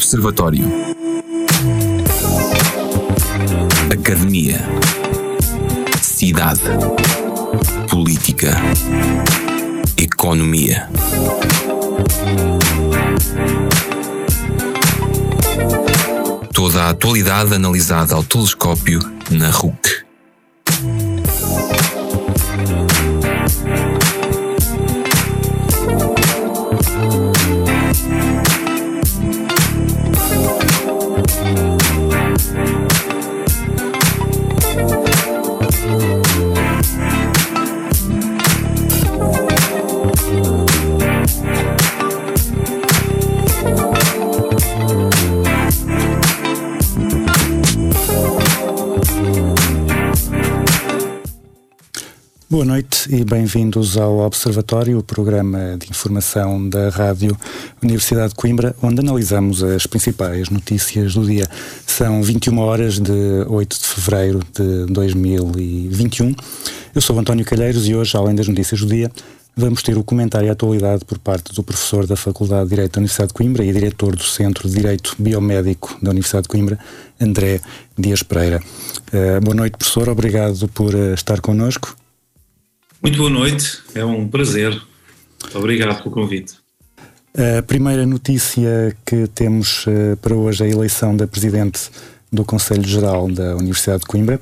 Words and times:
Observatório. 0.00 0.64
Academia. 3.92 4.58
Cidade. 6.00 6.62
Política. 7.90 8.56
Economia. 9.98 10.88
Toda 16.54 16.84
a 16.84 16.88
atualidade 16.88 17.54
analisada 17.54 18.14
ao 18.14 18.24
telescópio 18.24 19.00
na 19.30 19.50
RUC. 19.50 19.89
Bem-vindos 53.52 53.96
ao 53.96 54.18
Observatório, 54.18 54.98
o 54.98 55.02
programa 55.02 55.76
de 55.76 55.90
informação 55.90 56.68
da 56.68 56.88
Rádio 56.88 57.36
Universidade 57.82 58.28
de 58.28 58.36
Coimbra, 58.36 58.76
onde 58.80 59.00
analisamos 59.00 59.60
as 59.60 59.88
principais 59.88 60.48
notícias 60.48 61.14
do 61.14 61.26
dia. 61.26 61.48
São 61.84 62.22
21 62.22 62.58
horas 62.60 63.00
de 63.00 63.10
8 63.48 63.76
de 63.76 63.86
fevereiro 63.88 64.40
de 64.54 64.86
2021. 64.92 66.32
Eu 66.94 67.00
sou 67.00 67.18
António 67.18 67.44
Calheiros 67.44 67.88
e 67.88 67.94
hoje, 67.96 68.16
além 68.16 68.36
das 68.36 68.46
notícias 68.46 68.82
do 68.82 68.86
dia, 68.86 69.10
vamos 69.56 69.82
ter 69.82 69.98
o 69.98 70.04
comentário 70.04 70.48
à 70.48 70.52
atualidade 70.52 71.04
por 71.04 71.18
parte 71.18 71.52
do 71.52 71.64
professor 71.64 72.06
da 72.06 72.14
Faculdade 72.14 72.64
de 72.64 72.70
Direito 72.70 72.92
da 72.92 72.98
Universidade 73.00 73.28
de 73.30 73.34
Coimbra 73.34 73.64
e 73.64 73.72
diretor 73.72 74.14
do 74.14 74.22
Centro 74.22 74.68
de 74.68 74.76
Direito 74.76 75.16
Biomédico 75.18 75.98
da 76.00 76.10
Universidade 76.10 76.44
de 76.44 76.50
Coimbra, 76.50 76.78
André 77.20 77.60
Dias 77.98 78.22
Pereira. 78.22 78.60
Uh, 79.12 79.40
boa 79.42 79.56
noite, 79.56 79.76
professor. 79.76 80.08
Obrigado 80.08 80.68
por 80.68 80.94
uh, 80.94 81.14
estar 81.14 81.40
connosco. 81.40 81.99
Muito 83.02 83.16
boa 83.16 83.30
noite, 83.30 83.78
é 83.94 84.04
um 84.04 84.28
prazer. 84.28 84.78
Obrigado 85.54 86.02
pelo 86.02 86.10
convite. 86.10 86.54
A 87.58 87.62
primeira 87.62 88.04
notícia 88.04 88.94
que 89.06 89.26
temos 89.28 89.86
uh, 89.86 90.18
para 90.20 90.34
hoje 90.34 90.64
é 90.64 90.66
a 90.66 90.70
eleição 90.70 91.16
da 91.16 91.26
Presidente 91.26 91.90
do 92.30 92.44
Conselho 92.44 92.86
Geral 92.86 93.30
da 93.30 93.56
Universidade 93.56 94.00
de 94.00 94.06
Coimbra. 94.06 94.38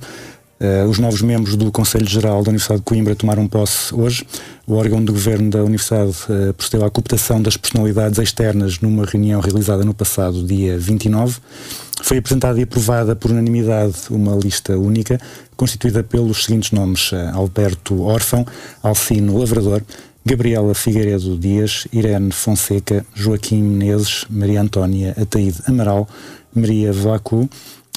Uh, 0.61 0.89
os 0.89 0.99
novos 0.99 1.23
membros 1.23 1.55
do 1.55 1.71
Conselho 1.71 2.09
Geral 2.09 2.43
da 2.43 2.49
Universidade 2.49 2.81
de 2.81 2.85
Coimbra 2.85 3.15
tomaram 3.15 3.47
posse 3.47 3.95
hoje. 3.95 4.27
O 4.67 4.75
órgão 4.75 5.05
de 5.05 5.13
governo 5.13 5.51
da 5.51 5.63
Universidade 5.63 6.17
uh, 6.29 6.53
procedeu 6.53 6.85
à 6.85 6.91
cooptação 6.91 7.41
das 7.41 7.57
personalidades 7.57 8.19
externas 8.19 8.81
numa 8.81 9.05
reunião 9.05 9.41
realizada 9.41 9.85
no 9.85 9.95
passado 9.95 10.43
dia 10.45 10.77
29. 10.77 11.39
Foi 12.03 12.19
apresentada 12.19 12.59
e 12.61 12.63
aprovada 12.63 13.17
por 13.17 13.31
unanimidade 13.31 13.95
uma 14.11 14.35
lista 14.37 14.79
única, 14.79 15.21
constituída 15.57 16.03
pelos 16.03 16.45
seguintes 16.45 16.71
nomes: 16.73 17.13
uh, 17.13 17.17
Alberto 17.35 18.03
Órfão, 18.03 18.47
Alcino 18.83 19.39
Lavrador, 19.39 19.83
Gabriela 20.25 20.75
Figueiredo 20.75 21.37
Dias, 21.37 21.87
Irene 21.93 22.33
Fonseca, 22.33 23.05
Joaquim 23.15 23.63
Menezes, 23.63 24.27
Maria 24.29 24.61
Antónia 24.61 25.15
Ataíde 25.21 25.61
Amaral, 25.67 26.09
Maria 26.55 26.93
Vacu, 26.93 27.49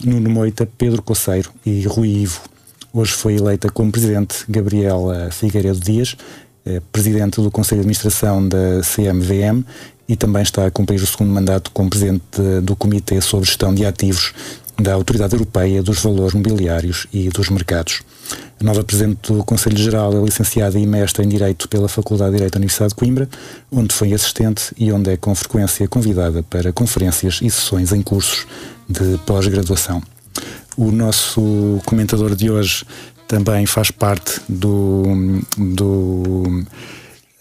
Nuno 0.03 0.29
Moita, 0.29 0.67
Pedro 0.77 1.01
Coceiro 1.01 1.51
e 1.65 1.83
Rui 1.83 2.09
Ivo. 2.09 2.41
Hoje 2.93 3.11
foi 3.11 3.35
eleita 3.35 3.69
como 3.69 3.91
presidente 3.91 4.45
Gabriela 4.49 5.29
Figueiredo 5.31 5.79
Dias, 5.79 6.15
eh, 6.65 6.81
presidente 6.91 7.41
do 7.41 7.49
Conselho 7.49 7.81
de 7.81 7.87
Administração 7.87 8.47
da 8.47 8.81
CMVM 8.83 9.65
e 10.11 10.15
também 10.17 10.41
está 10.41 10.65
a 10.65 10.71
cumprir 10.71 11.01
o 11.01 11.07
segundo 11.07 11.31
mandato 11.31 11.71
como 11.71 11.89
presidente 11.89 12.21
do 12.61 12.75
Comitê 12.75 13.21
sobre 13.21 13.45
Gestão 13.45 13.73
de 13.73 13.85
Ativos 13.85 14.33
da 14.77 14.93
Autoridade 14.93 15.33
Europeia 15.33 15.81
dos 15.81 15.99
Valores 15.99 16.33
Mobiliários 16.33 17.07
e 17.13 17.29
dos 17.29 17.49
Mercados. 17.49 18.01
A 18.59 18.63
nova 18.63 18.83
Presidente 18.83 19.31
do 19.31 19.41
Conselho 19.45 19.77
Geral 19.77 20.11
é 20.11 20.21
licenciada 20.25 20.77
e 20.77 20.85
mestra 20.85 21.23
em 21.23 21.29
Direito 21.29 21.69
pela 21.69 21.87
Faculdade 21.87 22.31
de 22.31 22.37
Direito 22.37 22.53
da 22.55 22.57
Universidade 22.57 22.89
de 22.89 22.95
Coimbra, 22.95 23.29
onde 23.71 23.95
foi 23.95 24.11
assistente 24.11 24.73
e 24.77 24.91
onde 24.91 25.11
é 25.11 25.15
com 25.15 25.33
frequência 25.33 25.87
convidada 25.87 26.43
para 26.43 26.73
conferências 26.73 27.39
e 27.41 27.49
sessões 27.49 27.93
em 27.93 28.01
cursos 28.01 28.45
de 28.89 29.17
pós-graduação. 29.25 30.03
O 30.75 30.91
nosso 30.91 31.79
comentador 31.85 32.35
de 32.35 32.51
hoje 32.51 32.83
também 33.29 33.65
faz 33.65 33.91
parte 33.91 34.41
do, 34.49 35.05
do, 35.57 36.65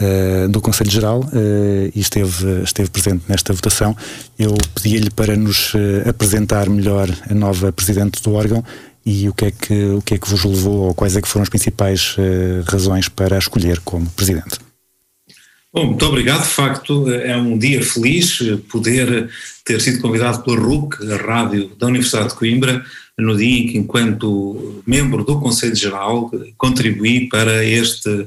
uh, 0.01 0.49
do 0.49 0.61
Conselho 0.61 0.91
Geral 0.91 1.21
uh, 1.21 1.93
e 1.95 2.01
esteve, 2.01 2.63
esteve 2.63 2.91
presente 2.91 3.25
nesta 3.29 3.53
votação. 3.53 3.97
Eu 4.39 4.57
pedi-lhe 4.75 5.11
para 5.11 5.37
nos 5.37 5.75
uh, 5.75 6.09
apresentar 6.09 6.69
melhor 6.69 7.09
a 7.29 7.35
nova 7.35 7.73
Presidente 7.73 8.23
do 8.23 8.33
órgão 8.33 8.65
e 9.05 9.29
o 9.29 9.35
que 9.35 9.47
é 9.47 9.51
que, 9.51 9.85
o 9.85 10.03
que, 10.03 10.15
é 10.15 10.19
que 10.19 10.29
vos 10.29 10.45
levou 10.45 10.89
ou 10.89 10.95
quais 10.95 11.17
é 11.17 11.23
que 11.23 11.29
foram 11.29 11.43
as 11.43 11.49
principais 11.49 12.17
razões 12.67 13.09
para 13.09 13.37
a 13.37 13.39
escolher 13.39 13.81
como 13.81 14.07
Presidente. 14.11 14.59
Bom, 15.73 15.87
muito 15.87 16.05
obrigado. 16.05 16.43
De 16.43 16.49
facto, 16.49 17.11
é 17.11 17.35
um 17.37 17.57
dia 17.57 17.83
feliz 17.83 18.41
poder 18.71 19.31
ter 19.65 19.81
sido 19.81 20.03
convidado 20.03 20.43
pela 20.43 20.59
RUC, 20.59 20.97
a 21.11 21.17
rádio 21.17 21.71
da 21.79 21.87
Universidade 21.87 22.29
de 22.29 22.35
Coimbra, 22.35 22.85
no 23.19 23.37
dia 23.37 23.61
em 23.61 23.67
que, 23.67 23.79
enquanto 23.79 24.83
membro 24.87 25.25
do 25.25 25.39
Conselho 25.41 25.77
Geral, 25.77 26.31
contribuí 26.57 27.29
para 27.29 27.65
este 27.65 28.09
eh, 28.09 28.27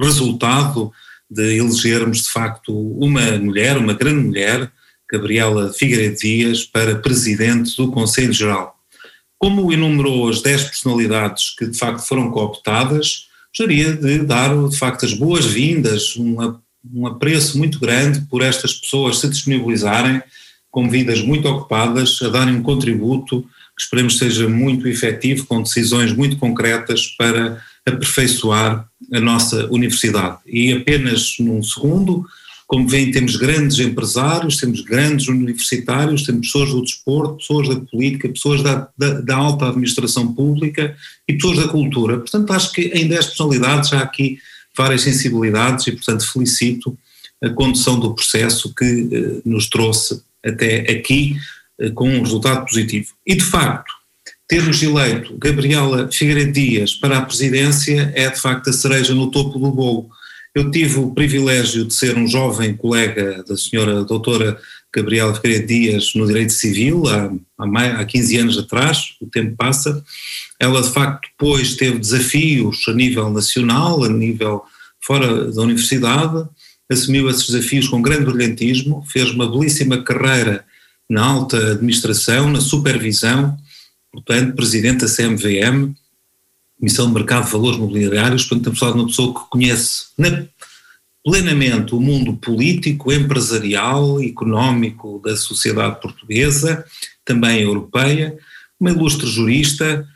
resultado 0.00 0.92
de 1.30 1.56
elegermos 1.56 2.22
de 2.22 2.30
facto 2.30 2.72
uma 2.98 3.38
mulher, 3.38 3.76
uma 3.76 3.94
grande 3.94 4.26
mulher, 4.26 4.70
Gabriela 5.10 5.72
Figueiredo 5.72 6.16
Dias, 6.16 6.64
para 6.64 6.96
presidente 6.96 7.76
do 7.76 7.90
Conselho 7.90 8.32
Geral. 8.32 8.74
Como 9.38 9.72
enumerou 9.72 10.28
as 10.28 10.42
10 10.42 10.64
personalidades 10.64 11.54
que 11.56 11.66
de 11.66 11.76
facto 11.76 12.06
foram 12.06 12.30
cooptadas, 12.30 13.28
gostaria 13.56 13.92
de 13.94 14.18
dar 14.20 14.50
de 14.68 14.76
facto 14.76 15.04
as 15.04 15.12
boas-vindas, 15.12 16.16
um, 16.16 17.06
apreço 17.06 17.58
muito 17.58 17.78
grande 17.78 18.20
por 18.22 18.42
estas 18.42 18.74
pessoas 18.74 19.18
se 19.20 19.28
disponibilizarem, 19.28 20.22
com 20.70 20.90
vidas 20.90 21.20
muito 21.20 21.46
ocupadas, 21.48 22.20
a 22.22 22.28
darem 22.28 22.56
um 22.56 22.62
contributo 22.62 23.42
que 23.76 23.82
esperemos 23.82 24.18
seja 24.18 24.48
muito 24.48 24.88
efetivo, 24.88 25.46
com 25.46 25.62
decisões 25.62 26.12
muito 26.12 26.36
concretas 26.36 27.06
para 27.18 27.62
aperfeiçoar 27.86 28.88
a 29.12 29.20
nossa 29.20 29.66
universidade. 29.70 30.38
E 30.46 30.72
apenas 30.72 31.36
num 31.38 31.62
segundo, 31.62 32.24
como 32.66 32.88
veem, 32.88 33.10
temos 33.10 33.36
grandes 33.36 33.78
empresários, 33.78 34.56
temos 34.56 34.80
grandes 34.80 35.28
universitários, 35.28 36.22
temos 36.22 36.46
pessoas 36.46 36.70
do 36.70 36.82
desporto, 36.82 37.36
pessoas 37.36 37.68
da 37.68 37.76
política, 37.76 38.28
pessoas 38.28 38.62
da, 38.62 38.88
da, 38.96 39.20
da 39.20 39.36
alta 39.36 39.68
administração 39.68 40.32
pública 40.32 40.96
e 41.28 41.34
pessoas 41.34 41.58
da 41.58 41.68
cultura. 41.68 42.18
Portanto, 42.18 42.52
acho 42.52 42.72
que 42.72 42.82
em 42.82 43.06
10 43.06 43.26
personalidades 43.26 43.92
há 43.92 44.00
aqui 44.00 44.38
várias 44.76 45.02
sensibilidades 45.02 45.86
e, 45.86 45.92
portanto, 45.92 46.30
felicito 46.32 46.98
a 47.42 47.50
condução 47.50 48.00
do 48.00 48.14
processo 48.14 48.74
que 48.74 49.08
eh, 49.12 49.40
nos 49.44 49.68
trouxe 49.68 50.22
até 50.44 50.80
aqui 50.90 51.36
eh, 51.78 51.90
com 51.90 52.08
um 52.08 52.22
resultado 52.22 52.64
positivo. 52.64 53.12
E, 53.26 53.34
de 53.34 53.44
facto, 53.44 53.92
termos 54.54 54.80
eleito 54.80 55.36
Gabriela 55.36 56.08
Figueiredo 56.12 56.52
Dias 56.52 56.94
para 56.94 57.18
a 57.18 57.22
presidência 57.22 58.12
é, 58.14 58.30
de 58.30 58.40
facto, 58.40 58.70
a 58.70 58.72
cereja 58.72 59.12
no 59.12 59.28
topo 59.28 59.58
do 59.58 59.72
bolo. 59.72 60.08
Eu 60.54 60.70
tive 60.70 61.00
o 61.00 61.10
privilégio 61.10 61.84
de 61.84 61.92
ser 61.92 62.16
um 62.16 62.28
jovem 62.28 62.76
colega 62.76 63.42
da 63.48 63.56
senhora 63.56 64.04
doutora 64.04 64.56
Gabriela 64.94 65.34
Figueiredo 65.34 65.66
Dias 65.66 66.12
no 66.14 66.24
direito 66.24 66.52
civil, 66.52 67.02
há, 67.08 67.32
há, 67.58 68.00
há 68.00 68.04
15 68.04 68.36
anos 68.38 68.56
atrás, 68.56 69.16
o 69.20 69.26
tempo 69.26 69.56
passa. 69.56 70.04
Ela, 70.60 70.80
de 70.80 70.90
facto, 70.92 71.28
depois 71.36 71.74
teve 71.74 71.98
desafios 71.98 72.84
a 72.86 72.92
nível 72.92 73.30
nacional, 73.30 74.04
a 74.04 74.08
nível 74.08 74.62
fora 75.04 75.50
da 75.50 75.62
universidade, 75.62 76.48
assumiu 76.88 77.28
esses 77.28 77.48
desafios 77.48 77.88
com 77.88 78.00
grande 78.00 78.30
brilhantismo, 78.30 79.04
fez 79.08 79.30
uma 79.30 79.50
belíssima 79.50 80.00
carreira 80.00 80.64
na 81.10 81.24
alta 81.24 81.72
administração, 81.72 82.48
na 82.48 82.60
supervisão, 82.60 83.58
portanto, 84.14 84.54
presidente 84.54 85.04
da 85.04 85.12
CMVM, 85.12 85.94
Comissão 86.78 87.06
de 87.06 87.14
Mercado 87.14 87.46
de 87.46 87.52
Valores 87.52 87.78
Mobiliários, 87.78 88.44
portanto, 88.44 88.72
estamos 88.72 88.82
a 88.82 88.90
de 88.92 88.98
uma 89.00 89.08
pessoa 89.08 89.34
que 89.34 89.50
conhece 89.50 90.06
na, 90.16 90.46
plenamente 91.24 91.94
o 91.94 92.00
mundo 92.00 92.34
político, 92.36 93.12
empresarial, 93.12 94.22
económico 94.22 95.20
da 95.24 95.36
sociedade 95.36 96.00
portuguesa, 96.00 96.84
também 97.24 97.62
europeia, 97.62 98.36
uma 98.78 98.90
ilustre 98.90 99.26
jurista 99.26 100.06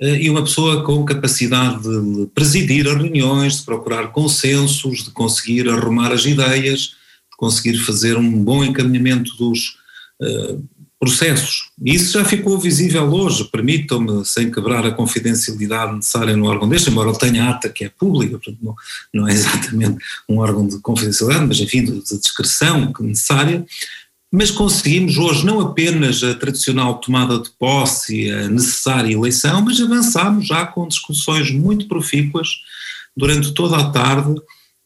eh, 0.00 0.22
e 0.22 0.30
uma 0.30 0.42
pessoa 0.42 0.84
com 0.84 1.04
capacidade 1.04 1.82
de 1.82 2.26
presidir 2.34 2.86
as 2.86 2.94
reuniões, 2.94 3.58
de 3.58 3.64
procurar 3.64 4.08
consensos, 4.08 5.04
de 5.04 5.10
conseguir 5.10 5.68
arrumar 5.68 6.12
as 6.12 6.26
ideias, 6.26 6.80
de 6.80 7.36
conseguir 7.38 7.78
fazer 7.78 8.16
um 8.16 8.44
bom 8.44 8.62
encaminhamento 8.62 9.36
dos 9.36 9.78
processos. 10.98 11.70
E 11.80 11.94
isso 11.94 12.18
já 12.18 12.24
ficou 12.24 12.58
visível 12.58 13.04
hoje, 13.04 13.44
permitam-me, 13.44 14.24
sem 14.24 14.50
quebrar 14.50 14.84
a 14.84 14.90
confidencialidade 14.90 15.94
necessária 15.94 16.36
no 16.36 16.46
órgão 16.46 16.68
deste, 16.68 16.90
embora 16.90 17.10
ele 17.10 17.18
tenha 17.18 17.48
ata 17.48 17.68
que 17.68 17.84
é 17.84 17.88
pública, 17.88 18.38
portanto 18.38 18.76
não, 19.12 19.28
é 19.28 19.32
exatamente 19.32 19.98
um 20.28 20.38
órgão 20.38 20.66
de 20.66 20.78
confidencialidade, 20.80 21.46
mas 21.46 21.60
enfim, 21.60 21.84
de 21.84 22.00
discreção 22.00 22.92
necessária, 23.00 23.64
mas 24.30 24.50
conseguimos 24.50 25.16
hoje 25.16 25.46
não 25.46 25.60
apenas 25.60 26.22
a 26.22 26.34
tradicional 26.34 26.98
tomada 26.98 27.38
de 27.38 27.50
posse 27.58 28.24
e 28.24 28.30
a 28.30 28.48
necessária 28.48 29.12
eleição, 29.12 29.62
mas 29.62 29.80
avançámos 29.80 30.48
já 30.48 30.66
com 30.66 30.86
discussões 30.86 31.50
muito 31.50 31.86
profícuas 31.86 32.48
durante 33.16 33.52
toda 33.54 33.76
a 33.76 33.90
tarde, 33.90 34.34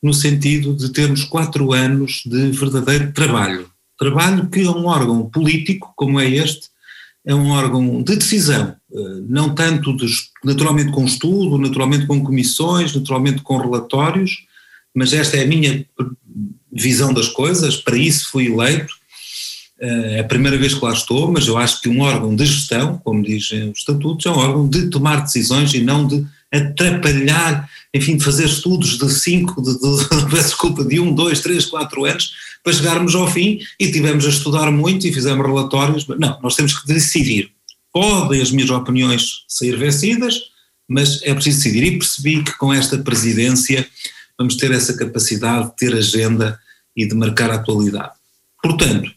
no 0.02 0.12
sentido 0.12 0.74
de 0.74 0.90
termos 0.90 1.24
quatro 1.24 1.72
anos 1.72 2.22
de 2.26 2.50
verdadeiro 2.50 3.12
trabalho 3.12 3.71
Trabalho 3.98 4.48
que 4.48 4.66
um 4.66 4.86
órgão 4.86 5.28
político, 5.28 5.92
como 5.96 6.20
é 6.20 6.28
este, 6.28 6.72
é 7.24 7.34
um 7.34 7.50
órgão 7.50 8.02
de 8.02 8.16
decisão, 8.16 8.74
eh, 8.92 9.20
não 9.28 9.54
tanto 9.54 9.96
de, 9.96 10.06
naturalmente 10.44 10.90
com 10.90 11.04
estudo, 11.04 11.56
naturalmente 11.56 12.06
com 12.06 12.22
comissões, 12.22 12.94
naturalmente 12.94 13.42
com 13.42 13.58
relatórios, 13.58 14.44
mas 14.94 15.12
esta 15.12 15.36
é 15.36 15.44
a 15.44 15.46
minha 15.46 15.86
visão 16.72 17.14
das 17.14 17.28
coisas, 17.28 17.76
para 17.76 17.96
isso 17.96 18.30
fui 18.30 18.46
eleito, 18.46 18.92
eh, 19.80 20.16
é 20.16 20.20
a 20.20 20.24
primeira 20.24 20.58
vez 20.58 20.74
que 20.74 20.84
lá 20.84 20.92
estou, 20.92 21.30
mas 21.30 21.46
eu 21.46 21.56
acho 21.56 21.80
que 21.80 21.88
um 21.88 22.00
órgão 22.00 22.34
de 22.34 22.44
gestão, 22.44 22.98
como 23.04 23.22
dizem 23.22 23.70
os 23.70 23.78
estatutos, 23.78 24.26
é 24.26 24.30
um 24.30 24.38
órgão 24.38 24.68
de 24.68 24.88
tomar 24.88 25.22
decisões 25.22 25.72
e 25.74 25.80
não 25.80 26.06
de 26.06 26.26
atrapalhar, 26.52 27.68
enfim, 27.94 28.20
fazer 28.20 28.44
estudos 28.44 28.98
de 28.98 29.10
cinco, 29.10 29.62
de, 29.62 29.72
de, 29.78 30.26
de, 30.28 30.42
desculpa, 30.42 30.84
de 30.84 31.00
um, 31.00 31.14
dois, 31.14 31.40
três, 31.40 31.64
quatro 31.64 32.04
anos, 32.04 32.32
para 32.62 32.72
chegarmos 32.72 33.14
ao 33.14 33.28
fim 33.30 33.60
e 33.80 33.90
tivemos 33.90 34.26
a 34.26 34.28
estudar 34.28 34.70
muito 34.70 35.06
e 35.06 35.12
fizemos 35.12 35.44
relatórios. 35.44 36.06
Não, 36.06 36.38
nós 36.42 36.54
temos 36.54 36.78
que 36.78 36.86
decidir. 36.86 37.50
Podem 37.92 38.40
as 38.40 38.50
minhas 38.50 38.70
opiniões 38.70 39.44
sair 39.48 39.76
vencidas, 39.76 40.38
mas 40.86 41.22
é 41.22 41.34
preciso 41.34 41.58
decidir. 41.58 41.84
E 41.84 41.98
percebi 41.98 42.42
que 42.42 42.56
com 42.58 42.72
esta 42.72 42.98
presidência 42.98 43.88
vamos 44.38 44.56
ter 44.56 44.70
essa 44.70 44.94
capacidade 44.94 45.70
de 45.70 45.76
ter 45.76 45.94
agenda 45.94 46.58
e 46.96 47.06
de 47.06 47.14
marcar 47.14 47.50
a 47.50 47.54
atualidade. 47.54 48.12
Portanto, 48.62 49.10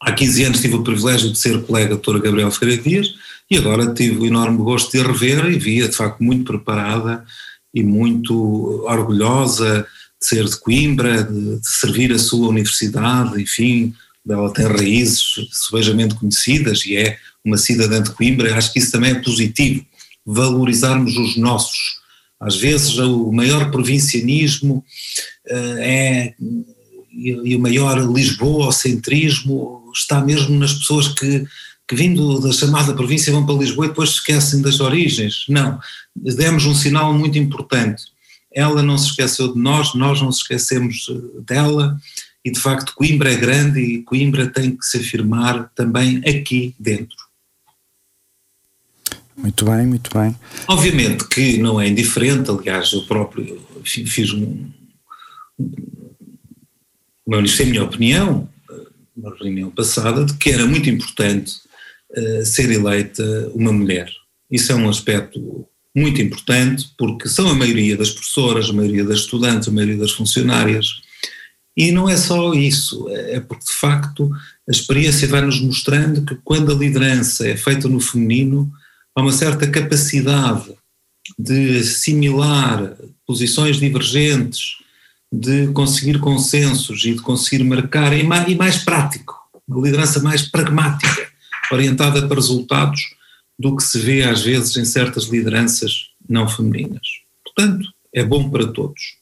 há 0.00 0.12
15 0.12 0.44
anos 0.44 0.60
tive 0.60 0.74
o 0.74 0.82
privilégio 0.82 1.30
de 1.30 1.38
ser 1.38 1.62
colega 1.62 1.90
da 1.90 1.94
doutora 1.94 2.18
Gabriel 2.18 2.50
Ferreira 2.50 2.82
Dias 2.82 3.14
e 3.50 3.56
agora 3.56 3.92
tive 3.92 4.18
o 4.18 4.26
enorme 4.26 4.58
gosto 4.58 4.92
de 4.92 5.00
a 5.00 5.06
rever 5.06 5.46
e 5.46 5.58
via 5.58 5.88
de 5.88 5.94
facto 5.94 6.22
muito 6.22 6.44
preparada 6.44 7.24
e 7.72 7.82
muito 7.82 8.84
orgulhosa 8.86 9.86
de 10.20 10.26
ser 10.26 10.44
de 10.44 10.56
Coimbra, 10.58 11.24
de, 11.24 11.60
de 11.60 11.66
servir 11.66 12.12
a 12.12 12.18
sua 12.18 12.48
universidade, 12.48 13.40
enfim, 13.40 13.94
ela 14.28 14.52
tem 14.52 14.66
raízes 14.66 15.22
subejamente 15.52 16.14
conhecidas 16.14 16.84
e 16.86 16.96
é 16.96 17.18
uma 17.44 17.58
cidadã 17.58 18.02
de 18.02 18.10
Coimbra, 18.10 18.56
acho 18.56 18.72
que 18.72 18.78
isso 18.78 18.92
também 18.92 19.10
é 19.10 19.20
positivo, 19.20 19.84
valorizarmos 20.24 21.16
os 21.16 21.36
nossos. 21.36 22.02
Às 22.40 22.56
vezes 22.56 22.96
o 22.98 23.30
maior 23.30 23.70
provincianismo 23.70 24.84
uh, 25.46 25.78
é, 25.78 26.34
e, 27.12 27.30
e 27.44 27.56
o 27.56 27.60
maior 27.60 27.98
lisboa-centrismo 27.98 29.90
está 29.94 30.20
mesmo 30.24 30.58
nas 30.58 30.72
pessoas 30.72 31.08
que, 31.08 31.44
que 31.86 31.94
vindo 31.94 32.40
da 32.40 32.52
chamada 32.52 32.94
província 32.94 33.32
vão 33.32 33.44
para 33.44 33.56
Lisboa 33.56 33.86
e 33.86 33.88
depois 33.88 34.10
se 34.10 34.16
esquecem 34.16 34.62
das 34.62 34.80
origens. 34.80 35.44
Não, 35.48 35.78
demos 36.14 36.64
um 36.64 36.74
sinal 36.74 37.12
muito 37.12 37.38
importante 37.38 38.14
ela 38.54 38.82
não 38.82 38.96
se 38.96 39.08
esqueceu 39.08 39.52
de 39.52 39.58
nós, 39.58 39.94
nós 39.94 40.22
não 40.22 40.30
se 40.30 40.42
esquecemos 40.42 41.08
eh, 41.10 41.40
dela, 41.44 42.00
e 42.44 42.52
de 42.52 42.60
facto 42.60 42.94
Coimbra 42.94 43.32
é 43.32 43.36
grande 43.36 43.80
e 43.80 44.02
Coimbra 44.02 44.46
tem 44.46 44.76
que 44.76 44.86
se 44.86 44.98
afirmar 44.98 45.70
também 45.74 46.18
aqui 46.18 46.74
dentro. 46.78 47.16
Muito 49.36 49.64
bem, 49.64 49.86
muito 49.86 50.16
bem. 50.16 50.36
Obviamente 50.68 51.26
que 51.26 51.58
não 51.58 51.80
é 51.80 51.88
indiferente, 51.88 52.48
aliás, 52.48 52.92
eu 52.92 53.02
próprio 53.02 53.60
fiz 53.84 54.32
um. 54.32 54.70
Manifestei 57.26 57.66
a 57.66 57.70
minha 57.70 57.84
opinião, 57.84 58.48
na 59.16 59.30
reunião 59.34 59.70
passada, 59.70 60.24
de 60.24 60.34
que 60.34 60.50
era 60.50 60.66
muito 60.66 60.88
importante 60.88 61.63
uh, 62.16 62.44
ser 62.44 62.70
eleita 62.70 63.50
uma 63.54 63.72
mulher. 63.72 64.10
Isso 64.50 64.72
é 64.72 64.74
um 64.74 64.88
aspecto 64.88 65.66
muito 65.94 66.20
importante, 66.20 66.88
porque 66.98 67.28
são 67.28 67.48
a 67.48 67.54
maioria 67.54 67.96
das 67.96 68.10
professoras, 68.10 68.68
a 68.68 68.72
maioria 68.72 69.04
das 69.04 69.20
estudantes, 69.20 69.68
a 69.68 69.72
maioria 69.72 69.96
das 69.96 70.10
funcionárias. 70.10 71.02
E 71.76 71.90
não 71.92 72.08
é 72.08 72.16
só 72.16 72.52
isso, 72.52 73.08
é 73.10 73.40
porque 73.40 73.64
de 73.64 73.72
facto 73.72 74.30
a 74.68 74.70
experiência 74.70 75.28
vai 75.28 75.40
nos 75.40 75.60
mostrando 75.60 76.24
que 76.24 76.36
quando 76.44 76.72
a 76.72 76.74
liderança 76.74 77.48
é 77.48 77.56
feita 77.56 77.88
no 77.88 78.00
feminino, 78.00 78.70
há 79.14 79.22
uma 79.22 79.32
certa 79.32 79.68
capacidade 79.68 80.72
de 81.38 81.78
assimilar 81.78 82.96
posições 83.26 83.78
divergentes, 83.78 84.76
de 85.32 85.68
conseguir 85.68 86.20
consensos 86.20 87.04
e 87.04 87.14
de 87.14 87.20
conseguir 87.20 87.64
marcar, 87.64 88.12
e 88.16 88.22
mais, 88.22 88.48
e 88.48 88.54
mais 88.54 88.78
prático, 88.78 89.34
uma 89.66 89.84
liderança 89.84 90.20
mais 90.20 90.42
pragmática, 90.42 91.28
orientada 91.72 92.26
para 92.26 92.36
resultados, 92.36 93.00
do 93.58 93.76
que 93.76 93.82
se 93.82 93.98
vê 93.98 94.22
às 94.22 94.42
vezes 94.42 94.76
em 94.76 94.84
certas 94.84 95.24
lideranças 95.24 96.10
não 96.28 96.48
femininas. 96.48 97.06
Portanto, 97.44 97.86
é 98.12 98.24
bom 98.24 98.48
para 98.50 98.66
todos. 98.66 99.16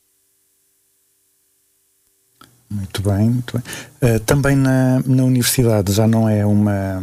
Muito 2.71 3.03
bem, 3.03 3.31
muito 3.31 3.53
bem. 3.59 4.15
Uh, 4.15 4.21
também 4.21 4.57
na, 4.57 5.01
na 5.05 5.25
universidade 5.25 5.93
já 5.93 6.07
não 6.07 6.27
é 6.27 6.45
uma, 6.47 7.03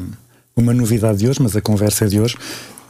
uma 0.55 0.73
novidade 0.73 1.19
de 1.19 1.27
hoje, 1.29 1.39
mas 1.41 1.55
a 1.55 1.61
conversa 1.61 2.05
é 2.05 2.07
de 2.07 2.19
hoje. 2.19 2.35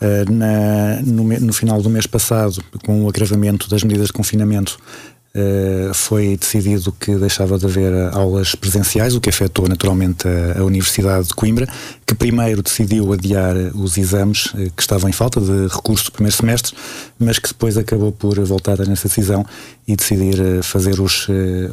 Uh, 0.02 0.32
na, 0.32 1.02
no, 1.02 1.24
no, 1.24 1.52
final 1.52 1.82
do 1.82 1.90
mês 1.90 2.08
passado, 2.08 2.64
com 2.86 3.04
o 3.04 3.10
agravamento 3.10 3.70
das 3.70 3.84
medidas 3.84 4.08
de 4.08 4.14
confinamento, 4.14 4.80
Uh, 5.30 5.94
foi 5.94 6.36
decidido 6.36 6.92
que 6.92 7.14
deixava 7.16 7.56
de 7.60 7.66
haver 7.68 7.94
aulas 8.16 8.56
presenciais, 8.56 9.14
o 9.14 9.22
que 9.22 9.30
afetou 9.30 9.68
naturalmente 9.68 10.28
a, 10.28 10.60
a, 10.60 10.64
Universidade 10.64 11.28
de 11.28 11.36
Coimbra, 11.36 11.68
que 12.04 12.16
primeiro 12.16 12.64
decidiu 12.64 13.14
adiar 13.14 13.56
os 13.76 13.96
exames 13.96 14.48
que 14.76 14.82
estavam 14.82 15.08
em 15.08 15.14
falta 15.14 15.40
de 15.40 15.68
recurso 15.68 16.06
do 16.06 16.14
primeiro 16.14 16.36
semestre, 16.36 16.76
mas 17.20 17.38
que 17.38 17.50
depois 17.50 17.78
acabou 17.78 18.12
por 18.12 18.40
voltar 18.44 18.80
nessa 18.80 19.08
decisão 19.08 19.46
e 19.88 19.96
decidir 19.96 20.64
fazer 20.64 21.00
os, 21.00 21.28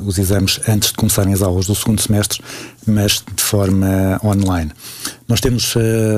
os 0.05 0.19
exames 0.19 0.61
antes 0.69 0.91
de 0.91 0.95
começarem 0.95 1.33
as 1.33 1.41
aulas 1.41 1.67
do 1.67 1.75
segundo 1.75 2.01
semestre, 2.01 2.43
mas 2.87 3.23
de 3.35 3.43
forma 3.43 4.21
online. 4.23 4.71
Nós 5.27 5.41
temos 5.41 5.75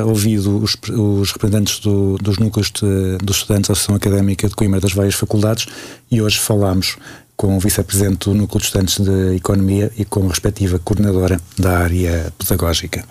ouvido 0.07 0.59
os, 0.59 0.77
os 0.91 1.33
representantes 1.33 1.79
do, 1.81 2.19
dos 2.19 2.39
núcleos 2.39 2.71
de, 2.71 3.19
dos 3.25 3.39
estudantes 3.39 3.69
da 3.69 3.73
Associação 3.73 3.95
Académica 3.95 4.49
de 4.49 4.55
Coimbra 4.55 4.81
das 4.81 4.93
várias 4.93 5.15
faculdades 5.15 5.67
e 6.11 6.23
hoje 6.23 6.39
falamos 6.39 6.97
com 7.37 7.57
o 7.57 7.61
vice-presidente 7.61 8.29
do 8.29 8.35
Núcleo 8.35 8.61
de 8.61 8.67
Estudantes 8.67 8.99
de 8.99 9.37
Economia 9.37 9.93
e 9.97 10.05
com 10.05 10.25
a 10.25 10.29
respectiva 10.29 10.79
coordenadora 10.79 11.41
da 11.57 11.79
área 11.79 12.33
pedagógica. 12.37 13.05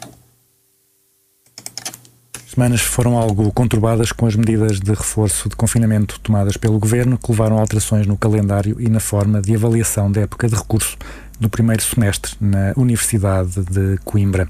As 2.36 2.52
semanas 2.52 2.82
foram 2.82 3.18
algo 3.18 3.52
conturbadas 3.54 4.12
com 4.12 4.26
as 4.26 4.36
medidas 4.36 4.80
de 4.80 4.90
reforço 4.90 5.48
de 5.48 5.56
confinamento 5.56 6.20
tomadas 6.20 6.58
pelo 6.58 6.80
governo, 6.80 7.18
que 7.18 7.32
levaram 7.32 7.58
a 7.58 7.62
alterações 7.62 8.06
no 8.06 8.18
calendário 8.18 8.76
e 8.82 8.90
na 8.90 9.00
forma 9.00 9.42
de 9.42 9.56
avaliação 9.56 10.12
da 10.12 10.22
época 10.22 10.48
de 10.50 10.56
recurso 10.56 10.98
do 11.40 11.50
primeiro 11.50 11.84
semestre 11.84 12.34
na 12.42 12.74
Universidade 12.76 13.62
de 13.62 13.98
Coimbra. 14.04 14.50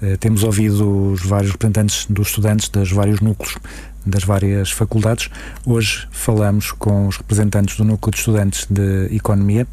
Eh, 0.00 0.16
temos 0.16 0.44
ouvido 0.44 1.12
os 1.12 1.22
vários 1.24 1.50
representantes 1.50 2.06
dos 2.08 2.28
estudantes 2.28 2.68
dos 2.68 2.92
vários 2.92 3.20
núcleos 3.20 3.56
das 4.08 4.24
várias 4.24 4.70
faculdades. 4.70 5.30
Hoje 5.64 6.08
falamos 6.10 6.72
com 6.72 7.06
os 7.06 7.16
representantes 7.16 7.76
do 7.76 7.84
Núcleo 7.84 8.12
de 8.12 8.18
Estudantes 8.18 8.66
de 8.68 9.14
Economia, 9.14 9.66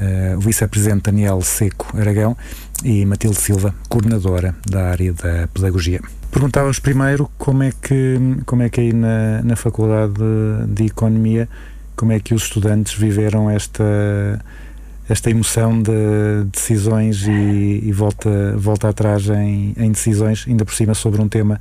uh, 0.00 0.36
o 0.36 0.40
vice-presidente 0.40 1.02
Daniel 1.02 1.40
Seco 1.42 1.96
Aragão 1.96 2.36
e 2.84 3.04
Matilde 3.04 3.36
Silva, 3.36 3.74
coordenadora 3.88 4.54
da 4.68 4.90
área 4.90 5.12
da 5.12 5.48
Pedagogia. 5.48 6.00
Perguntávamos 6.30 6.78
primeiro 6.78 7.30
como 7.38 7.62
é 7.62 7.72
que, 7.72 8.18
como 8.44 8.62
é 8.62 8.68
que 8.68 8.80
aí 8.80 8.92
na, 8.92 9.42
na 9.42 9.56
Faculdade 9.56 10.14
de, 10.14 10.74
de 10.74 10.84
Economia, 10.86 11.48
como 11.96 12.12
é 12.12 12.20
que 12.20 12.34
os 12.34 12.42
estudantes 12.44 12.94
viveram 12.94 13.50
esta 13.50 13.84
esta 15.08 15.30
emoção 15.30 15.80
de 15.80 16.44
decisões 16.52 17.26
e, 17.26 17.80
e, 17.82 17.92
volta, 17.92 18.54
volta 18.58 18.90
atrás 18.90 19.26
em, 19.28 19.72
em, 19.76 19.90
decisões, 19.90 20.44
ainda 20.46 20.66
por 20.66 20.74
cima 20.74 20.92
sobre 20.92 21.20
um 21.22 21.28
tema 21.28 21.58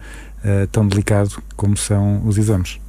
uh, 0.47 0.67
tão 0.67 0.87
delicado 0.87 1.41
como 1.55 1.77
são 1.77 2.25
os 2.25 2.37
exames. 2.37 2.79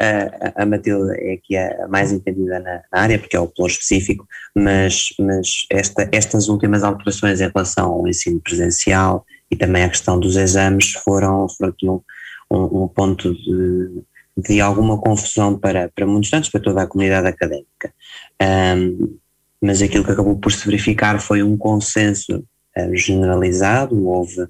A, 0.00 0.62
a 0.62 0.66
Matilde 0.66 1.14
é 1.18 1.34
aqui 1.34 1.56
a 1.56 1.86
mais 1.88 2.12
entendida 2.12 2.58
na, 2.58 2.82
na, 2.92 3.00
área, 3.00 3.18
porque 3.18 3.36
é 3.36 3.40
o 3.40 3.46
plano 3.46 3.70
específico, 3.70 4.26
mas, 4.54 5.14
mas 5.18 5.66
esta, 5.70 6.08
estas 6.10 6.48
últimas 6.48 6.82
alterações 6.82 7.40
em 7.40 7.48
relação 7.48 7.92
ao 7.92 8.08
ensino 8.08 8.40
presencial 8.40 9.24
e 9.50 9.56
também 9.56 9.84
a 9.84 9.88
questão 9.88 10.18
dos 10.18 10.36
exames 10.36 10.92
foram, 10.92 11.46
foram 11.48 11.74
um, 11.84 12.56
um, 12.56 12.82
um 12.84 12.88
ponto 12.88 13.32
de, 13.32 14.02
de 14.36 14.60
alguma 14.60 14.98
confusão 14.98 15.56
para, 15.56 15.88
para 15.94 16.06
muitos 16.06 16.26
estudantes, 16.26 16.50
para 16.50 16.60
toda 16.60 16.82
a 16.82 16.86
comunidade 16.86 17.28
académica. 17.28 17.94
Um, 18.42 19.16
mas 19.60 19.80
aquilo 19.80 20.04
que 20.04 20.10
acabou 20.10 20.36
por 20.36 20.52
se 20.52 20.66
verificar 20.66 21.20
foi 21.20 21.42
um 21.42 21.56
consenso 21.56 22.44
generalizado, 22.92 24.06
houve 24.06 24.46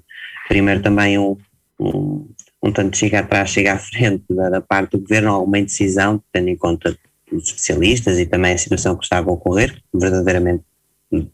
primeiro 0.47 0.81
também 0.81 1.17
um, 1.17 1.37
um, 1.79 2.27
um 2.65 2.71
tanto 2.71 2.97
chega 2.97 3.19
atrás, 3.19 3.51
chega 3.51 3.73
à 3.73 3.77
frente 3.77 4.23
da, 4.29 4.49
da, 4.49 4.61
parte 4.61 4.91
do 4.91 4.99
governo, 4.99 5.31
alguma 5.31 5.59
indecisão, 5.59 6.21
tendo 6.33 6.49
em 6.49 6.57
conta 6.57 6.97
os 7.31 7.47
especialistas 7.47 8.17
e 8.17 8.25
também 8.25 8.53
a 8.53 8.57
situação 8.57 8.95
que 8.95 9.03
estava 9.03 9.29
a 9.29 9.33
ocorrer, 9.33 9.79
verdadeiramente 9.93 10.63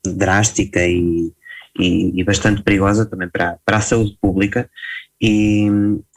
drástica 0.06 0.86
e, 0.86 1.32
e, 1.80 2.20
e 2.20 2.24
bastante 2.24 2.62
perigosa 2.62 3.06
também 3.06 3.30
para, 3.30 3.58
para 3.66 3.78
a 3.78 3.82
saúde 3.82 4.18
pública. 4.22 4.70
E, 5.22 5.68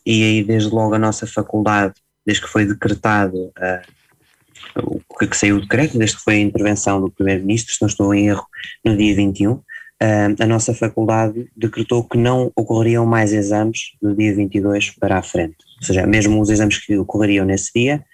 e 0.04 0.25
aí, 0.25 0.44
desde 0.44 0.71
logo, 0.71 0.94
a 0.94 0.99
nossa 0.99 1.26
faculdade, 1.26 1.94
desde 2.26 2.44
que 2.44 2.50
foi 2.50 2.66
decretado 2.66 3.37
uh, 3.37 5.00
o 5.09 5.18
que, 5.18 5.28
que 5.28 5.37
saiu 5.37 5.59
o 5.59 5.61
decreto, 5.61 5.97
desde 5.97 6.16
que 6.16 6.23
foi 6.25 6.35
a 6.35 6.40
intervenção 6.40 7.00
do 7.00 7.11
Primeiro-Ministro, 7.11 7.73
se 7.73 7.83
não 7.83 7.88
estou 7.88 8.12
em 8.12 8.28
erro, 8.28 8.47
no 8.85 8.97
dia 8.97 9.14
21, 9.14 9.61
a 10.00 10.46
nossa 10.46 10.74
faculdade 10.74 11.48
decretou 11.56 12.04
que 12.04 12.18
não 12.18 12.52
ocorreriam 12.56 13.06
mais 13.06 13.32
exames 13.32 13.92
no 14.02 14.14
dia 14.14 14.34
22 14.34 14.90
para 14.90 15.18
a 15.18 15.22
frente. 15.22 15.56
Ou 15.80 15.86
seja, 15.86 16.06
mesmo 16.06 16.40
os 16.40 16.50
exames 16.50 16.78
que 16.78 16.96
ocorreriam 16.96 17.46
nesse 17.46 17.72
dia, 17.74 18.04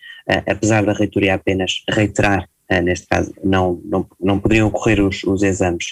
apesar 0.46 0.84
da 0.84 0.92
reitoria 0.92 1.34
apenas 1.34 1.82
reiterar, 1.88 2.49
neste 2.84 3.06
caso, 3.08 3.32
não, 3.42 3.80
não, 3.84 4.06
não 4.20 4.38
poderiam 4.38 4.68
ocorrer 4.68 5.00
os, 5.00 5.25
os 5.25 5.42
exames 5.42 5.87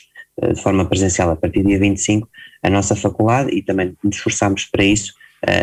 de 0.54 0.62
forma 0.62 0.84
presencial 0.84 1.30
a 1.30 1.36
partir 1.36 1.62
do 1.62 1.68
dia 1.68 1.78
25, 1.78 2.28
a 2.62 2.70
nossa 2.70 2.94
faculdade, 2.94 3.50
e 3.50 3.62
também 3.62 3.96
nos 4.04 4.16
esforçámos 4.16 4.66
para 4.66 4.84
isso, 4.84 5.14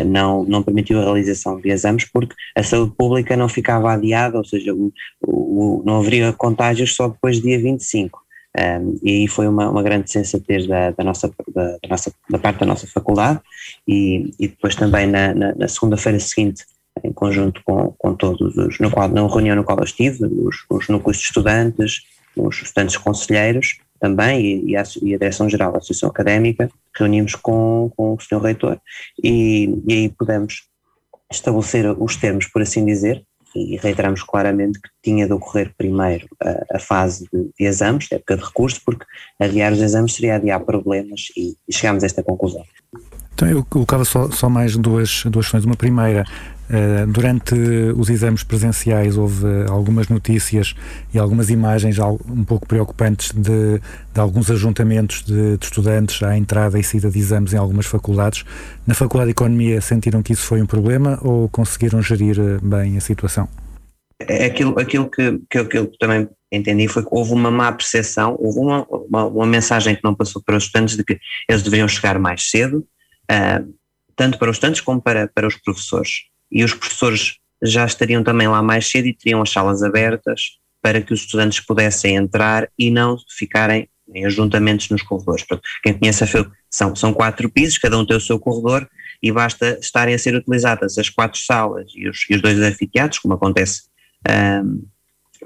não, 0.06 0.44
não 0.44 0.62
permitiu 0.62 0.98
a 0.98 1.04
realização 1.04 1.60
de 1.60 1.68
exames 1.70 2.04
porque 2.04 2.34
a 2.54 2.62
saúde 2.62 2.94
pública 2.96 3.36
não 3.36 3.48
ficava 3.48 3.92
adiada, 3.92 4.38
ou 4.38 4.44
seja, 4.44 4.74
o, 4.74 4.92
o, 5.22 5.82
não 5.84 5.98
haveria 5.98 6.32
contágios 6.32 6.94
só 6.94 7.08
depois 7.08 7.38
do 7.38 7.42
dia 7.42 7.58
25. 7.58 8.25
Um, 8.58 8.98
e 9.02 9.10
aí 9.10 9.28
foi 9.28 9.46
uma, 9.46 9.68
uma 9.68 9.82
grande 9.82 10.10
sensatez 10.10 10.66
da, 10.66 10.90
da, 10.90 11.04
nossa, 11.04 11.30
da, 11.54 11.72
da, 11.72 11.88
nossa, 11.90 12.12
da 12.30 12.38
parte 12.38 12.60
da 12.60 12.66
nossa 12.66 12.86
faculdade 12.86 13.40
e, 13.86 14.32
e 14.40 14.48
depois 14.48 14.74
também 14.74 15.06
na, 15.06 15.34
na, 15.34 15.54
na 15.54 15.68
segunda-feira 15.68 16.18
seguinte, 16.18 16.64
em 17.04 17.12
conjunto 17.12 17.60
com, 17.64 17.94
com 17.98 18.14
todos 18.14 18.56
os, 18.56 18.78
no 18.80 18.90
qual, 18.90 19.08
na 19.08 19.26
reunião 19.26 19.56
no 19.56 19.64
qual 19.64 19.78
eu 19.78 19.84
estive, 19.84 20.24
os, 20.24 20.64
os 20.70 20.88
núcleos 20.88 21.18
de 21.18 21.24
estudantes, 21.24 22.04
os 22.34 22.62
estudantes 22.62 22.96
conselheiros 22.96 23.78
também 24.00 24.40
e, 24.40 24.70
e, 24.70 24.76
a, 24.76 24.82
e 25.02 25.14
a 25.14 25.18
Direção-Geral 25.18 25.72
da 25.72 25.78
Associação 25.78 26.08
Académica, 26.08 26.70
reunimos 26.96 27.34
com, 27.34 27.90
com 27.94 28.14
o 28.14 28.20
Sr. 28.20 28.40
Reitor 28.40 28.78
e, 29.22 29.82
e 29.86 29.92
aí 29.92 30.08
pudemos 30.08 30.64
estabelecer 31.30 31.90
os 32.00 32.16
termos, 32.16 32.46
por 32.46 32.62
assim 32.62 32.86
dizer, 32.86 33.22
e 33.56 33.76
reiteramos 33.76 34.22
claramente 34.22 34.80
que 34.80 34.88
tinha 35.02 35.26
de 35.26 35.32
ocorrer 35.32 35.72
primeiro 35.76 36.26
a, 36.42 36.76
a 36.76 36.78
fase 36.78 37.28
de, 37.32 37.50
de, 37.58 37.64
exames, 37.64 38.08
época 38.12 38.36
de 38.36 38.44
recurso, 38.44 38.80
porque 38.84 39.04
adiar 39.40 39.72
os 39.72 39.80
exames 39.80 40.14
seria 40.14 40.36
adiar 40.36 40.60
problemas 40.60 41.28
e, 41.36 41.56
e 41.68 41.72
chegámos 41.72 42.02
a 42.02 42.06
esta 42.06 42.22
conclusão. 42.22 42.64
Então 43.34 43.48
eu 43.48 43.64
colocava 43.64 44.04
só, 44.04 44.30
só 44.30 44.48
mais 44.48 44.76
duas, 44.76 45.24
duas 45.26 45.46
questões. 45.46 45.64
Uma 45.64 45.76
primeira, 45.76 46.24
durante 47.08 47.54
os 47.96 48.10
exames 48.10 48.42
presenciais 48.42 49.16
houve 49.16 49.46
algumas 49.68 50.08
notícias 50.08 50.74
e 51.14 51.18
algumas 51.18 51.48
imagens 51.48 51.98
um 51.98 52.44
pouco 52.44 52.66
preocupantes 52.66 53.30
de, 53.32 53.80
de 54.12 54.20
alguns 54.20 54.50
ajuntamentos 54.50 55.22
de, 55.22 55.56
de, 55.56 55.64
estudantes 55.64 56.22
à 56.22 56.36
entrada 56.36 56.78
e 56.78 56.82
saída 56.82 57.10
de 57.10 57.18
exames 57.18 57.52
em 57.52 57.56
algumas 57.56 57.86
faculdades. 57.86 58.44
Na 58.86 58.94
Faculdade 58.94 59.28
de 59.28 59.32
Economia 59.32 59.80
sentiram 59.80 60.22
que 60.22 60.32
isso 60.32 60.44
foi 60.44 60.60
um 60.60 60.66
problema 60.66 61.18
ou 61.22 61.48
conseguiram 61.48 62.02
gerir 62.02 62.38
eh, 62.38 62.58
bem 62.62 62.96
a 62.96 63.00
situação? 63.00 63.48
É 64.20 64.46
aquilo, 64.46 64.78
aquilo 64.78 65.10
que, 65.10 65.40
que, 65.50 65.58
eu, 65.58 65.66
que 65.66 65.98
também 65.98 66.28
entendi 66.50 66.88
foi 66.88 67.02
que 67.02 67.08
houve 67.10 67.32
uma 67.32 67.50
má 67.50 67.70
percepção, 67.72 68.36
houve 68.38 68.58
uma, 68.58 68.86
uma, 68.88 69.24
uma 69.26 69.46
mensagem 69.46 69.94
que 69.94 70.02
não 70.02 70.14
passou 70.14 70.42
para 70.42 70.56
os 70.56 70.64
estudantes 70.64 70.96
de 70.96 71.04
que 71.04 71.18
eles 71.48 71.62
deveriam 71.62 71.86
chegar 71.86 72.18
mais 72.18 72.50
cedo, 72.50 72.86
uh, 73.30 73.74
tanto 74.14 74.38
para 74.38 74.50
os 74.50 74.56
estudantes 74.56 74.80
como 74.80 75.00
para, 75.00 75.28
para 75.28 75.46
os 75.46 75.56
professores. 75.56 76.24
E 76.50 76.64
os 76.64 76.74
professores 76.74 77.36
já 77.62 77.84
estariam 77.84 78.22
também 78.22 78.48
lá 78.48 78.62
mais 78.62 78.88
cedo 78.88 79.06
e 79.06 79.14
teriam 79.14 79.42
as 79.42 79.50
salas 79.50 79.82
abertas 79.82 80.58
para 80.82 81.00
que 81.00 81.12
os 81.12 81.20
estudantes 81.20 81.60
pudessem 81.60 82.16
entrar 82.16 82.68
e 82.78 82.90
não 82.90 83.16
ficarem 83.36 83.88
em 84.14 84.24
ajuntamentos 84.24 84.88
nos 84.88 85.02
corredores. 85.02 85.44
Quem 85.82 85.98
conhece 85.98 86.22
a 86.22 86.26
FEU, 86.26 86.50
são, 86.70 86.94
são 86.94 87.12
quatro 87.12 87.50
pisos, 87.50 87.78
cada 87.78 87.98
um 87.98 88.06
tem 88.06 88.16
o 88.16 88.20
seu 88.20 88.38
corredor 88.38 88.88
e 89.22 89.32
basta 89.32 89.78
estarem 89.80 90.14
a 90.14 90.18
ser 90.18 90.34
utilizadas 90.34 90.96
as 90.98 91.08
quatro 91.08 91.40
salas 91.40 91.90
e 91.94 92.08
os, 92.08 92.24
e 92.30 92.36
os 92.36 92.42
dois 92.42 92.58
anfiteatros, 92.60 93.18
como 93.18 93.34
acontece, 93.34 93.82
um, 94.28 94.84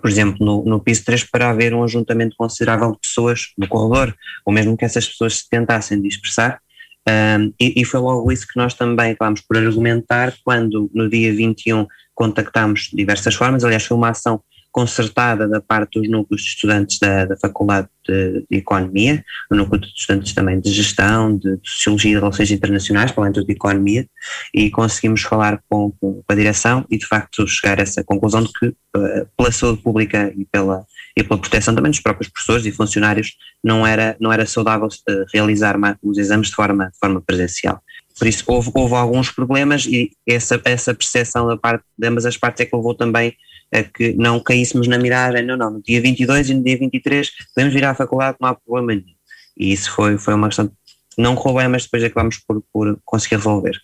por 0.01 0.11
exemplo, 0.11 0.45
no, 0.45 0.65
no 0.65 0.81
piso 0.81 1.05
3, 1.05 1.25
para 1.25 1.51
haver 1.51 1.75
um 1.75 1.83
ajuntamento 1.83 2.37
considerável 2.37 2.93
de 2.93 2.99
pessoas 2.99 3.53
no 3.57 3.67
corredor, 3.67 4.15
ou 4.45 4.53
mesmo 4.53 4.77
que 4.77 4.85
essas 4.85 5.07
pessoas 5.07 5.39
se 5.39 5.49
tentassem 5.49 6.01
dispersar, 6.01 6.61
um, 7.09 7.53
e, 7.59 7.81
e, 7.81 7.85
foi 7.85 7.99
logo 7.99 8.31
isso 8.31 8.47
que 8.47 8.59
nós 8.59 8.75
também 8.75 9.13
acabámos 9.13 9.41
por 9.41 9.57
argumentar 9.57 10.35
quando 10.45 10.91
no 10.95 11.09
dia 11.09 11.33
21 11.35 11.87
contactámos 12.15 12.89
de 12.91 12.97
diversas 12.97 13.35
formas, 13.35 13.65
aliás 13.65 13.85
foi 13.85 13.97
uma 13.97 14.11
ação 14.11 14.43
concertada 14.71 15.49
da 15.49 15.61
parte 15.61 15.99
dos 15.99 16.09
núcleos 16.09 16.43
de 16.43 16.49
estudantes 16.49 16.99
da, 16.99 17.25
da 17.25 17.37
Faculdade 17.37 17.89
de, 18.07 18.47
de, 18.49 18.59
Economia, 18.59 19.25
o 19.51 19.57
núcleo 19.57 19.81
de 19.81 19.89
estudantes 19.89 20.33
também 20.33 20.61
de 20.61 20.71
Gestão, 20.71 21.37
de, 21.37 21.57
de 21.57 21.69
Sociologia 21.69 22.11
e 22.11 22.15
de 22.15 22.21
Relações 22.21 22.51
Internacionais, 22.51 23.11
para 23.11 23.25
além 23.25 23.33
de 23.33 23.53
Economia, 23.53 24.07
e 24.55 24.71
conseguimos 24.71 25.23
falar 25.23 25.61
com, 25.69 25.91
com, 26.01 26.23
a 26.29 26.35
direção 26.35 26.85
e 26.91 26.99
de 26.99 27.07
facto 27.07 27.47
chegar 27.49 27.79
a 27.81 27.83
essa 27.83 28.05
conclusão 28.05 28.43
de 28.43 28.53
que 28.53 28.67
uh, 28.67 29.27
pela 29.37 29.51
saúde 29.51 29.83
pública 29.83 30.33
e 30.37 30.45
pela, 30.45 30.85
e 31.17 31.23
pela 31.23 31.41
proteção 31.41 31.75
também 31.75 31.91
dos 31.91 32.01
próprios 32.01 32.31
professores 32.31 32.65
e 32.67 32.73
funcionários 32.73 33.37
não 33.63 33.87
era, 33.87 34.17
não 34.21 34.33
era 34.33 34.47
saudável 34.47 34.87
uh, 34.87 35.25
realizar 35.33 35.77
os 36.03 36.19
exames 36.19 36.49
de 36.49 36.55
forma, 36.55 36.87
de 36.87 36.99
forma 36.99 37.21
presencial. 37.21 37.83
Por 38.19 38.27
isso 38.27 38.45
houve, 38.47 38.71
houve 38.75 38.95
alguns 38.95 39.31
problemas 39.31 39.87
e 39.87 40.11
essa, 40.29 40.61
essa 40.65 40.95
percepção 40.95 41.47
da 41.47 41.57
parte 41.57 41.85
de 41.99 42.07
ambas 42.07 42.27
as 42.27 42.37
partes 42.37 42.61
é 42.61 42.67
que 42.67 42.77
levou 42.77 42.95
também 42.95 43.35
a 43.73 43.83
que 43.83 44.13
não 44.15 44.41
caíssemos 44.41 44.89
na 44.89 44.99
miragem, 44.99 45.47
não, 45.47 45.57
não, 45.57 45.71
no 45.71 45.83
dia 45.83 46.01
22 46.01 46.51
e 46.51 46.55
no 46.55 46.63
dia 46.63 46.79
23 46.79 47.31
podemos 47.55 47.73
vir 47.73 47.85
à 47.85 47.95
faculdade, 47.95 48.37
não 48.41 48.49
há 48.49 48.55
problema 48.55 48.95
nenhum. 48.95 49.15
E 49.57 49.73
isso 49.73 49.93
foi, 49.93 50.19
foi 50.19 50.35
uma 50.35 50.49
questão, 50.49 50.71
não 51.17 51.35
correu 51.35 51.71
mas 51.71 51.85
depois 51.85 52.03
acabamos 52.03 52.39
por, 52.39 52.63
por 52.73 52.99
conseguir 53.05 53.37
resolver. 53.37 53.81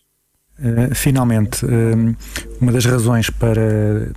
Uh, 0.58 0.94
finalmente, 0.94 1.64
uh, 1.64 2.16
uma 2.60 2.72
das 2.72 2.84
razões 2.84 3.30
para, 3.30 4.10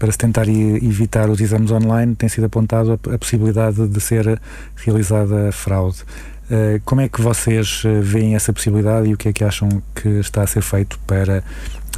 para 0.00 0.10
se 0.10 0.18
tentar 0.18 0.48
evitar 0.48 1.28
os 1.28 1.40
exames 1.40 1.70
online 1.70 2.16
tem 2.16 2.28
sido 2.28 2.44
apontado 2.44 2.92
a, 2.92 3.18
possibilidade 3.18 3.86
de 3.86 4.00
ser 4.00 4.40
realizada 4.74 5.52
fraude. 5.52 5.98
Uh, 6.50 6.80
como 6.84 7.02
é 7.02 7.08
que 7.08 7.20
vocês 7.20 7.82
veem 8.02 8.34
essa 8.34 8.52
possibilidade 8.52 9.08
e 9.08 9.14
o 9.14 9.16
que 9.16 9.28
é 9.28 9.32
que 9.32 9.44
acham 9.44 9.68
que 9.94 10.08
está 10.18 10.42
a 10.42 10.46
ser 10.46 10.62
feito 10.62 10.98
para 11.06 11.44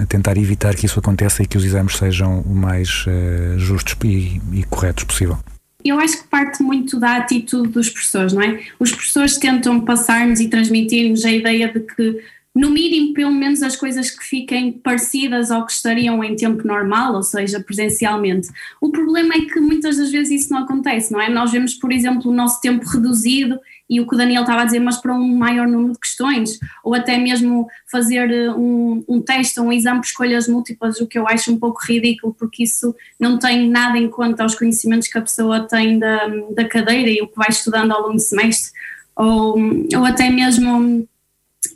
tentar 0.08 0.36
evitar 0.36 0.74
que 0.74 0.84
isso 0.84 0.98
aconteça 0.98 1.42
e 1.42 1.46
que 1.46 1.56
os 1.56 1.64
exames 1.64 1.96
sejam 1.96 2.40
o 2.40 2.54
mais 2.54 3.06
uh, 3.06 3.58
justos 3.58 3.96
e, 4.04 4.40
e 4.52 4.64
corretos 4.64 5.04
possível? 5.04 5.38
Eu 5.84 5.98
acho 5.98 6.22
que 6.22 6.28
parte 6.28 6.62
muito 6.62 6.98
da 6.98 7.16
atitude 7.16 7.68
dos 7.68 7.88
professores, 7.88 8.32
não 8.32 8.42
é? 8.42 8.60
Os 8.78 8.90
professores 8.90 9.38
tentam 9.38 9.80
passar-nos 9.80 10.40
e 10.40 10.48
transmitir-nos 10.48 11.24
a 11.24 11.30
ideia 11.30 11.72
de 11.72 11.80
que, 11.80 12.20
no 12.54 12.70
mínimo, 12.70 13.14
pelo 13.14 13.32
menos 13.32 13.62
as 13.62 13.76
coisas 13.76 14.10
que 14.10 14.22
fiquem 14.24 14.72
parecidas 14.72 15.50
ao 15.50 15.64
que 15.64 15.72
estariam 15.72 16.22
em 16.22 16.36
tempo 16.36 16.66
normal, 16.66 17.14
ou 17.14 17.22
seja, 17.22 17.60
presencialmente. 17.60 18.48
O 18.78 18.90
problema 18.90 19.34
é 19.34 19.40
que 19.40 19.58
muitas 19.58 19.96
das 19.96 20.10
vezes 20.10 20.42
isso 20.42 20.52
não 20.52 20.64
acontece, 20.64 21.10
não 21.12 21.20
é? 21.20 21.30
Nós 21.30 21.50
vemos, 21.50 21.74
por 21.74 21.90
exemplo, 21.90 22.30
o 22.30 22.34
nosso 22.34 22.60
tempo 22.60 22.86
reduzido 22.86 23.58
e 23.88 24.00
o 24.00 24.06
que 24.06 24.14
o 24.14 24.18
Daniel 24.18 24.42
estava 24.42 24.62
a 24.62 24.64
dizer, 24.66 24.80
mas 24.80 24.98
para 24.98 25.14
um 25.14 25.36
maior 25.36 25.66
número 25.66 25.94
de 25.94 25.98
questões, 25.98 26.58
ou 26.84 26.94
até 26.94 27.16
mesmo 27.16 27.68
fazer 27.90 28.30
eh, 28.30 28.50
um, 28.50 29.02
um 29.08 29.20
teste, 29.20 29.60
um 29.60 29.72
exame 29.72 30.00
por 30.00 30.06
escolhas 30.06 30.48
múltiplas, 30.48 31.00
o 31.00 31.06
que 31.06 31.18
eu 31.18 31.26
acho 31.26 31.52
um 31.52 31.58
pouco 31.58 31.80
ridículo, 31.86 32.34
porque 32.34 32.64
isso 32.64 32.94
não 33.18 33.38
tem 33.38 33.68
nada 33.68 33.98
em 33.98 34.08
conta 34.08 34.42
aos 34.42 34.54
conhecimentos 34.54 35.08
que 35.08 35.18
a 35.18 35.22
pessoa 35.22 35.66
tem 35.66 35.98
da, 35.98 36.26
da 36.54 36.66
cadeira 36.66 37.10
e 37.10 37.20
o 37.22 37.28
que 37.28 37.36
vai 37.36 37.48
estudando 37.48 37.92
ao 37.92 38.02
longo 38.02 38.14
do 38.14 38.20
semestre, 38.20 38.72
ou, 39.16 39.58
ou 39.94 40.04
até 40.04 40.30
mesmo 40.30 41.06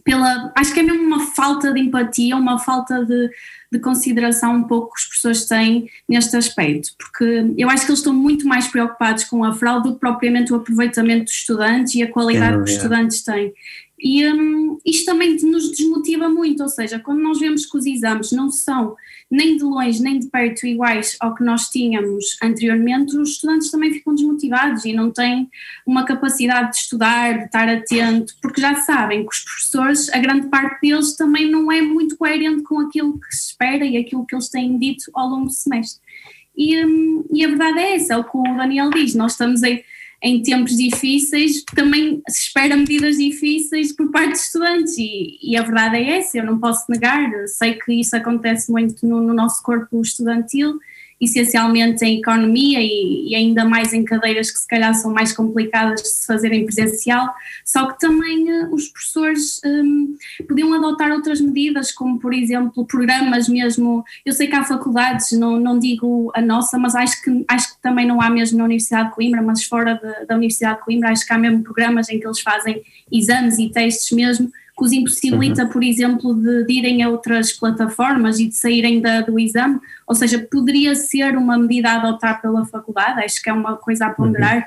pela. 0.05 0.53
Acho 0.57 0.73
que 0.73 0.81
é 0.81 0.83
mesmo 0.83 1.03
uma 1.03 1.27
falta 1.27 1.73
de 1.73 1.81
empatia, 1.81 2.37
uma 2.37 2.59
falta 2.59 3.05
de 3.05 3.31
de 3.71 3.79
consideração 3.81 4.57
um 4.57 4.63
pouco 4.65 4.95
que 4.95 5.01
as 5.01 5.07
pessoas 5.07 5.45
têm 5.47 5.91
neste 6.09 6.37
aspecto, 6.37 6.91
porque 6.99 7.55
eu 7.57 7.69
acho 7.69 7.85
que 7.85 7.91
eles 7.91 8.01
estão 8.01 8.15
muito 8.15 8.47
mais 8.47 8.69
preocupados 8.69 9.25
com 9.25 9.45
a 9.45 9.55
fraude 9.55 9.89
do 9.89 9.95
que 9.95 10.01
propriamente 10.01 10.53
o 10.53 10.57
aproveitamento 10.57 11.25
dos 11.25 11.35
estudantes 11.35 11.95
e 11.95 12.03
a 12.03 12.11
qualidade 12.11 12.57
que 12.59 12.63
os 12.65 12.71
estudantes 12.71 13.23
têm. 13.23 13.53
E 13.99 14.27
um, 14.31 14.79
isto 14.85 15.07
também 15.07 15.37
nos 15.43 15.71
desmotiva 15.71 16.29
muito, 16.29 16.63
ou 16.63 16.69
seja, 16.69 16.99
quando 16.99 17.23
nós 17.23 17.41
vemos 17.41 17.65
que 17.65 17.79
os 17.79 17.87
exames 17.87 18.31
não 18.31 18.51
são 18.51 18.95
nem 19.31 19.57
de 19.57 19.65
longe 19.65 20.01
nem 20.03 20.19
de 20.19 20.29
perto 20.29 20.67
iguais 20.67 21.17
ao 21.19 21.35
que 21.35 21.43
nós 21.43 21.69
tínhamos 21.69 22.37
anteriormente, 22.43 23.17
os 23.17 23.31
estudantes 23.31 23.71
também 23.71 23.93
ficam 23.93 24.15
desmotivados 24.15 24.85
e 24.85 24.93
não 24.93 25.11
têm 25.11 25.49
uma 25.87 26.05
capacidade 26.05 26.73
de 26.73 26.77
estudar, 26.77 27.39
de 27.39 27.45
estar 27.47 27.69
atento, 27.69 28.35
porque 28.41 28.61
já 28.61 28.75
sabem 28.77 29.23
que 29.23 29.35
os 29.35 29.41
professores, 29.41 30.09
a 30.13 30.19
grande 30.19 30.49
parte 30.49 30.81
deles 30.83 31.17
também 31.17 31.51
não 31.51 31.73
é 31.73 31.81
muito 31.81 32.17
coerente 32.17 32.63
com 32.63 32.79
aquilo 32.81 33.19
que 33.19 33.35
se 33.35 33.51
espera 33.51 33.85
e 33.85 33.97
aquilo 33.97 34.27
que 34.27 34.35
eles 34.35 34.51
têm 34.51 34.79
dito 34.79 35.11
ao 35.15 35.29
longo 35.29 35.47
do 35.47 35.53
semestre. 35.53 36.01
E, 36.57 36.85
um, 36.85 37.25
e 37.33 37.45
a 37.45 37.49
verdade 37.49 37.79
é 37.79 37.95
essa, 37.97 38.15
é 38.15 38.17
o 38.17 38.25
que 38.25 38.37
o 38.37 38.43
Daniel 38.43 38.91
diz, 38.91 39.15
nós 39.15 39.33
estamos 39.33 39.63
a 39.63 39.69
em 40.23 40.43
tempos 40.43 40.77
difíceis, 40.77 41.63
também 41.75 42.23
se 42.29 42.47
espera 42.47 42.77
medidas 42.77 43.17
difíceis 43.19 43.95
por 43.95 44.11
parte 44.11 44.33
dos 44.33 44.41
estudantes. 44.47 44.99
E, 44.99 45.39
e, 45.43 45.57
a 45.57 45.63
verdade 45.63 45.97
é 45.97 46.19
essa, 46.19 46.39
eu 46.39 46.45
não 46.45 46.59
posso 46.59 46.85
negar, 46.89 47.31
sei 47.47 47.75
que 47.75 47.93
isso 47.93 48.17
acontece 48.17 48.71
muito 48.71 49.07
no, 49.07 49.21
no 49.21 49.35
nosso 49.35 49.63
corpo 49.63 50.01
estudantil 50.01 50.79
essencialmente 51.21 52.05
em 52.05 52.19
economia 52.19 52.79
e, 52.81 53.31
e, 53.31 53.35
ainda 53.35 53.65
mais 53.65 53.93
em 53.93 54.05
cadeiras 54.05 54.51
que 54.51 54.59
se 54.59 54.69
calhar 54.69 54.95
são 54.95 55.13
mais 55.13 55.33
complicadas 55.33 56.03
de 56.03 56.09
se 56.09 56.27
fazerem 56.27 56.65
presencial, 56.65 57.35
só 57.65 57.87
que 57.87 57.99
também 57.99 58.51
uh, 58.53 58.75
os 58.75 58.89
professores 58.89 59.61
um, 59.65 60.15
podiam 60.47 60.75
adotar 60.75 61.11
outras 61.11 61.41
medidas, 61.41 61.91
como 61.91 62.19
por 62.19 62.35
exemplo 62.35 62.85
programas 62.85 63.49
mesmo, 63.49 64.05
eu 64.25 64.33
sei 64.33 64.47
que 64.47 64.55
há 64.57 64.63
faculdades, 64.63 65.33
não, 65.33 65.59
não 65.59 65.79
digo 65.79 66.31
a 66.35 66.43
nossa, 66.43 66.79
mas 66.79 66.95
acho 66.95 67.23
que, 67.23 67.45
acho 67.49 67.75
que 67.75 67.83
também 67.83 68.07
não 68.07 68.21
há 68.21 68.29
mesmo 68.29 68.59
na 68.59 68.65
Universidade 68.65 69.09
de 69.09 69.15
Coimbra, 69.15 69.41
mas 69.41 69.65
fora 69.65 69.95
de, 69.95 70.27
da 70.27 70.35
Universidade 70.35 70.79
de 70.79 70.85
Coimbra, 70.85 71.11
acho 71.11 71.27
que 71.27 71.33
há 71.33 71.39
mesmo 71.39 71.63
programas 71.63 72.11
em 72.11 72.21
que 72.21 72.27
eles 72.27 72.41
fazem 72.41 72.83
exames 73.11 73.59
e 73.59 73.71
testes 73.71 74.11
mesmo, 74.11 74.51
que 74.77 74.85
os 74.85 74.93
impossibilita, 74.93 75.65
uhum. 75.65 75.69
por 75.71 75.83
exemplo, 75.83 76.35
de, 76.35 76.65
de, 76.65 76.73
irem 76.75 77.03
a 77.03 77.09
outras 77.09 77.53
plataformas 77.53 78.39
e 78.39 78.47
de 78.47 78.55
saírem 78.55 79.01
da, 79.01 79.23
do 79.23 79.39
exame, 79.39 79.81
ou 80.07 80.15
seja, 80.15 80.39
poderia 80.39 80.95
ser 80.95 81.37
uma 81.37 81.57
medida 81.57 81.91
a 81.91 81.97
adotar 81.97 82.43
pela 82.43 82.67
faculdade, 82.67 83.25
acho 83.25 83.43
que 83.43 83.49
é 83.49 83.53
uma 83.53 83.77
coisa 83.77 84.07
a 84.07 84.11
ponderar, 84.11 84.59
uhum. 84.59 84.63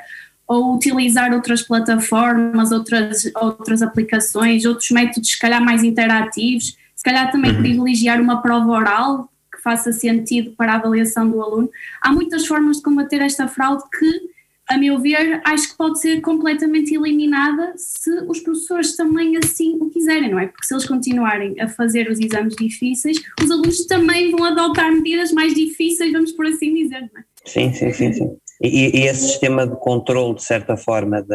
ou 0.48 0.76
utilizar 0.76 1.32
outras 1.32 1.62
plataformas, 1.62 2.72
outras, 2.72 3.32
outras 3.36 3.84
aplicações, 3.84 4.66
outros 4.66 4.90
métodos, 4.90 5.30
se 5.30 5.40
calhar 5.40 5.64
mais 5.64 5.84
interativos, 5.84 6.76
se 6.96 7.04
calhar 7.04 7.32
também 7.32 7.52
uhum. 7.52 7.60
privilegiar 7.60 8.20
uma 8.20 8.42
prova 8.42 8.72
oral 8.72 9.32
que 9.54 9.62
faça 9.62 9.92
sentido 9.92 10.52
para 10.58 10.74
a 10.74 10.76
avaliação 10.78 11.30
do 11.30 11.42
aluno. 11.42 11.70
Há 12.02 12.12
muitas 12.12 12.48
formas 12.48 12.78
de 12.78 12.84
combater 12.84 13.22
esta 13.22 13.48
fraude 13.48 13.84
que 13.98 14.39
a 14.70 14.78
meu 14.78 15.00
ver, 15.00 15.42
acho 15.44 15.70
que 15.70 15.78
pode 15.78 16.00
ser 16.00 16.22
completamente 16.22 16.94
eliminada 16.94 17.74
se 17.76 18.12
os 18.28 18.40
professores 18.40 18.96
também 18.96 19.36
assim 19.36 19.76
o 19.80 19.90
quiserem, 19.90 20.30
não 20.30 20.40
é? 20.40 20.48
Porque 20.48 20.66
se 20.66 20.74
eles 20.76 20.86
continuarem 20.86 21.60
a 21.60 21.68
fazer 21.68 22.08
os 22.08 22.20
exames 22.20 22.56
difíceis, 22.56 23.18
os 23.44 23.50
alunos 23.50 23.88
também 23.88 24.30
vão 24.30 24.46
adotar 24.46 24.92
medidas 24.92 25.32
mais 25.32 25.56
difíceis, 25.56 26.12
vamos 26.12 26.32
por 26.34 26.46
assim 26.46 26.76
dizer, 26.76 27.02
não 27.02 27.20
é? 27.20 27.24
Sim, 27.46 27.74
sim, 27.74 27.92
sim, 27.92 28.14
sim. 28.14 28.38
E, 28.62 29.00
e 29.00 29.08
esse 29.08 29.28
sistema 29.30 29.66
de 29.66 29.76
controle, 29.78 30.36
de 30.36 30.44
certa 30.44 30.78
forma, 30.78 31.26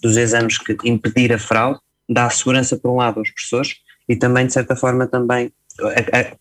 dos 0.00 0.16
exames 0.16 0.56
que 0.58 0.76
impedir 0.84 1.32
a 1.32 1.38
fraude, 1.38 1.80
dá 2.08 2.30
segurança, 2.30 2.76
por 2.76 2.92
um 2.92 2.96
lado, 2.96 3.18
aos 3.18 3.30
professores 3.30 3.76
e 4.08 4.14
também, 4.14 4.46
de 4.46 4.52
certa 4.52 4.76
forma, 4.76 5.06
também 5.08 5.50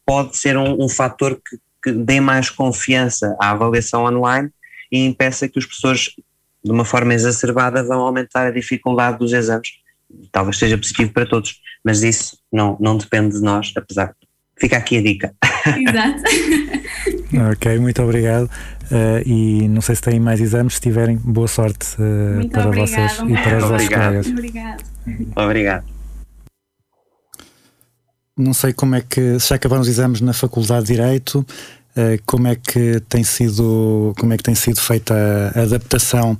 pode 0.05 0.38
ser 0.38 0.55
um, 0.55 0.83
um 0.83 0.88
fator 0.88 1.36
que, 1.36 1.57
que 1.81 1.91
dê 1.91 2.19
mais 2.19 2.51
confiança 2.51 3.36
à 3.41 3.51
avaliação 3.51 4.03
online 4.03 4.51
e 4.91 5.03
impeça 5.03 5.48
que 5.48 5.57
os 5.57 5.65
professores 5.65 6.12
de 6.63 6.72
uma 6.72 6.86
forma 6.86 7.13
exacerbada, 7.13 7.84
vão 7.84 8.01
aumentar 8.01 8.48
a 8.48 8.51
dificuldade 8.51 9.17
dos 9.20 9.34
exames. 9.34 9.70
Talvez 10.32 10.58
seja 10.58 10.77
positivo 10.77 11.12
para 11.12 11.25
todos, 11.25 11.60
mas 11.84 12.03
isso 12.03 12.38
não, 12.51 12.77
não 12.79 12.98
depende 12.98 13.36
de 13.36 13.41
nós, 13.41 13.74
apesar 13.75 14.08
de. 14.08 14.27
Fica 14.55 14.77
aqui 14.77 14.98
a 14.98 15.01
dica. 15.01 15.34
Exato. 15.65 16.24
ok, 17.51 17.79
muito 17.79 18.01
obrigado. 18.03 18.46
Uh, 18.91 19.27
e 19.27 19.67
não 19.67 19.82
sei 19.82 19.96
se 19.96 20.01
têm 20.01 20.20
mais 20.20 20.39
exames, 20.39 20.75
se 20.75 20.82
tiverem, 20.82 21.17
boa 21.17 21.48
sorte 21.48 21.96
uh, 21.96 22.48
para 22.50 22.67
obrigado. 22.67 22.88
vocês 22.88 23.20
e 23.27 23.34
para 23.34 23.58
os 23.58 23.63
vossos 23.63 23.89
colegas. 23.89 24.27
Obrigado. 24.27 24.84
Obrigado. 25.36 25.93
Não 28.38 28.53
sei 28.53 28.74
como 28.74 28.96
é 28.96 29.01
que, 29.01 29.39
se 29.39 29.50
já 29.50 29.55
acabaram 29.55 29.82
os 29.82 29.88
exames 29.88 30.22
na 30.22 30.34
Faculdade 30.34 30.88
de 30.88 30.93
Direito, 30.93 31.46
como 32.25 32.47
é 32.47 32.55
que 32.55 33.00
tem 33.07 33.23
sido 33.23 34.13
como 34.17 34.33
é 34.33 34.38
que 34.38 34.43
tem 34.43 34.55
sido 34.55 34.79
feita 34.79 35.13
a 35.55 35.62
adaptação 35.62 36.33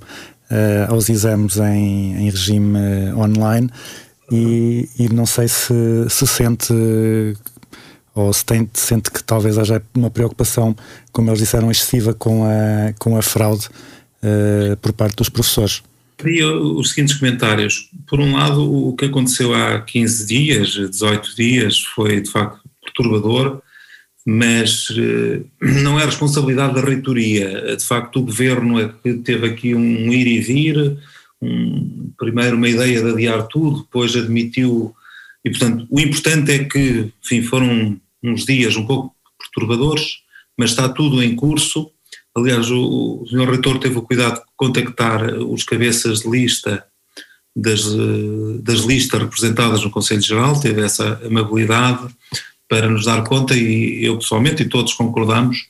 uh, 0.50 0.92
aos 0.92 1.10
exames 1.10 1.58
em, 1.58 2.16
em 2.16 2.30
regime 2.30 2.78
online 3.16 3.70
e, 4.32 4.90
e, 4.98 5.10
não 5.10 5.26
sei 5.26 5.48
se 5.48 5.74
se 6.10 6.26
sente 6.26 6.74
ou 8.16 8.32
se 8.32 8.46
tem, 8.46 8.70
sente 8.74 9.10
que 9.10 9.24
talvez 9.24 9.58
haja 9.58 9.82
uma 9.96 10.10
preocupação, 10.10 10.76
como 11.12 11.30
eles 11.30 11.40
disseram, 11.40 11.72
excessiva 11.72 12.14
com 12.14 12.44
a, 12.46 12.94
com 13.00 13.18
a 13.18 13.22
fraude 13.22 13.68
uh, 14.24 14.78
por 14.78 14.94
parte 14.94 15.16
dos 15.16 15.30
professores. 15.30 15.82
Queria 16.18 16.48
os 16.56 16.92
seguintes 16.92 17.16
comentários. 17.16 17.90
Por 18.08 18.20
um 18.20 18.36
lado, 18.36 18.88
o 18.88 18.96
que 18.96 19.06
aconteceu 19.06 19.54
há 19.54 19.82
15 19.82 20.26
dias, 20.28 20.70
18 20.70 21.36
dias, 21.36 21.82
foi 21.82 22.22
de 22.22 22.30
facto 22.30 22.62
perturbador 22.84 23.62
mas 24.26 24.88
eh, 24.98 25.42
não 25.84 26.00
é 26.00 26.06
responsabilidade 26.06 26.76
da 26.76 26.82
reitoria. 26.82 27.76
De 27.76 27.84
facto, 27.84 28.20
o 28.20 28.26
governo 28.26 28.80
é 28.80 28.90
que 29.02 29.14
teve 29.16 29.48
aqui 29.48 29.76
um 29.76 30.12
ir 30.12 30.28
e 30.28 30.40
vir, 30.40 30.98
um, 31.42 32.12
primeiro 32.18 32.56
uma 32.56 32.70
ideia 32.70 33.02
de 33.02 33.10
adiar 33.10 33.44
tudo, 33.48 33.82
depois 33.82 34.16
admitiu, 34.16 34.96
e 35.44 35.50
portanto, 35.50 35.86
o 35.90 36.00
importante 36.00 36.52
é 36.52 36.64
que, 36.64 37.12
enfim, 37.24 37.42
foram 37.42 38.00
uns 38.24 38.46
dias 38.46 38.76
um 38.78 38.86
pouco 38.86 39.14
perturbadores, 39.38 40.20
mas 40.58 40.70
está 40.70 40.88
tudo 40.88 41.22
em 41.22 41.36
curso. 41.36 41.92
Aliás, 42.36 42.72
o, 42.72 43.22
o 43.22 43.28
senhor 43.28 43.50
reitor 43.50 43.78
teve 43.78 43.98
o 43.98 44.02
cuidado 44.02 44.36
de 44.36 44.46
contactar 44.56 45.34
os 45.36 45.64
cabeças 45.64 46.22
de 46.22 46.30
lista 46.30 46.86
das, 47.56 47.82
eh, 47.86 48.62
das 48.62 48.80
listas 48.80 49.22
representadas 49.22 49.84
no 49.84 49.92
Conselho 49.92 50.22
Geral, 50.22 50.60
teve 50.60 50.82
essa 50.82 51.22
amabilidade 51.26 52.08
para 52.74 52.90
nos 52.90 53.06
dar 53.06 53.24
conta, 53.24 53.54
e 53.56 54.04
eu 54.04 54.18
pessoalmente 54.18 54.64
e 54.64 54.68
todos 54.68 54.94
concordamos, 54.94 55.68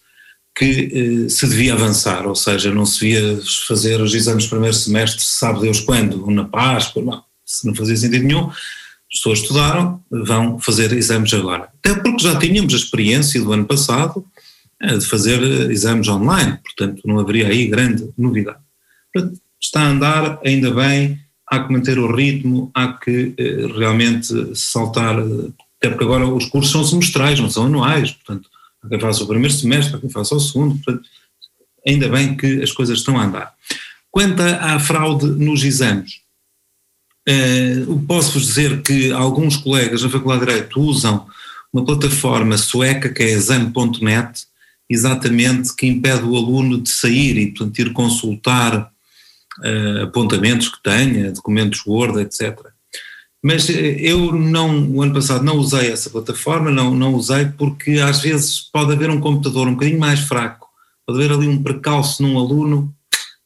que 0.56 1.26
eh, 1.26 1.30
se 1.30 1.46
devia 1.50 1.74
avançar, 1.74 2.26
ou 2.26 2.34
seja, 2.34 2.74
não 2.74 2.86
se 2.86 3.02
devia 3.02 3.42
fazer 3.68 4.00
os 4.00 4.16
exames 4.16 4.48
primeiro 4.48 4.74
semestre, 4.74 5.22
sabe 5.22 5.60
Deus 5.60 5.82
quando, 5.82 6.26
na 6.32 6.46
Páscoa, 6.46 7.04
não, 7.04 7.22
se 7.46 7.68
não 7.68 7.76
fazia 7.76 7.98
sentido 7.98 8.24
nenhum, 8.24 8.48
as 8.48 9.18
pessoas 9.18 9.40
estudaram, 9.40 10.02
vão 10.10 10.58
fazer 10.60 10.94
exames 10.94 11.34
agora. 11.34 11.68
Até 11.84 11.94
porque 11.94 12.24
já 12.24 12.40
tínhamos 12.40 12.74
a 12.74 12.78
experiência 12.78 13.42
do 13.42 13.52
ano 13.52 13.66
passado 13.66 14.26
eh, 14.82 14.98
de 14.98 15.06
fazer 15.06 15.44
eh, 15.44 15.74
exames 15.74 16.08
online, 16.08 16.58
portanto 16.64 17.02
não 17.06 17.20
haveria 17.20 17.50
aí 17.50 17.68
grande 17.68 18.10
novidade. 18.18 18.60
Portanto, 19.14 19.42
está 19.62 19.82
a 19.82 19.90
andar, 19.90 20.40
ainda 20.46 20.72
bem, 20.72 21.20
há 21.50 21.60
que 21.66 21.74
manter 21.74 22.00
o 22.00 22.16
ritmo, 22.16 22.72
há 22.74 22.94
que 22.94 23.34
eh, 23.38 23.68
realmente 23.78 24.56
saltar 24.56 25.18
até 25.84 25.90
porque 25.90 26.06
agora 26.06 26.26
os 26.26 26.46
cursos 26.46 26.72
são 26.72 26.82
semestrais, 26.82 27.42
não 27.42 27.50
são 27.50 27.66
anuais, 27.66 28.12
portanto, 28.12 28.50
há 28.82 28.88
quem 28.88 28.98
faça 28.98 29.22
o 29.22 29.28
primeiro 29.28 29.54
semestre, 29.54 29.94
há 29.94 30.00
quem 30.00 30.10
faça 30.10 30.34
o 30.34 30.40
segundo, 30.40 30.76
portanto, 30.82 31.06
ainda 31.86 32.08
bem 32.08 32.38
que 32.38 32.64
as 32.64 32.72
coisas 32.72 33.00
estão 33.00 33.20
a 33.20 33.26
andar. 33.26 33.54
Quanto 34.10 34.42
à 34.42 34.80
fraude 34.80 35.26
nos 35.26 35.62
exames, 35.62 36.22
uh, 37.28 38.00
posso-vos 38.08 38.46
dizer 38.46 38.82
que 38.82 39.12
alguns 39.12 39.58
colegas 39.58 40.04
na 40.04 40.10
Faculdade 40.10 40.46
de 40.46 40.52
Direito 40.52 40.80
usam 40.80 41.28
uma 41.74 41.84
plataforma 41.84 42.58
sueca 42.58 43.10
que 43.10 43.22
é 43.22 43.32
exame.net, 43.32 44.46
exatamente 44.90 45.76
que 45.76 45.86
impede 45.86 46.24
o 46.24 46.38
aluno 46.38 46.80
de 46.80 46.90
sair 46.90 47.38
e, 47.38 47.48
portanto, 47.48 47.80
ir 47.80 47.92
consultar 47.92 48.90
uh, 49.60 50.04
apontamentos 50.04 50.70
que 50.70 50.82
tenha, 50.82 51.34
documentos 51.34 51.86
Word, 51.86 52.22
etc. 52.22 52.73
Mas 53.44 53.70
eh, 53.70 53.98
eu 54.00 54.32
não, 54.32 54.90
o 54.90 55.02
ano 55.02 55.14
passado 55.14 55.44
não 55.44 55.58
usei 55.58 55.92
essa 55.92 56.10
plataforma, 56.10 56.72
não, 56.72 56.96
não 56.96 57.14
usei 57.14 57.46
porque 57.46 58.00
às 58.00 58.22
vezes 58.22 58.62
pode 58.62 58.94
haver 58.94 59.10
um 59.10 59.20
computador 59.20 59.68
um 59.68 59.74
bocadinho 59.74 60.00
mais 60.00 60.22
fraco, 60.22 60.70
pode 61.06 61.20
haver 61.20 61.36
ali 61.36 61.48
um 61.48 61.62
precalço 61.62 62.24
num 62.24 62.40
aluno, 62.40 62.96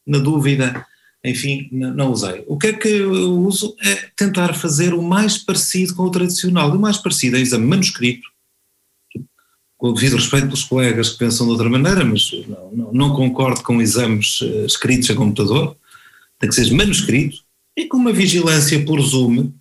na 0.06 0.20
dúvida, 0.20 0.86
enfim, 1.26 1.68
não 1.72 2.12
usei. 2.12 2.44
O 2.48 2.58
que 2.58 2.68
é 2.68 2.74
que 2.74 2.88
eu 2.88 3.12
uso 3.42 3.76
é 3.84 3.96
tentar 4.16 4.54
fazer 4.54 4.94
o 4.94 5.02
mais 5.02 5.38
parecido 5.38 5.96
com 5.96 6.04
o 6.04 6.12
tradicional. 6.12 6.72
O 6.72 6.80
mais 6.80 6.98
parecido 6.98 7.36
é 7.36 7.42
exame 7.42 7.66
manuscrito, 7.66 8.28
com 9.78 9.94
devido 9.94 10.16
respeito 10.16 10.46
pelos 10.46 10.64
colegas 10.64 11.10
que 11.10 11.20
pensam 11.20 11.48
de 11.48 11.52
outra 11.52 11.70
maneira, 11.70 12.06
mas 12.06 12.32
não, 12.48 12.72
não, 12.72 12.94
não 12.94 13.16
concordo 13.16 13.62
com 13.64 13.82
exames 13.82 14.40
eh, 14.42 14.66
escritos 14.66 15.10
a 15.10 15.16
computador, 15.16 15.76
tem 16.40 16.50
que 16.50 16.56
ser 16.56 16.72
manuscrito, 16.72 17.38
e 17.76 17.86
com 17.86 17.98
uma 17.98 18.14
vigilância 18.14 18.84
por 18.86 19.02
Zoom, 19.02 19.52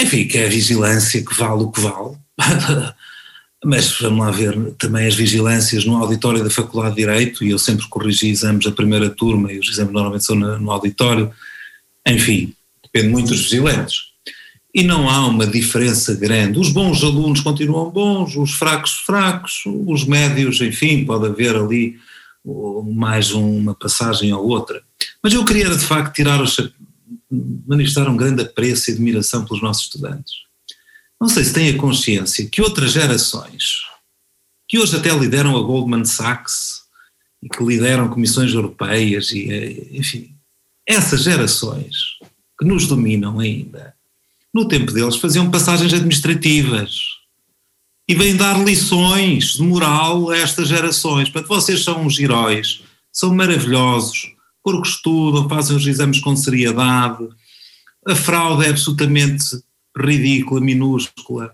enfim, 0.00 0.26
que 0.26 0.38
é 0.38 0.46
a 0.46 0.50
vigilância 0.50 1.24
que 1.24 1.34
vale 1.34 1.62
o 1.62 1.70
que 1.70 1.80
vale. 1.80 2.16
Mas 3.64 3.96
vamos 4.00 4.26
lá 4.26 4.30
ver 4.32 4.72
também 4.72 5.06
as 5.06 5.14
vigilâncias 5.14 5.84
no 5.84 5.96
auditório 5.96 6.42
da 6.42 6.50
Faculdade 6.50 6.96
de 6.96 7.02
Direito, 7.02 7.44
e 7.44 7.50
eu 7.50 7.58
sempre 7.58 7.86
corrigi 7.88 8.28
exames 8.28 8.64
da 8.64 8.72
primeira 8.72 9.08
turma, 9.08 9.52
e 9.52 9.58
os 9.58 9.68
exames 9.68 9.92
normalmente 9.92 10.24
são 10.24 10.34
no 10.34 10.70
auditório. 10.70 11.30
Enfim, 12.06 12.52
depende 12.82 13.12
muito 13.12 13.28
dos 13.28 13.42
vigilantes. 13.42 14.12
E 14.74 14.82
não 14.82 15.08
há 15.08 15.26
uma 15.26 15.46
diferença 15.46 16.14
grande. 16.14 16.58
Os 16.58 16.70
bons 16.70 17.04
alunos 17.04 17.40
continuam 17.40 17.90
bons, 17.90 18.34
os 18.36 18.52
fracos, 18.52 18.94
fracos, 19.06 19.62
os 19.66 20.04
médios, 20.04 20.60
enfim, 20.60 21.04
pode 21.04 21.26
haver 21.26 21.54
ali 21.54 21.96
mais 22.94 23.32
uma 23.32 23.74
passagem 23.74 24.32
ou 24.32 24.48
outra. 24.48 24.82
Mas 25.22 25.32
eu 25.34 25.44
queria, 25.44 25.68
de 25.68 25.84
facto, 25.84 26.14
tirar 26.14 26.40
o, 26.40 26.46
manifestar 27.66 28.08
um 28.08 28.16
grande 28.16 28.42
apreço 28.42 28.90
e 28.90 28.94
admiração 28.94 29.44
pelos 29.44 29.62
nossos 29.62 29.84
estudantes. 29.84 30.34
Não 31.20 31.28
sei 31.28 31.44
se 31.44 31.52
têm 31.52 31.70
a 31.70 31.78
consciência 31.78 32.48
que 32.48 32.60
outras 32.60 32.92
gerações, 32.92 33.82
que 34.68 34.78
hoje 34.78 34.96
até 34.96 35.10
lideram 35.10 35.56
a 35.56 35.62
Goldman 35.62 36.04
Sachs 36.04 36.82
e 37.42 37.48
que 37.48 37.62
lideram 37.62 38.08
comissões 38.08 38.52
europeias 38.52 39.30
e, 39.32 39.50
eh, 39.50 39.88
enfim, 39.92 40.34
essas 40.86 41.22
gerações 41.22 42.18
que 42.58 42.66
nos 42.66 42.86
dominam 42.86 43.38
ainda, 43.38 43.94
no 44.52 44.68
tempo 44.68 44.92
deles 44.92 45.16
faziam 45.16 45.50
passagens 45.50 45.92
administrativas 45.92 46.96
e 48.08 48.14
vêm 48.14 48.36
dar 48.36 48.62
lições 48.62 49.54
de 49.54 49.62
moral 49.62 50.30
a 50.30 50.36
estas 50.36 50.68
gerações. 50.68 51.30
Portanto, 51.30 51.48
vocês 51.48 51.82
são 51.82 52.04
uns 52.04 52.18
heróis, 52.18 52.82
são 53.12 53.34
maravilhosos, 53.34 54.32
porque 54.62 54.88
estudam, 54.88 55.48
fazem 55.48 55.76
os 55.76 55.86
exames 55.86 56.20
com 56.20 56.36
seriedade, 56.36 57.28
a 58.06 58.14
fraude 58.14 58.66
é 58.66 58.70
absolutamente 58.70 59.44
ridícula, 59.96 60.60
minúscula. 60.60 61.52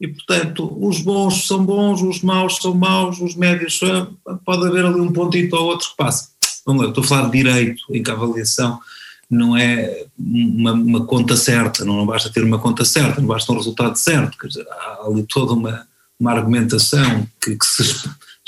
E, 0.00 0.08
portanto, 0.08 0.76
os 0.80 1.00
bons 1.00 1.46
são 1.46 1.64
bons, 1.64 2.02
os 2.02 2.22
maus 2.22 2.56
são 2.56 2.74
maus, 2.74 3.20
os 3.20 3.34
médios 3.34 3.78
são. 3.78 4.14
Pode 4.44 4.66
haver 4.66 4.84
ali 4.84 5.00
um 5.00 5.12
pontito 5.12 5.56
ou 5.56 5.64
outro 5.64 5.88
que 5.90 5.96
passa. 5.96 6.30
Vamos 6.66 6.82
lá, 6.82 6.88
estou 6.88 7.02
a 7.02 7.06
falar 7.06 7.26
de 7.26 7.38
direito, 7.38 7.82
em 7.90 8.02
que 8.02 8.10
a 8.10 8.14
avaliação 8.14 8.78
não 9.30 9.56
é 9.56 10.06
uma, 10.18 10.72
uma, 10.72 11.06
conta 11.06 11.36
certa, 11.36 11.84
não, 11.84 11.96
não 11.96 12.06
basta 12.06 12.30
ter 12.30 12.44
uma 12.44 12.58
conta 12.58 12.84
certa, 12.84 13.20
não 13.20 13.28
basta 13.28 13.50
um 13.52 13.56
resultado 13.56 13.96
certo, 13.96 14.38
quer 14.38 14.46
dizer, 14.46 14.66
há 14.68 15.04
ali 15.06 15.24
toda 15.24 15.52
uma, 15.52 15.86
uma 16.18 16.32
argumentação 16.32 17.26
que, 17.42 17.56
que 17.56 17.66
se 17.66 17.82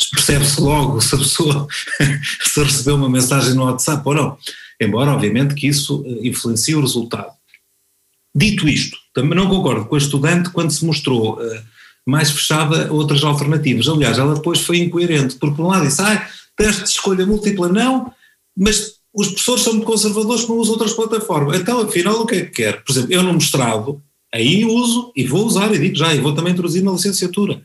percebe-se 0.07 0.61
logo 0.61 1.01
se 1.01 1.15
a 1.15 1.19
pessoa 1.19 1.69
se 2.45 2.63
recebeu 2.63 2.95
uma 2.95 3.09
mensagem 3.09 3.55
no 3.55 3.65
WhatsApp 3.65 4.03
ou 4.05 4.15
não, 4.15 4.39
embora 4.81 5.13
obviamente 5.13 5.55
que 5.55 5.67
isso 5.67 6.05
eh, 6.07 6.29
influencie 6.29 6.75
o 6.75 6.81
resultado. 6.81 7.33
Dito 8.35 8.69
isto, 8.69 8.97
também 9.13 9.37
não 9.37 9.49
concordo 9.49 9.87
com 9.87 9.95
a 9.95 9.99
estudante 9.99 10.51
quando 10.51 10.71
se 10.71 10.85
mostrou 10.85 11.41
uh, 11.41 11.63
mais 12.07 12.31
fechada 12.31 12.89
a 12.89 12.93
outras 12.93 13.25
alternativas. 13.25 13.89
Aliás, 13.89 14.19
ela 14.19 14.35
depois 14.35 14.61
foi 14.61 14.79
incoerente, 14.79 15.35
porque 15.37 15.57
por 15.57 15.65
um 15.65 15.69
lado 15.69 15.87
disse, 15.87 16.01
ah, 16.01 16.29
teste 16.57 16.85
de 16.85 16.91
escolha 16.91 17.27
múltipla 17.27 17.69
não, 17.69 18.13
mas 18.57 18.99
os 19.13 19.29
professores 19.29 19.65
são 19.65 19.73
muito 19.73 19.87
conservadores 19.87 20.47
não 20.47 20.57
usam 20.57 20.75
outras 20.75 20.93
plataformas. 20.93 21.59
Então, 21.59 21.81
afinal, 21.81 22.21
o 22.21 22.27
que 22.27 22.37
é 22.37 22.41
que 22.43 22.51
quer? 22.51 22.85
Por 22.85 22.93
exemplo, 22.93 23.13
eu 23.13 23.23
no 23.23 23.33
mestrado, 23.33 24.01
aí 24.33 24.65
uso 24.65 25.13
e 25.17 25.25
vou 25.25 25.45
usar, 25.45 25.75
e 25.75 25.79
digo 25.79 25.97
já, 25.97 26.15
e 26.15 26.21
vou 26.21 26.35
também 26.35 26.53
introduzir 26.53 26.83
na 26.83 26.93
licenciatura. 26.93 27.61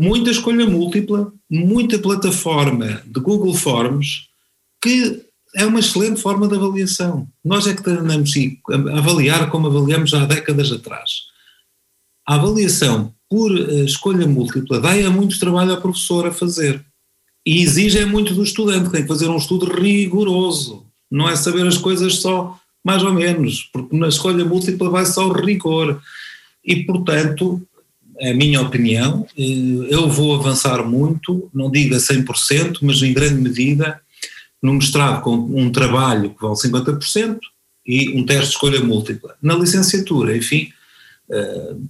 Muita 0.00 0.30
escolha 0.30 0.64
múltipla, 0.64 1.32
muita 1.50 1.98
plataforma 1.98 3.02
de 3.04 3.18
Google 3.18 3.52
Forms, 3.52 4.28
que 4.80 5.24
é 5.56 5.66
uma 5.66 5.80
excelente 5.80 6.22
forma 6.22 6.46
de 6.46 6.54
avaliação. 6.54 7.26
Nós 7.44 7.66
é 7.66 7.74
que 7.74 7.90
andamos 7.90 8.32
a 8.92 8.98
avaliar 8.98 9.50
como 9.50 9.66
avaliamos 9.66 10.14
há 10.14 10.24
décadas 10.24 10.70
atrás. 10.70 11.22
A 12.24 12.36
avaliação 12.36 13.12
por 13.28 13.50
eh, 13.50 13.84
escolha 13.86 14.24
múltipla 14.24 14.78
dá 14.78 14.94
muito 15.10 15.36
trabalho 15.40 15.72
ao 15.72 15.80
professor 15.80 16.28
a 16.28 16.32
fazer. 16.32 16.80
E 17.44 17.60
exige 17.60 18.04
muito 18.04 18.32
do 18.34 18.44
estudante, 18.44 18.92
tem 18.92 19.02
que 19.02 19.08
fazer 19.08 19.26
um 19.26 19.36
estudo 19.36 19.66
rigoroso. 19.66 20.86
Não 21.10 21.28
é 21.28 21.34
saber 21.34 21.66
as 21.66 21.76
coisas 21.76 22.20
só 22.20 22.56
mais 22.84 23.02
ou 23.02 23.12
menos, 23.12 23.68
porque 23.72 23.96
na 23.96 24.06
escolha 24.06 24.44
múltipla 24.44 24.90
vai 24.90 25.04
só 25.04 25.26
o 25.26 25.32
rigor. 25.32 26.00
E, 26.64 26.84
portanto, 26.84 27.60
é 27.60 27.67
a 28.20 28.34
minha 28.34 28.60
opinião, 28.60 29.26
eh, 29.36 29.86
eu 29.88 30.08
vou 30.08 30.34
avançar 30.34 30.84
muito, 30.84 31.48
não 31.54 31.70
digo 31.70 31.94
a 31.94 31.98
100%, 31.98 32.78
mas 32.82 33.02
em 33.02 33.12
grande 33.12 33.40
medida, 33.40 34.00
no 34.62 34.74
mestrado 34.74 35.22
com 35.22 35.34
um 35.34 35.70
trabalho 35.70 36.30
que 36.30 36.42
vale 36.42 36.54
50% 36.54 37.38
e 37.86 38.10
um 38.10 38.24
teste 38.24 38.44
de 38.44 38.50
escolha 38.50 38.80
múltipla. 38.80 39.36
Na 39.40 39.54
licenciatura, 39.54 40.36
enfim, 40.36 40.70
uh, 41.30 41.88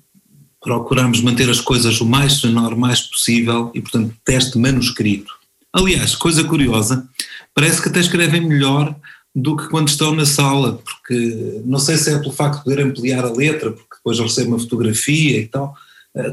procuramos 0.61 1.21
manter 1.23 1.49
as 1.49 1.61
coisas 1.61 2.01
o 2.01 2.07
mais 2.07 2.43
normais 2.43 3.01
possível 3.01 3.71
e, 3.75 3.81
portanto, 3.81 4.15
teste 4.25 4.59
manuscrito. 4.59 5.33
Aliás, 5.73 6.15
coisa 6.15 6.45
curiosa, 6.45 7.09
parece 7.55 7.83
que 7.83 7.89
até 7.89 8.01
escrevem 8.01 8.47
melhor 8.47 8.95
do 9.35 9.57
que 9.57 9.69
quando 9.69 9.89
estão 9.89 10.15
na 10.15 10.27
sala, 10.27 10.79
porque 10.79 11.63
não 11.65 11.79
sei 11.79 11.97
se 11.97 12.13
é 12.13 12.19
pelo 12.19 12.33
facto 12.33 12.59
de 12.59 12.65
poder 12.65 12.81
ampliar 12.81 13.25
a 13.25 13.33
letra, 13.33 13.73
porque 13.73 13.97
depois 13.97 14.19
recebe 14.19 14.49
uma 14.49 14.59
fotografia 14.59 15.39
e 15.39 15.47
tal, 15.47 15.75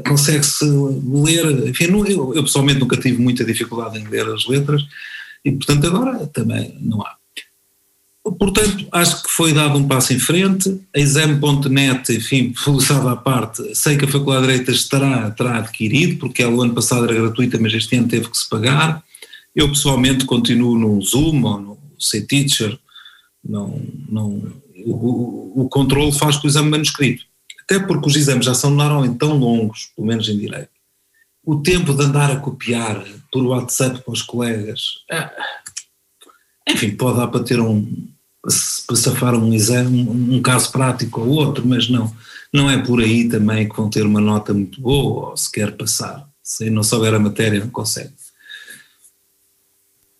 consegue-se 0.06 0.64
ler, 0.64 1.68
enfim, 1.68 1.84
eu, 1.84 2.34
eu 2.34 2.42
pessoalmente 2.42 2.80
nunca 2.80 2.96
tive 2.96 3.22
muita 3.22 3.44
dificuldade 3.44 3.98
em 3.98 4.08
ler 4.08 4.26
as 4.28 4.46
letras, 4.46 4.82
e, 5.44 5.52
portanto, 5.52 5.86
agora 5.86 6.26
também 6.26 6.76
não 6.80 7.02
há. 7.02 7.16
Portanto, 8.38 8.88
acho 8.90 9.22
que 9.22 9.30
foi 9.30 9.52
dado 9.52 9.78
um 9.78 9.86
passo 9.86 10.12
em 10.12 10.18
frente. 10.18 10.80
A 10.94 10.98
exame.net, 10.98 12.12
enfim, 12.12 12.52
publicidade 12.64 13.06
à 13.06 13.14
parte, 13.14 13.74
sei 13.74 13.96
que 13.96 14.04
a 14.04 14.08
Faculdade 14.08 14.46
de 14.46 14.52
Direitas 14.52 14.88
terá, 14.88 15.30
terá 15.30 15.58
adquirido, 15.58 16.18
porque 16.18 16.42
ela 16.42 16.54
o 16.54 16.62
ano 16.62 16.74
passado 16.74 17.04
era 17.04 17.14
gratuita, 17.14 17.58
mas 17.60 17.72
este 17.72 17.96
ano 17.96 18.08
teve 18.08 18.28
que 18.28 18.36
se 18.36 18.48
pagar. 18.48 19.02
Eu 19.54 19.68
pessoalmente 19.68 20.24
continuo 20.24 20.76
no 20.76 21.00
Zoom 21.00 21.44
ou 21.44 21.60
no 21.60 21.78
C-Teacher, 21.98 22.76
não, 23.48 23.80
não, 24.08 24.42
o, 24.84 25.62
o 25.62 25.68
controle 25.68 26.12
faz 26.12 26.36
com 26.36 26.48
o 26.48 26.50
exame 26.50 26.70
manuscrito. 26.70 27.24
Até 27.68 27.80
porque 27.80 28.08
os 28.08 28.16
exames 28.16 28.46
já 28.46 28.54
são 28.54 28.70
normalmente 28.70 29.18
tão 29.18 29.36
longos, 29.36 29.90
pelo 29.94 30.06
menos 30.06 30.28
em 30.28 30.38
direito, 30.38 30.70
o 31.44 31.60
tempo 31.60 31.92
de 31.94 32.04
andar 32.04 32.30
a 32.30 32.36
copiar 32.36 33.04
por 33.32 33.44
WhatsApp 33.44 34.02
para 34.02 34.12
os 34.12 34.22
colegas, 34.22 34.80
é, 35.10 35.30
enfim, 36.68 36.90
pode 36.92 37.18
dar 37.18 37.26
para 37.26 37.42
ter 37.42 37.60
um, 37.60 38.08
para 38.86 38.96
safar 38.96 39.34
um 39.34 39.52
exame, 39.52 40.02
um, 40.02 40.40
caso 40.40 40.70
prático 40.70 41.20
ou 41.20 41.28
outro, 41.28 41.66
mas 41.66 41.88
não, 41.88 42.14
não 42.52 42.70
é 42.70 42.78
por 42.78 43.00
aí 43.00 43.28
também 43.28 43.68
que 43.68 43.76
vão 43.76 43.90
ter 43.90 44.04
uma 44.04 44.20
nota 44.20 44.54
muito 44.54 44.80
boa 44.80 45.30
ou 45.30 45.36
se 45.36 45.50
quer 45.50 45.72
passar. 45.72 46.26
Se 46.42 46.70
não 46.70 46.82
souber 46.82 47.12
a 47.14 47.18
matéria, 47.18 47.60
não 47.60 47.70
consegue. 47.70 48.12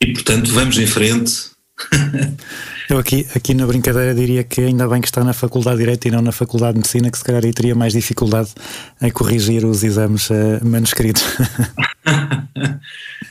E 0.00 0.12
portanto, 0.12 0.52
vamos 0.52 0.76
em 0.78 0.86
frente. 0.86 1.50
Eu 2.88 2.98
aqui, 2.98 3.26
aqui 3.34 3.52
na 3.52 3.66
brincadeira 3.66 4.14
diria 4.14 4.44
que 4.44 4.60
ainda 4.60 4.86
bem 4.86 5.00
que 5.00 5.08
está 5.08 5.24
na 5.24 5.32
Faculdade 5.32 5.78
de 5.78 5.82
Direito 5.82 6.06
e 6.06 6.10
não 6.10 6.22
na 6.22 6.30
Faculdade 6.30 6.74
de 6.74 6.78
Medicina, 6.78 7.10
que 7.10 7.18
se 7.18 7.24
calhar 7.24 7.44
aí 7.44 7.52
teria 7.52 7.74
mais 7.74 7.92
dificuldade 7.92 8.50
em 9.02 9.10
corrigir 9.10 9.64
os 9.64 9.82
exames 9.82 10.30
uh, 10.30 10.60
manuscritos. 10.62 11.24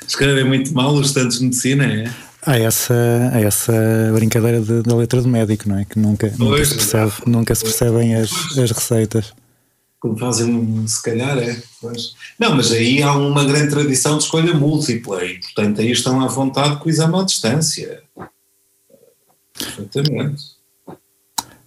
Escrevem 0.06 0.44
muito 0.44 0.74
mal 0.74 0.94
os 0.94 1.08
estudantes 1.08 1.40
de 1.40 1.46
Medicina, 1.46 1.86
é? 1.86 2.12
Há 2.46 2.60
essa, 2.60 3.32
há 3.34 3.40
essa 3.40 3.74
brincadeira 4.14 4.60
de, 4.60 4.84
da 4.84 4.96
letra 4.96 5.22
do 5.22 5.28
médico, 5.28 5.70
não 5.70 5.80
é? 5.80 5.86
Que 5.86 5.98
nunca, 5.98 6.32
pois, 6.38 6.50
nunca, 6.50 6.66
se, 6.66 6.76
percebe, 6.76 7.12
nunca 7.26 7.56
se 7.56 7.64
percebem 7.64 8.16
as, 8.16 8.58
as 8.58 8.72
receitas. 8.72 9.34
Como 10.00 10.18
fazem, 10.18 10.86
se 10.86 11.02
calhar, 11.02 11.38
é. 11.40 11.58
Pois. 11.82 12.14
Não, 12.38 12.56
mas 12.56 12.72
aí 12.72 13.02
há 13.02 13.14
uma 13.14 13.46
grande 13.46 13.72
tradição 13.72 14.18
de 14.18 14.26
escolha 14.26 14.54
múltipla 14.54 15.24
e, 15.24 15.40
portanto, 15.40 15.82
aí 15.82 15.92
estão 15.92 16.22
à 16.22 16.28
vontade 16.28 16.78
com 16.78 16.88
o 16.88 16.90
exame 16.90 17.18
à 17.18 17.24
distância. 17.24 18.05
Exatamente. 19.60 20.56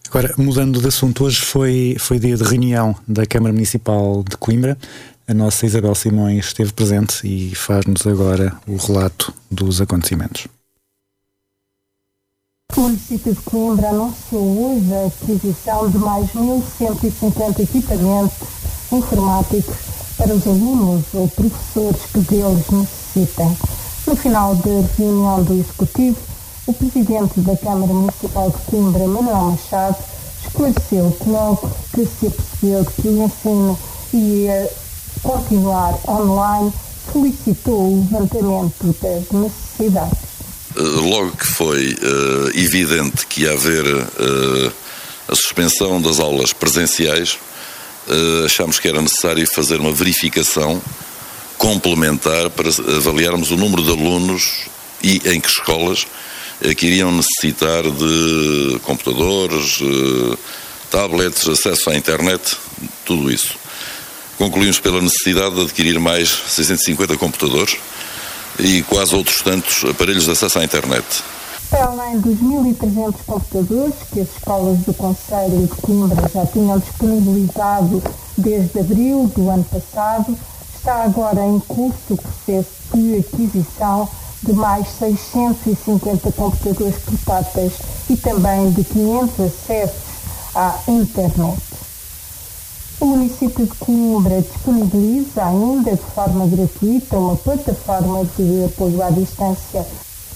Agora, 0.09 0.35
mudando 0.39 0.81
de 0.81 0.89
assunto, 0.89 1.25
hoje 1.25 1.41
foi, 1.41 1.97
foi 1.99 2.19
dia 2.19 2.37
de 2.37 2.43
reunião 2.43 2.97
da 3.07 3.27
Câmara 3.27 3.53
Municipal 3.53 4.25
de 4.27 4.37
Coimbra. 4.39 4.77
A 5.27 5.35
nossa 5.35 5.67
Isabel 5.67 5.95
Simões 5.95 6.47
esteve 6.47 6.73
presente 6.73 7.27
e 7.27 7.55
faz-nos 7.55 8.07
agora 8.07 8.57
o 8.67 8.77
relato 8.77 9.35
dos 9.51 9.83
acontecimentos. 9.83 10.49
O 12.75 12.81
município 12.81 13.35
de 13.35 13.41
Coimbra 13.43 13.91
anunciou 13.91 14.77
hoje 14.77 14.95
a 14.95 15.07
aquisição 15.09 15.91
de 15.91 15.99
mais 15.99 16.31
1.150 16.31 17.61
equipamentos 17.61 18.49
informáticos 18.91 19.77
para 20.17 20.35
os 20.35 20.47
alunos 20.47 21.05
ou 21.13 21.29
professores 21.29 22.01
que 22.13 22.21
deles 22.21 22.71
necessitem. 22.71 23.57
No 24.07 24.17
final 24.17 24.55
da 24.55 24.71
reunião 24.97 25.43
do 25.45 25.53
Executivo, 25.53 26.19
o 26.69 26.73
presidente 26.75 27.41
da 27.41 27.57
Câmara 27.57 27.93
Municipal 27.95 28.51
de 28.51 28.59
Coimbra, 28.71 29.09
Manuel 29.09 29.53
Machado, 29.53 29.97
esclareceu 30.47 31.17
que 31.19 31.31
logo 31.31 31.71
que 31.95 32.05
se 32.05 32.31
percebeu 32.31 32.85
que 32.85 33.09
o 33.09 33.25
ensino 33.25 33.79
ia 34.13 34.71
continuar 35.23 35.99
online, 36.07 36.71
solicitou 37.11 37.95
o 37.95 38.07
levantamento 38.13 38.95
das 39.01 39.31
necessidades. 39.31 40.19
Eh, 40.77 40.81
logo 40.83 41.33
que 41.33 41.47
foi 41.47 41.95
uh, 41.95 42.49
evidente 42.51 43.27
que 43.27 43.45
ia 43.45 43.53
haver 43.53 43.87
uh, 43.87 44.73
a 45.27 45.35
suspensão 45.35 46.03
das 46.03 46.21
aulas 46.21 46.53
presenciais, 46.53 47.39
uh, 48.09 48.45
achámos 48.45 48.79
que 48.79 48.89
era 48.89 49.01
necessário 49.01 49.47
fazer 49.47 49.81
uma 49.81 49.93
verificação 49.93 50.83
complementar 51.57 52.51
para 52.51 52.69
avaliarmos 52.69 53.51
o 53.51 53.57
número 53.57 53.83
de 53.83 53.91
alunos 53.91 54.67
e 55.03 55.23
em 55.31 55.41
que 55.41 55.49
escolas 55.49 56.07
que 56.77 56.87
iriam 56.87 57.13
necessitar 57.13 57.83
de 57.83 58.81
computadores, 58.83 59.81
eh, 59.81 60.37
tablets, 60.91 61.49
acesso 61.49 61.91
à 61.91 61.97
internet, 61.97 62.57
tudo 63.05 63.31
isso. 63.31 63.55
Concluímos 64.37 64.79
pela 64.79 65.01
necessidade 65.01 65.55
de 65.55 65.63
adquirir 65.63 65.99
mais 65.99 66.29
650 66.29 67.17
computadores 67.17 67.77
e 68.59 68.83
quase 68.83 69.15
outros 69.15 69.43
tantos 69.43 69.85
aparelhos 69.85 70.25
de 70.25 70.31
acesso 70.33 70.59
à 70.59 70.65
internet. 70.65 71.05
Para 71.71 71.85
além 71.85 72.19
dos 72.19 72.39
1.300 72.39 73.15
computadores 73.27 73.95
que 74.13 74.21
as 74.21 74.29
escolas 74.29 74.79
do 74.79 74.95
Conselho 74.95 75.67
de 75.67 75.81
Coimbra 75.83 76.29
já 76.33 76.47
tinham 76.47 76.79
disponibilizado 76.79 78.03
desde 78.37 78.81
abril 78.81 79.31
do 79.37 79.51
ano 79.51 79.65
passado, 79.65 80.39
está 80.75 81.05
agora 81.05 81.45
em 81.45 81.59
curso 81.61 81.99
o 82.15 82.17
processo 82.17 82.71
de 82.95 83.19
aquisição 83.19 84.09
de 84.43 84.53
mais 84.53 84.87
650 84.99 86.33
computadores 86.33 86.97
portáteis 86.97 87.73
e 88.09 88.17
também 88.17 88.71
de 88.71 88.85
500 88.85 89.41
acessos 89.41 90.09
à 90.55 90.79
internet. 90.89 91.59
O 93.01 93.07
município 93.07 93.65
de 93.65 93.75
Coimbra 93.77 94.43
disponibiliza 94.43 95.45
ainda 95.45 95.93
de 95.93 96.03
forma 96.15 96.47
gratuita 96.47 97.17
uma 97.17 97.37
plataforma 97.37 98.25
de 98.37 98.65
apoio 98.65 99.03
à 99.03 99.11
distância 99.11 99.87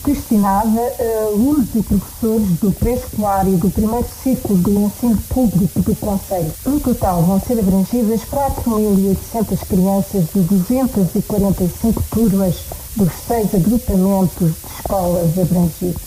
destinada 0.04 0.80
a 0.80 1.26
alunos 1.26 1.68
e 1.74 1.82
professores 1.82 2.48
do 2.60 2.72
pré-escolar 2.72 3.48
e 3.48 3.56
do 3.56 3.70
primeiro 3.70 4.06
ciclo 4.22 4.56
do 4.56 4.70
ensino 4.70 5.16
público 5.28 5.80
do 5.80 5.94
Conselho. 5.96 6.52
No 6.66 6.80
total 6.80 7.22
vão 7.22 7.40
ser 7.40 7.58
abrangidas 7.58 8.20
4.800 8.22 9.58
crianças 9.68 10.24
de 10.34 10.40
245 10.40 12.02
turmas 12.10 12.56
dos 12.96 13.12
seis 13.26 13.55
agrupamentos 13.55 14.52
de 14.52 14.66
escolas 14.78 15.38
abrangidos. 15.38 16.02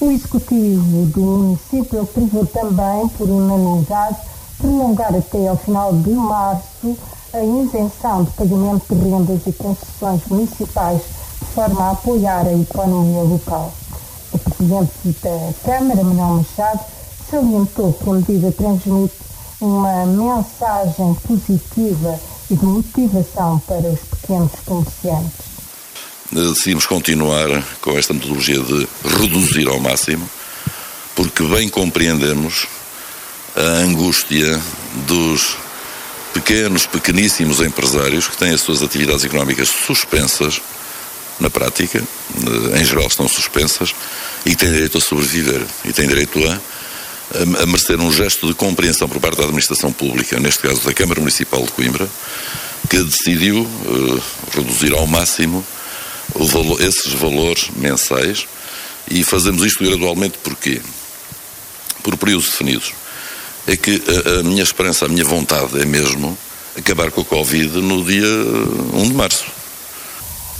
O 0.00 0.10
Executivo 0.10 1.06
do 1.06 1.20
município 1.20 2.02
aprovou 2.02 2.46
também, 2.46 3.08
por 3.08 3.28
unanimidade, 3.28 4.16
prolongar 4.58 5.14
até 5.14 5.48
ao 5.48 5.56
final 5.56 5.92
de 5.92 6.10
março 6.10 6.96
a 7.32 7.44
isenção 7.44 8.24
de 8.24 8.30
pagamento 8.32 8.94
de 8.94 9.08
rendas 9.08 9.40
e 9.46 9.52
concessões 9.52 10.20
municipais 10.28 11.00
de 11.40 11.46
forma 11.54 11.84
a 11.84 11.90
apoiar 11.90 12.46
a 12.46 12.52
economia 12.52 13.22
local. 13.22 13.72
O 14.32 14.38
Presidente 14.38 15.16
da 15.22 15.52
Câmara, 15.64 16.04
Manuel 16.04 16.36
Machado, 16.36 16.80
salientou 17.30 17.92
que 17.92 18.08
a 18.08 18.12
medida 18.12 18.52
transmite 18.52 19.14
uma 19.60 20.06
mensagem 20.06 21.14
positiva 21.26 22.18
e 22.50 22.56
de 22.56 22.64
motivação 22.64 23.58
para 23.66 23.88
os 23.88 24.00
pequenos 24.00 24.52
comerciantes. 24.64 25.49
Decidimos 26.32 26.86
continuar 26.86 27.48
com 27.80 27.98
esta 27.98 28.14
metodologia 28.14 28.60
de 28.60 28.86
reduzir 29.04 29.66
ao 29.66 29.80
máximo, 29.80 30.30
porque 31.16 31.42
bem 31.42 31.68
compreendemos 31.68 32.68
a 33.56 33.82
angústia 33.82 34.60
dos 35.08 35.56
pequenos, 36.32 36.86
pequeníssimos 36.86 37.60
empresários 37.60 38.28
que 38.28 38.36
têm 38.36 38.52
as 38.52 38.60
suas 38.60 38.80
atividades 38.80 39.24
económicas 39.24 39.68
suspensas 39.68 40.60
na 41.40 41.50
prática, 41.50 41.98
eh, 41.98 42.80
em 42.80 42.84
geral 42.84 43.06
estão 43.06 43.26
suspensas, 43.26 43.92
e 44.46 44.54
têm 44.54 44.70
direito 44.70 44.98
a 44.98 45.00
sobreviver 45.00 45.62
e 45.84 45.92
têm 45.92 46.06
direito 46.06 46.38
a, 46.46 47.62
a, 47.62 47.66
merecer 47.66 47.98
um 47.98 48.12
gesto 48.12 48.46
de 48.46 48.54
compreensão 48.54 49.08
por 49.08 49.18
parte 49.20 49.38
da 49.38 49.44
administração 49.44 49.92
pública, 49.92 50.38
neste 50.38 50.60
caso 50.60 50.82
da 50.82 50.94
Câmara 50.94 51.18
Municipal 51.18 51.64
de 51.64 51.72
Coimbra, 51.72 52.08
que 52.88 53.02
decidiu 53.02 53.62
uh, 53.62 54.22
reduzir 54.54 54.92
ao 54.92 55.06
máximo 55.06 55.64
esses 56.80 57.12
valores 57.12 57.70
mensais 57.76 58.46
e 59.10 59.24
fazemos 59.24 59.64
isto 59.64 59.84
gradualmente 59.84 60.38
porquê? 60.38 60.80
Por 62.02 62.16
períodos 62.16 62.46
definidos. 62.46 62.92
É 63.66 63.76
que 63.76 64.02
a, 64.26 64.40
a 64.40 64.42
minha 64.42 64.62
esperança, 64.62 65.06
a 65.06 65.08
minha 65.08 65.24
vontade 65.24 65.80
é 65.80 65.84
mesmo 65.84 66.36
acabar 66.76 67.10
com 67.10 67.20
a 67.20 67.24
Covid 67.24 67.78
no 67.80 68.04
dia 68.04 68.26
1 68.94 69.08
de 69.08 69.12
março 69.14 69.60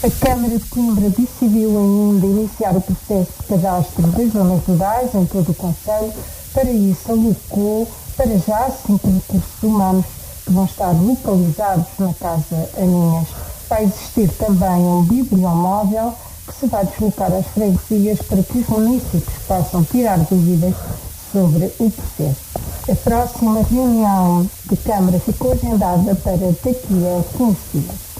a 0.03 0.11
Câmara 0.27 0.57
de 0.57 0.65
Coimbra 0.65 1.11
decidiu 1.11 1.79
ainda 1.79 2.27
iniciar 2.27 2.75
o 2.75 2.81
processo 2.81 3.33
de 3.39 3.47
cadastro 3.49 4.07
das 4.07 4.33
zonas 4.33 4.65
rurais 4.65 5.15
em 5.15 5.27
todo 5.27 5.51
o 5.51 5.55
Conselho. 5.55 6.15
Para 6.55 6.71
isso, 6.71 7.13
alocou 7.13 7.87
para 8.17 8.39
já 8.39 8.71
cinco 8.87 9.11
recursos 9.11 9.63
humanos 9.63 10.07
que 10.47 10.53
vão 10.53 10.65
estar 10.65 10.93
localizados 10.93 11.87
na 11.99 12.15
Casa 12.15 12.71
Aninhas. 12.79 13.29
Vai 13.71 13.85
existir 13.85 14.29
também 14.33 14.69
um 14.69 15.05
bibliomóvel 15.05 16.13
que 16.45 16.53
se 16.53 16.67
vai 16.67 16.85
deslocar 16.85 17.33
às 17.33 17.47
freguesias 17.47 18.21
para 18.23 18.43
que 18.43 18.59
os 18.59 18.67
municípios 18.67 19.39
possam 19.47 19.85
tirar 19.85 20.19
dúvidas 20.19 20.75
sobre 21.31 21.67
o 21.79 21.89
processo. 21.89 22.51
A 22.91 22.97
próxima 22.97 23.63
reunião 23.63 24.51
de 24.69 24.77
Câmara 24.77 25.21
ficou 25.21 25.53
agendada 25.53 26.17
para 26.17 26.37
daqui 26.37 26.71
a 26.71 27.39
15 27.39 27.57
dias. 27.73 28.11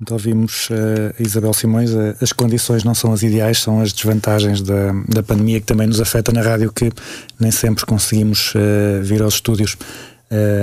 Então 0.00 0.16
ouvimos 0.16 0.70
uh, 0.70 1.12
Isabel 1.18 1.52
Simões, 1.52 1.90
uh, 1.92 2.16
as 2.22 2.32
condições 2.32 2.82
não 2.82 2.94
são 2.94 3.12
as 3.12 3.22
ideais, 3.22 3.58
são 3.58 3.82
as 3.82 3.92
desvantagens 3.92 4.62
da, 4.62 4.92
da 5.06 5.22
pandemia 5.22 5.60
que 5.60 5.66
também 5.66 5.86
nos 5.86 6.00
afeta 6.00 6.32
na 6.32 6.40
rádio, 6.40 6.72
que 6.72 6.90
nem 7.38 7.50
sempre 7.50 7.84
conseguimos 7.84 8.54
uh, 8.54 9.02
vir 9.02 9.20
aos 9.20 9.34
estúdios 9.34 9.76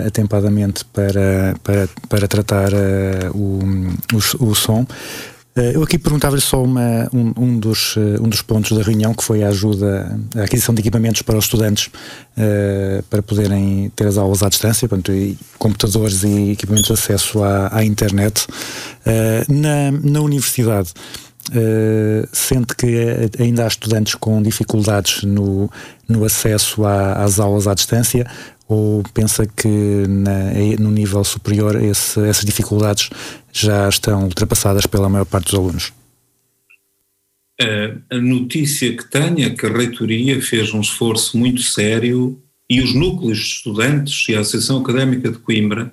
atempadamente 0.05 0.85
para, 0.85 1.55
para, 1.63 1.89
para 2.07 2.27
tratar 2.27 2.71
o, 3.33 3.59
o, 4.13 4.45
o 4.49 4.55
som. 4.55 4.85
Eh, 5.57 5.71
eu 5.73 5.81
aqui 5.81 5.97
perguntava-lhe 5.97 6.41
só 6.41 6.63
uma, 6.63 7.09
um, 7.11 7.33
um, 7.35 7.59
dos, 7.59 7.97
um 7.97 8.29
dos 8.29 8.43
pontos 8.43 8.77
da 8.77 8.83
reunião, 8.83 9.13
que 9.13 9.23
foi 9.23 9.43
a 9.43 9.47
ajuda, 9.47 10.19
a 10.35 10.43
aquisição 10.43 10.73
de 10.73 10.81
equipamentos 10.81 11.23
para 11.23 11.35
os 11.35 11.45
estudantes, 11.45 11.87
uh, 11.87 13.01
para 13.09 13.23
poderem 13.23 13.91
ter 13.95 14.05
as 14.05 14.17
aulas 14.17 14.43
à 14.43 14.49
distância, 14.49 14.87
portanto, 14.87 15.11
computadores 15.57 16.23
e 16.23 16.51
equipamentos 16.51 16.87
de 16.87 16.93
acesso 16.93 17.43
à, 17.43 17.75
à 17.75 17.83
internet. 17.83 18.45
Uh, 19.05 19.51
na, 19.51 19.91
na 19.91 20.21
universidade, 20.21 20.93
uh, 21.49 22.27
sente 22.31 22.75
que 22.75 23.31
ainda 23.39 23.63
há 23.63 23.67
estudantes 23.67 24.13
com 24.13 24.39
dificuldades 24.43 25.23
no, 25.23 25.71
no 26.07 26.23
acesso 26.23 26.85
à, 26.85 27.13
às 27.13 27.39
aulas 27.39 27.67
à 27.67 27.73
distância 27.73 28.27
ou 28.67 29.03
pensa 29.13 29.45
que 29.45 29.67
na, 30.07 30.53
no 30.79 30.91
nível 30.91 31.23
superior 31.23 31.75
esse, 31.81 32.19
essas 32.21 32.43
dificuldades 32.43 33.09
já 33.51 33.87
estão 33.87 34.23
ultrapassadas 34.25 34.85
pela 34.85 35.09
maior 35.09 35.25
parte 35.25 35.45
dos 35.45 35.55
alunos? 35.55 35.93
A 38.11 38.17
notícia 38.17 38.95
que 38.95 39.09
tenho 39.09 39.41
é 39.41 39.49
que 39.49 39.65
a 39.65 39.71
reitoria 39.71 40.39
fez 40.41 40.73
um 40.73 40.81
esforço 40.81 41.37
muito 41.37 41.61
sério 41.61 42.39
e 42.69 42.81
os 42.81 42.93
núcleos 42.93 43.37
de 43.39 43.45
estudantes 43.45 44.27
e 44.29 44.35
a 44.35 44.41
Associação 44.41 44.79
Académica 44.79 45.31
de 45.31 45.39
Coimbra, 45.39 45.91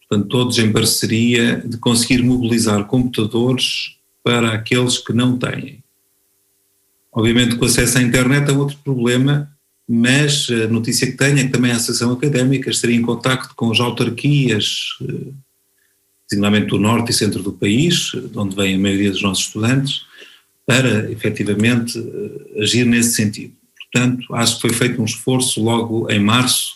portanto, 0.00 0.28
todos 0.28 0.58
em 0.58 0.72
parceria, 0.72 1.62
de 1.66 1.76
conseguir 1.76 2.22
mobilizar 2.22 2.84
computadores 2.86 3.96
para 4.22 4.52
aqueles 4.52 4.96
que 4.96 5.12
não 5.12 5.36
têm. 5.36 5.82
Obviamente, 7.12 7.56
com 7.56 7.66
acesso 7.66 7.98
à 7.98 8.02
internet 8.02 8.48
é 8.50 8.52
outro 8.52 8.78
problema, 8.82 9.53
mas 9.88 10.48
a 10.50 10.66
notícia 10.68 11.06
que 11.06 11.16
tenho 11.16 11.38
é 11.38 11.44
que 11.44 11.50
também 11.50 11.70
a 11.70 11.76
Associação 11.76 12.12
Académica 12.12 12.70
estaria 12.70 12.96
em 12.96 13.02
contacto 13.02 13.54
com 13.54 13.70
as 13.70 13.80
autarquias, 13.80 14.96
eh, 15.02 15.32
designadamente 16.28 16.70
do 16.70 16.78
norte 16.78 17.10
e 17.10 17.14
centro 17.14 17.42
do 17.42 17.52
país, 17.52 18.12
de 18.12 18.38
onde 18.38 18.56
vem 18.56 18.74
a 18.74 18.78
maioria 18.78 19.10
dos 19.10 19.22
nossos 19.22 19.46
estudantes, 19.46 20.02
para 20.66 21.10
efetivamente 21.10 21.98
eh, 21.98 22.62
agir 22.62 22.86
nesse 22.86 23.14
sentido. 23.14 23.52
Portanto, 23.92 24.34
acho 24.34 24.56
que 24.56 24.62
foi 24.62 24.72
feito 24.72 25.02
um 25.02 25.04
esforço 25.04 25.62
logo 25.62 26.10
em 26.10 26.18
março. 26.18 26.74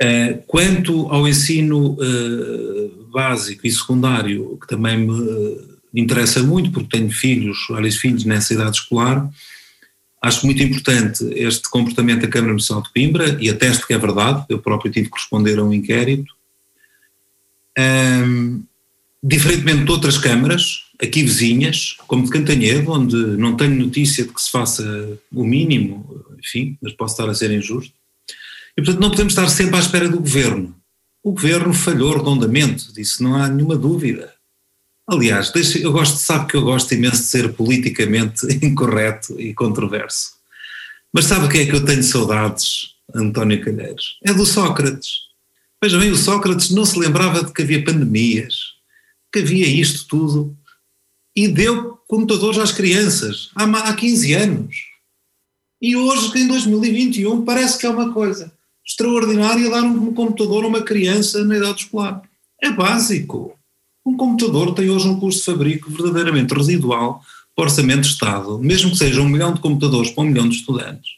Eh, 0.00 0.42
quanto 0.46 1.08
ao 1.08 1.28
ensino 1.28 1.96
básico 3.12 3.66
e 3.66 3.70
secundário, 3.70 4.58
que 4.60 4.66
também 4.66 4.98
me 4.98 6.02
interessa 6.02 6.42
muito, 6.42 6.70
porque 6.70 6.98
tenho 6.98 7.10
filhos, 7.10 7.66
vários 7.68 7.96
filhos 7.96 8.24
nessa 8.24 8.52
idade 8.52 8.76
escolar, 8.76 9.30
Acho 10.22 10.46
muito 10.46 10.62
importante 10.62 11.24
este 11.34 11.68
comportamento 11.68 12.22
da 12.22 12.28
Câmara 12.28 12.52
Municipal 12.52 12.82
de 12.82 12.92
Coimbra 12.92 13.38
e 13.40 13.48
atesto 13.50 13.86
que 13.86 13.92
é 13.92 13.98
verdade, 13.98 14.44
eu 14.48 14.58
próprio 14.58 14.90
tive 14.90 15.08
que 15.10 15.16
responder 15.16 15.58
a 15.58 15.64
um 15.64 15.72
inquérito. 15.72 16.34
Um, 17.78 18.64
diferentemente 19.22 19.84
de 19.84 19.90
outras 19.90 20.16
câmaras, 20.16 20.86
aqui 21.02 21.22
vizinhas, 21.22 21.96
como 22.06 22.24
de 22.24 22.30
Cantanhedo, 22.30 22.90
onde 22.90 23.16
não 23.16 23.56
tenho 23.56 23.74
notícia 23.74 24.24
de 24.24 24.32
que 24.32 24.40
se 24.40 24.50
faça 24.50 25.18
o 25.32 25.44
mínimo, 25.44 26.24
enfim, 26.38 26.78
mas 26.80 26.92
posso 26.92 27.14
estar 27.14 27.28
a 27.28 27.34
ser 27.34 27.50
injusto. 27.50 27.92
E 28.76 28.82
portanto 28.82 29.00
não 29.00 29.10
podemos 29.10 29.32
estar 29.32 29.48
sempre 29.48 29.76
à 29.76 29.80
espera 29.80 30.08
do 30.08 30.20
governo. 30.20 30.74
O 31.22 31.32
governo 31.32 31.72
falhou 31.72 32.16
redondamente, 32.16 32.92
disso 32.92 33.22
não 33.22 33.34
há 33.34 33.48
nenhuma 33.48 33.76
dúvida. 33.76 34.32
Aliás, 35.08 35.50
deixa, 35.50 35.78
eu 35.78 35.92
gosto, 35.92 36.16
sabe 36.16 36.48
que 36.48 36.56
eu 36.56 36.62
gosto 36.62 36.92
imenso 36.92 37.22
de 37.22 37.28
ser 37.28 37.52
politicamente 37.52 38.46
incorreto 38.64 39.40
e 39.40 39.54
controverso. 39.54 40.32
Mas 41.12 41.26
sabe 41.26 41.46
o 41.46 41.48
que 41.48 41.58
é 41.58 41.66
que 41.66 41.74
eu 41.74 41.84
tenho 41.84 42.02
saudades, 42.02 42.96
António 43.14 43.64
Calheiros? 43.64 44.18
É 44.24 44.34
do 44.34 44.44
Sócrates. 44.44 45.26
Veja 45.82 45.98
bem, 45.98 46.10
o 46.10 46.16
Sócrates 46.16 46.70
não 46.70 46.84
se 46.84 46.98
lembrava 46.98 47.44
de 47.44 47.52
que 47.52 47.62
havia 47.62 47.84
pandemias, 47.84 48.54
que 49.32 49.38
havia 49.38 49.66
isto 49.66 50.08
tudo, 50.08 50.56
e 51.34 51.46
deu 51.46 51.98
computadores 52.08 52.58
às 52.58 52.72
crianças 52.72 53.50
há, 53.54 53.64
há 53.64 53.94
15 53.94 54.34
anos. 54.34 54.76
E 55.80 55.94
hoje, 55.94 56.36
em 56.38 56.48
2021, 56.48 57.44
parece 57.44 57.78
que 57.78 57.86
é 57.86 57.90
uma 57.90 58.12
coisa 58.12 58.52
extraordinária 58.84 59.70
dar 59.70 59.82
um 59.82 60.14
computador 60.14 60.64
a 60.64 60.68
uma 60.68 60.82
criança 60.82 61.44
na 61.44 61.56
idade 61.58 61.82
escolar. 61.82 62.22
É 62.62 62.70
básico. 62.70 63.55
Um 64.06 64.16
computador 64.16 64.72
tem 64.72 64.88
hoje 64.88 65.08
um 65.08 65.18
custo 65.18 65.40
de 65.40 65.46
fabrico 65.46 65.90
verdadeiramente 65.90 66.54
residual 66.54 67.20
para 67.56 67.62
o 67.62 67.64
orçamento 67.64 68.02
de 68.02 68.08
Estado, 68.08 68.56
mesmo 68.60 68.92
que 68.92 68.98
seja 68.98 69.20
um 69.20 69.28
milhão 69.28 69.52
de 69.52 69.60
computadores 69.60 70.12
para 70.12 70.22
um 70.22 70.28
milhão 70.28 70.48
de 70.48 70.54
estudantes. 70.54 71.10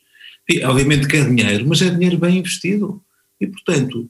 E, 0.49 0.65
obviamente 0.65 1.07
que 1.07 1.19
é 1.19 1.25
dinheiro, 1.25 1.67
mas 1.69 1.83
é 1.83 1.91
dinheiro 1.91 2.17
bem 2.17 2.39
investido. 2.39 3.03
E, 3.39 3.47
portanto, 3.47 4.09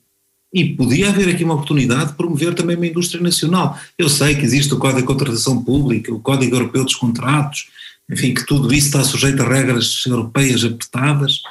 E 0.52 0.64
podia 0.76 1.10
haver 1.10 1.28
aqui 1.28 1.44
uma 1.44 1.54
oportunidade 1.54 2.10
de 2.10 2.16
promover 2.16 2.54
também 2.54 2.76
uma 2.76 2.86
indústria 2.86 3.20
nacional. 3.20 3.78
Eu 3.98 4.08
sei 4.08 4.34
que 4.34 4.44
existe 4.44 4.72
o 4.72 4.78
Código 4.78 5.00
de 5.00 5.06
Contratação 5.06 5.62
Pública, 5.62 6.14
o 6.14 6.20
Código 6.20 6.54
Europeu 6.54 6.84
dos 6.84 6.94
Contratos, 6.94 7.68
enfim, 8.10 8.32
que 8.32 8.46
tudo 8.46 8.72
isso 8.72 8.86
está 8.86 9.04
sujeito 9.04 9.42
a 9.42 9.48
regras 9.48 10.02
europeias 10.06 10.64
apertadas, 10.64 11.42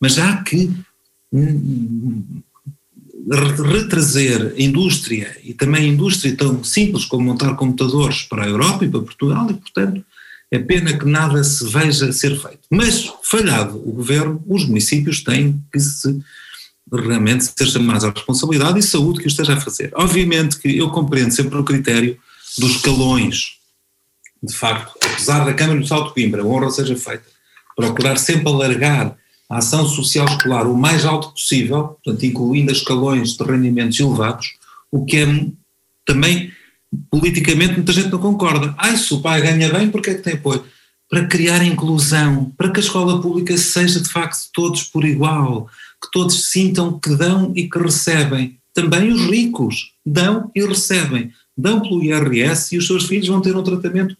mas 0.00 0.18
há 0.18 0.36
que 0.36 0.70
hum, 1.32 2.42
retrazer 3.30 4.54
indústria 4.58 5.36
e 5.42 5.54
também 5.54 5.88
indústria 5.88 6.36
tão 6.36 6.62
simples 6.62 7.04
como 7.04 7.24
montar 7.24 7.54
computadores 7.54 8.22
para 8.22 8.44
a 8.44 8.48
Europa 8.48 8.84
e 8.84 8.88
para 8.88 9.00
Portugal 9.00 9.46
e, 9.50 9.54
portanto, 9.54 10.04
é 10.50 10.58
pena 10.58 10.96
que 10.96 11.06
nada 11.06 11.42
se 11.42 11.66
veja 11.66 12.12
ser 12.12 12.38
feito. 12.38 12.60
Mas, 12.70 13.10
falhado 13.22 13.76
o 13.78 13.92
governo, 13.92 14.42
os 14.46 14.66
municípios 14.66 15.22
têm 15.22 15.60
que 15.72 15.80
se 15.80 16.22
realmente 16.92 17.44
ser 17.44 17.66
chamados 17.66 18.04
à 18.04 18.10
responsabilidade 18.10 18.78
e 18.78 18.82
saúde 18.82 19.20
que 19.20 19.26
o 19.26 19.28
esteja 19.28 19.54
a 19.54 19.60
fazer. 19.60 19.90
Obviamente 19.94 20.58
que 20.58 20.76
eu 20.76 20.90
compreendo 20.90 21.32
sempre 21.32 21.58
o 21.58 21.64
critério 21.64 22.18
dos 22.58 22.76
escalões. 22.76 23.58
De 24.42 24.54
facto, 24.54 24.92
apesar 25.02 25.44
da 25.44 25.54
Câmara 25.54 25.76
Municipal 25.76 26.06
de 26.06 26.14
Coimbra, 26.14 26.44
honra 26.44 26.70
seja 26.70 26.94
feita, 26.94 27.24
procurar 27.74 28.18
sempre 28.18 28.48
alargar 28.48 29.16
a 29.48 29.58
ação 29.58 29.86
social 29.86 30.26
escolar 30.26 30.66
o 30.66 30.76
mais 30.76 31.04
alto 31.04 31.30
possível, 31.30 31.98
portanto, 32.02 32.24
incluindo 32.24 32.72
escalões 32.72 33.36
de 33.36 33.44
rendimentos 33.44 33.98
elevados, 34.00 34.54
o 34.90 35.04
que 35.04 35.18
é 35.18 35.26
também 36.06 36.52
politicamente 37.10 37.74
muita 37.74 37.92
gente 37.92 38.10
não 38.10 38.18
concorda. 38.18 38.74
Ai, 38.78 38.96
se 38.96 39.12
o 39.12 39.20
pai 39.20 39.42
ganha 39.42 39.72
bem, 39.72 39.90
porque 39.90 40.10
é 40.10 40.14
que 40.14 40.22
tem 40.22 40.34
apoio? 40.34 40.64
Para 41.08 41.26
criar 41.26 41.62
inclusão, 41.64 42.52
para 42.56 42.70
que 42.70 42.80
a 42.80 42.82
escola 42.82 43.20
pública 43.20 43.56
seja 43.56 44.00
de 44.00 44.08
facto 44.08 44.48
todos 44.52 44.84
por 44.84 45.04
igual, 45.04 45.68
que 46.02 46.10
todos 46.12 46.50
sintam 46.50 46.98
que 46.98 47.14
dão 47.14 47.52
e 47.54 47.68
que 47.68 47.78
recebem. 47.78 48.58
Também 48.72 49.12
os 49.12 49.26
ricos 49.26 49.92
dão 50.04 50.50
e 50.54 50.64
recebem. 50.64 51.30
Dão 51.56 51.80
pelo 51.80 52.02
IRS 52.02 52.74
e 52.74 52.78
os 52.78 52.86
seus 52.86 53.04
filhos 53.04 53.28
vão 53.28 53.40
ter 53.40 53.56
um 53.56 53.62
tratamento 53.62 54.16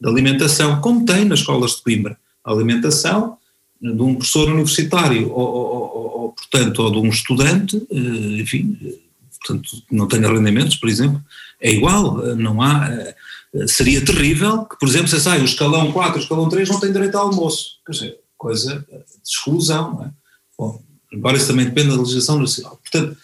de 0.00 0.08
alimentação, 0.08 0.80
como 0.80 1.04
tem 1.04 1.24
nas 1.24 1.40
escolas 1.40 1.76
de 1.76 1.82
Coimbra. 1.82 2.16
A 2.44 2.52
alimentação 2.52 3.38
de 3.80 4.02
um 4.02 4.14
professor 4.14 4.48
universitário 4.48 5.30
ou, 5.30 5.48
ou, 5.48 6.20
ou, 6.20 6.32
portanto, 6.32 6.82
ou 6.82 6.90
de 6.90 6.98
um 6.98 7.08
estudante, 7.08 7.76
eh, 7.90 8.40
enfim, 8.40 8.78
portanto, 9.38 9.68
não 9.90 10.08
tenha 10.08 10.28
rendimentos, 10.28 10.76
por 10.76 10.88
exemplo, 10.88 11.22
é 11.60 11.72
igual, 11.72 12.16
não 12.36 12.60
há, 12.60 12.88
eh, 12.90 13.14
seria 13.66 14.04
terrível 14.04 14.64
que, 14.64 14.78
por 14.78 14.88
exemplo, 14.88 15.08
se 15.08 15.20
sai 15.20 15.40
o 15.40 15.44
escalão 15.44 15.92
4, 15.92 16.18
o 16.18 16.22
escalão 16.22 16.48
3 16.48 16.68
não 16.68 16.80
tem 16.80 16.92
direito 16.92 17.16
ao 17.16 17.28
almoço, 17.28 17.78
quer 17.84 17.92
dizer, 17.92 18.18
coisa 18.36 18.84
de 18.88 19.30
exclusão, 19.30 19.94
não 19.94 20.04
é? 20.04 20.10
Bom, 20.58 20.82
embora 21.12 21.36
isso 21.36 21.46
também 21.48 21.66
dependa 21.66 21.94
da 21.94 22.00
legislação 22.00 22.38
nacional. 22.38 22.78
Portanto, 22.82 23.16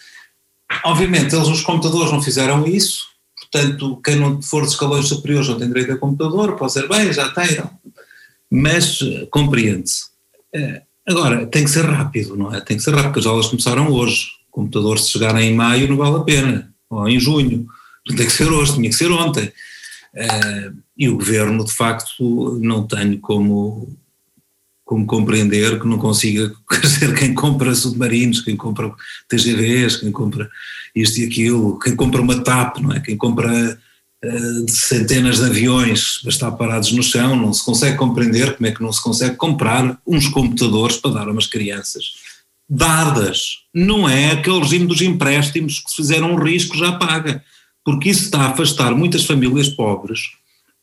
obviamente, 0.85 1.35
eles, 1.35 1.47
os 1.47 1.61
computadores, 1.61 2.11
não 2.11 2.21
fizeram 2.21 2.65
isso, 2.65 3.05
portanto, 3.39 3.99
quem 4.03 4.15
não 4.15 4.41
for 4.41 4.63
de 4.63 4.69
escalões 4.69 5.07
superiores 5.07 5.47
não 5.47 5.57
tem 5.57 5.67
direito 5.67 5.93
a 5.93 5.97
computador, 5.97 6.55
pode 6.55 6.73
ser, 6.73 6.87
bem, 6.87 7.11
já 7.11 7.29
tem, 7.29 7.61
mas 8.49 8.99
eh, 9.01 9.27
compreende-se. 9.29 10.12
É, 10.53 10.83
agora, 11.07 11.45
tem 11.47 11.63
que 11.63 11.69
ser 11.69 11.85
rápido, 11.85 12.35
não 12.35 12.53
é? 12.53 12.61
Tem 12.61 12.77
que 12.77 12.83
ser 12.83 12.93
rápido, 12.93 13.19
as 13.19 13.25
aulas 13.25 13.47
começaram 13.47 13.91
hoje. 13.91 14.27
Computadores, 14.51 15.05
se 15.05 15.11
chegarem 15.11 15.49
em 15.49 15.55
maio, 15.55 15.89
não 15.89 15.97
vale 15.97 16.17
a 16.17 16.23
pena, 16.23 16.73
ou 16.89 17.07
em 17.07 17.19
junho. 17.19 17.65
Tem 18.05 18.17
que 18.17 18.29
ser 18.29 18.51
hoje, 18.51 18.75
tinha 18.75 18.89
que 18.89 18.95
ser 18.95 19.11
ontem. 19.11 19.51
É, 20.15 20.71
e 20.95 21.09
o 21.09 21.15
governo, 21.15 21.65
de 21.65 21.73
facto, 21.73 22.59
não 22.61 22.85
tenho 22.85 23.17
como, 23.19 23.97
como 24.85 25.07
compreender 25.07 25.79
que 25.79 25.87
não 25.87 25.97
consiga 25.97 26.53
ser 26.85 27.15
quem 27.15 27.33
compra 27.33 27.73
submarinos, 27.73 28.41
quem 28.41 28.55
compra 28.55 28.93
TGVs, 29.27 29.97
quem 29.97 30.11
compra 30.11 30.47
isto 30.95 31.19
e 31.19 31.25
aquilo, 31.25 31.79
quem 31.79 31.95
compra 31.95 32.21
uma 32.21 32.43
TAP, 32.43 32.77
não 32.77 32.91
é? 32.91 32.99
Quem 32.99 33.17
compra 33.17 33.79
de 34.23 34.71
centenas 34.71 35.39
de 35.39 35.45
aviões 35.45 36.21
a 36.25 36.29
estar 36.29 36.51
parados 36.51 36.91
no 36.93 37.03
chão, 37.03 37.35
não 37.35 37.51
se 37.51 37.63
consegue 37.63 37.97
compreender 37.97 38.55
como 38.55 38.67
é 38.67 38.71
que 38.71 38.81
não 38.81 38.93
se 38.93 39.03
consegue 39.03 39.35
comprar 39.35 39.99
uns 40.07 40.27
computadores 40.27 40.97
para 40.97 41.11
dar 41.11 41.27
a 41.27 41.31
umas 41.31 41.47
crianças. 41.47 42.13
Dadas, 42.69 43.65
não 43.73 44.07
é 44.07 44.31
aquele 44.31 44.59
regime 44.59 44.87
dos 44.87 45.01
empréstimos 45.01 45.79
que 45.79 45.89
se 45.89 45.97
fizeram 45.97 46.33
um 46.33 46.41
risco 46.41 46.77
já 46.77 46.93
paga, 46.93 47.43
porque 47.83 48.09
isso 48.09 48.23
está 48.23 48.43
a 48.43 48.49
afastar 48.49 48.95
muitas 48.95 49.25
famílias 49.25 49.67
pobres 49.67 50.31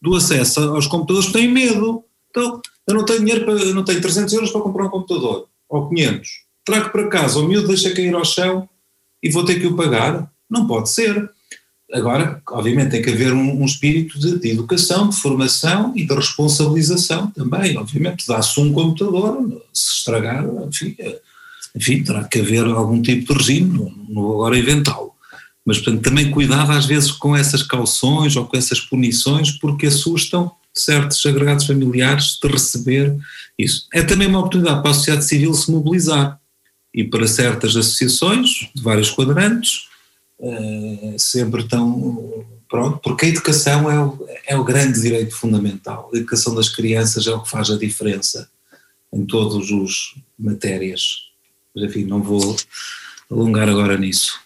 do 0.00 0.14
acesso 0.14 0.60
aos 0.60 0.86
computadores 0.86 1.32
têm 1.32 1.50
medo. 1.50 2.04
Então, 2.30 2.60
eu 2.86 2.94
não 2.94 3.04
tenho 3.04 3.20
dinheiro, 3.20 3.44
para, 3.44 3.54
não 3.72 3.84
tenho 3.84 4.00
300 4.00 4.34
euros 4.34 4.50
para 4.50 4.60
comprar 4.60 4.86
um 4.86 4.90
computador, 4.90 5.46
ou 5.68 5.88
500. 5.88 6.28
Trago 6.64 6.90
para 6.90 7.08
casa, 7.08 7.38
o 7.38 7.48
miúdo 7.48 7.68
deixa 7.68 7.90
cair 7.94 8.14
ao 8.14 8.24
chão 8.24 8.68
e 9.22 9.30
vou 9.30 9.44
ter 9.44 9.58
que 9.58 9.66
o 9.66 9.76
pagar? 9.76 10.30
Não 10.48 10.66
pode 10.66 10.90
ser. 10.90 11.30
Agora, 11.92 12.40
obviamente, 12.48 12.92
tem 12.92 13.02
que 13.02 13.10
haver 13.10 13.32
um, 13.32 13.62
um 13.62 13.64
espírito 13.64 14.18
de, 14.18 14.38
de, 14.38 14.50
educação, 14.50 15.08
de 15.08 15.16
formação 15.16 15.92
e 15.96 16.04
de 16.04 16.14
responsabilização 16.14 17.28
também. 17.30 17.76
Obviamente, 17.76 18.26
dá-se 18.26 18.60
um 18.60 18.72
computador, 18.72 19.62
se 19.72 19.98
estragar, 19.98 20.44
enfim, 20.68 20.94
eh, 20.98 21.18
enfim, 21.74 22.02
terá 22.02 22.24
que 22.24 22.40
haver 22.40 22.64
algum 22.64 23.02
tipo 23.02 23.32
de 23.32 23.38
regime, 23.38 23.76
não, 23.76 23.90
não 24.08 24.22
vou 24.22 24.34
agora 24.34 24.58
inventá-lo. 24.58 25.10
Mas, 25.66 25.78
portanto, 25.78 26.02
também 26.02 26.30
cuidado 26.30 26.70
às 26.72 26.86
vezes 26.86 27.10
com 27.10 27.36
essas 27.36 27.62
cauções 27.62 28.36
ou 28.36 28.46
com 28.46 28.56
essas 28.56 28.80
punições, 28.80 29.50
porque 29.52 29.86
assustam 29.86 30.50
certos 30.72 31.24
agregados 31.26 31.66
familiares 31.66 32.38
de 32.40 32.48
receber 32.48 33.16
isso. 33.58 33.86
É 33.92 34.02
também 34.02 34.28
uma 34.28 34.38
oportunidade 34.38 34.80
para 34.80 34.90
a 34.92 34.94
sociedade 34.94 35.24
civil 35.24 35.52
se 35.54 35.70
mobilizar 35.70 36.38
e 36.94 37.04
para 37.04 37.26
certas 37.26 37.76
associações 37.76 38.48
de 38.74 38.82
vários 38.82 39.10
quadrantes 39.10 39.89
uh, 40.40 41.18
sempre 41.18 41.66
tão. 41.68 42.44
Pronto, 42.68 43.00
porque 43.02 43.26
a 43.26 43.28
educação 43.28 43.90
é 43.90 44.00
o, 44.00 44.26
é 44.46 44.56
o 44.56 44.64
grande 44.64 45.00
direito 45.00 45.34
fundamental. 45.34 46.08
A 46.12 46.16
educação 46.16 46.54
das 46.54 46.68
crianças 46.68 47.26
é 47.26 47.32
o 47.32 47.42
que 47.42 47.50
faz 47.50 47.68
a 47.70 47.76
diferença 47.76 48.48
em 49.12 49.26
todas 49.26 49.68
as 49.70 50.14
matérias. 50.38 51.30
Mas, 51.74 51.84
enfim, 51.84 52.04
não 52.04 52.22
vou 52.22 52.56
alongar 53.30 53.68
agora 53.68 53.96
nisso. 53.96 54.38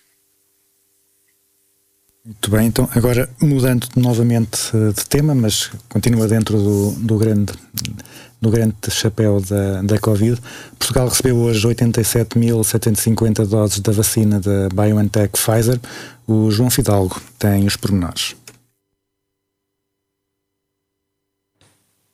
Muito 2.24 2.50
bem, 2.50 2.68
então 2.68 2.88
agora 2.94 3.28
mudando 3.38 3.86
novamente 3.94 4.70
eh, 4.72 4.92
de 4.92 5.04
tema, 5.04 5.34
mas 5.34 5.70
continua 5.90 6.26
dentro 6.26 6.56
do, 6.56 6.92
do 6.92 7.18
grande 7.18 7.52
no 8.44 8.50
grande 8.50 8.74
chapéu 8.90 9.40
da, 9.40 9.80
da 9.82 9.98
Covid. 9.98 10.38
Portugal 10.78 11.08
recebeu 11.08 11.36
hoje 11.38 11.66
87.750 11.66 13.46
doses 13.46 13.80
da 13.80 13.90
vacina 13.90 14.38
da 14.38 14.68
BioNTech 14.68 15.32
Pfizer. 15.32 15.80
O 16.26 16.50
João 16.50 16.68
Fidalgo 16.68 17.20
tem 17.38 17.66
os 17.66 17.76
pormenores. 17.76 18.36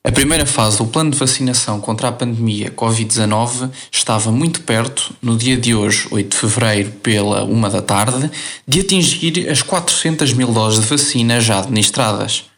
A 0.02 0.12
primeira 0.12 0.46
fase 0.46 0.78
do 0.78 0.86
plano 0.86 1.10
de 1.10 1.18
vacinação 1.18 1.78
contra 1.80 2.08
a 2.08 2.12
pandemia 2.12 2.70
Covid-19 2.70 3.70
estava 3.92 4.32
muito 4.32 4.62
perto, 4.62 5.14
no 5.20 5.36
dia 5.36 5.56
de 5.58 5.74
hoje, 5.74 6.08
8 6.10 6.30
de 6.30 6.36
fevereiro, 6.36 6.90
pela 7.02 7.44
uma 7.44 7.68
da 7.68 7.82
tarde, 7.82 8.30
de 8.66 8.80
atingir 8.80 9.48
as 9.48 9.60
400 9.62 10.32
mil 10.32 10.52
doses 10.52 10.80
de 10.80 10.86
vacina 10.86 11.38
já 11.40 11.58
administradas. 11.58 12.49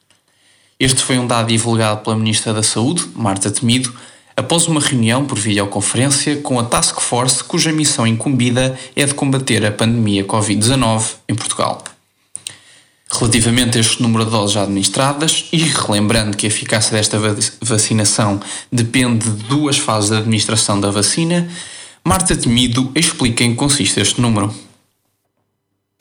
Este 0.82 1.00
foi 1.00 1.16
um 1.16 1.28
dado 1.28 1.46
divulgado 1.46 2.00
pela 2.00 2.16
Ministra 2.16 2.52
da 2.52 2.60
Saúde, 2.60 3.04
Marta 3.14 3.52
Temido, 3.52 3.94
após 4.36 4.66
uma 4.66 4.80
reunião 4.80 5.24
por 5.24 5.38
videoconferência 5.38 6.38
com 6.38 6.58
a 6.58 6.64
Task 6.64 7.00
Force 7.00 7.44
cuja 7.44 7.70
missão 7.70 8.04
incumbida 8.04 8.76
é 8.96 9.06
de 9.06 9.14
combater 9.14 9.64
a 9.64 9.70
pandemia 9.70 10.24
Covid-19 10.24 11.04
em 11.28 11.36
Portugal. 11.36 11.84
Relativamente 13.08 13.78
a 13.78 13.80
este 13.80 14.02
número 14.02 14.24
de 14.24 14.32
doses 14.32 14.54
já 14.54 14.64
administradas, 14.64 15.44
e 15.52 15.58
relembrando 15.58 16.36
que 16.36 16.46
a 16.46 16.48
eficácia 16.48 16.96
desta 16.96 17.16
vacinação 17.60 18.40
depende 18.72 19.30
de 19.30 19.44
duas 19.44 19.78
fases 19.78 20.10
de 20.10 20.16
administração 20.16 20.80
da 20.80 20.90
vacina, 20.90 21.48
Marta 22.04 22.34
Temido 22.34 22.90
explica 22.96 23.44
em 23.44 23.50
que 23.50 23.56
consiste 23.56 24.00
este 24.00 24.20
número. 24.20 24.52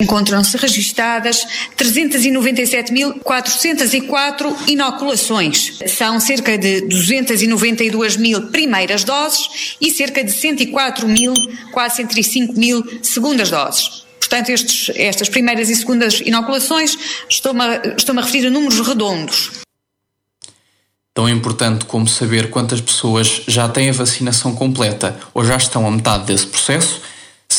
Encontram-se 0.02 0.58
registadas 0.58 1.46
397.404 1.78 4.68
inoculações. 4.68 5.78
São 5.86 6.20
cerca 6.20 6.58
de 6.58 6.82
292 6.82 8.18
mil 8.18 8.48
primeiras 8.48 9.04
doses 9.04 9.76
e 9.80 9.92
cerca 9.92 10.24
de 10.24 10.32
104 10.32 11.08
mil, 11.08 11.36
quase 11.72 11.98
105 11.98 12.60
mil 12.60 12.84
segundas 13.04 13.52
doses. 13.52 14.08
Portanto, 14.20 14.50
estes, 14.50 14.90
estas 14.96 15.30
primeiras 15.30 15.70
e 15.70 15.76
segundas 15.76 16.20
inoculações 16.26 16.98
estou-me 17.30 17.62
estou 17.96 18.18
a 18.18 18.22
referir 18.22 18.48
a 18.48 18.50
números 18.50 18.80
redondos. 18.80 19.52
Tão 21.14 21.30
importante 21.30 21.86
como 21.86 22.08
saber 22.08 22.50
quantas 22.50 22.82
pessoas 22.82 23.44
já 23.48 23.70
têm 23.70 23.92
a 23.92 23.94
vacinação 23.94 24.56
completa 24.56 25.16
ou 25.32 25.46
já 25.46 25.58
estão 25.58 25.86
a 25.86 25.92
metade 25.92 26.26
desse 26.26 26.48
processo 26.48 27.04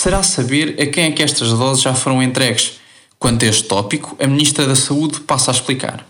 será 0.03 0.21
saber 0.25 0.75
a 0.81 0.87
quem 0.87 1.05
é 1.05 1.13
que 1.13 1.23
estas 1.23 1.51
doses 1.51 1.83
já 1.83 1.95
foram 1.95 2.21
entregues. 2.21 2.81
Quanto 3.21 3.45
a 3.45 3.49
este 3.49 3.65
tópico, 3.65 4.17
a 4.21 4.27
Ministra 4.27 4.67
da 4.67 4.75
Saúde 4.75 5.21
passa 5.21 5.53
a 5.53 5.55
explicar. 5.55 6.05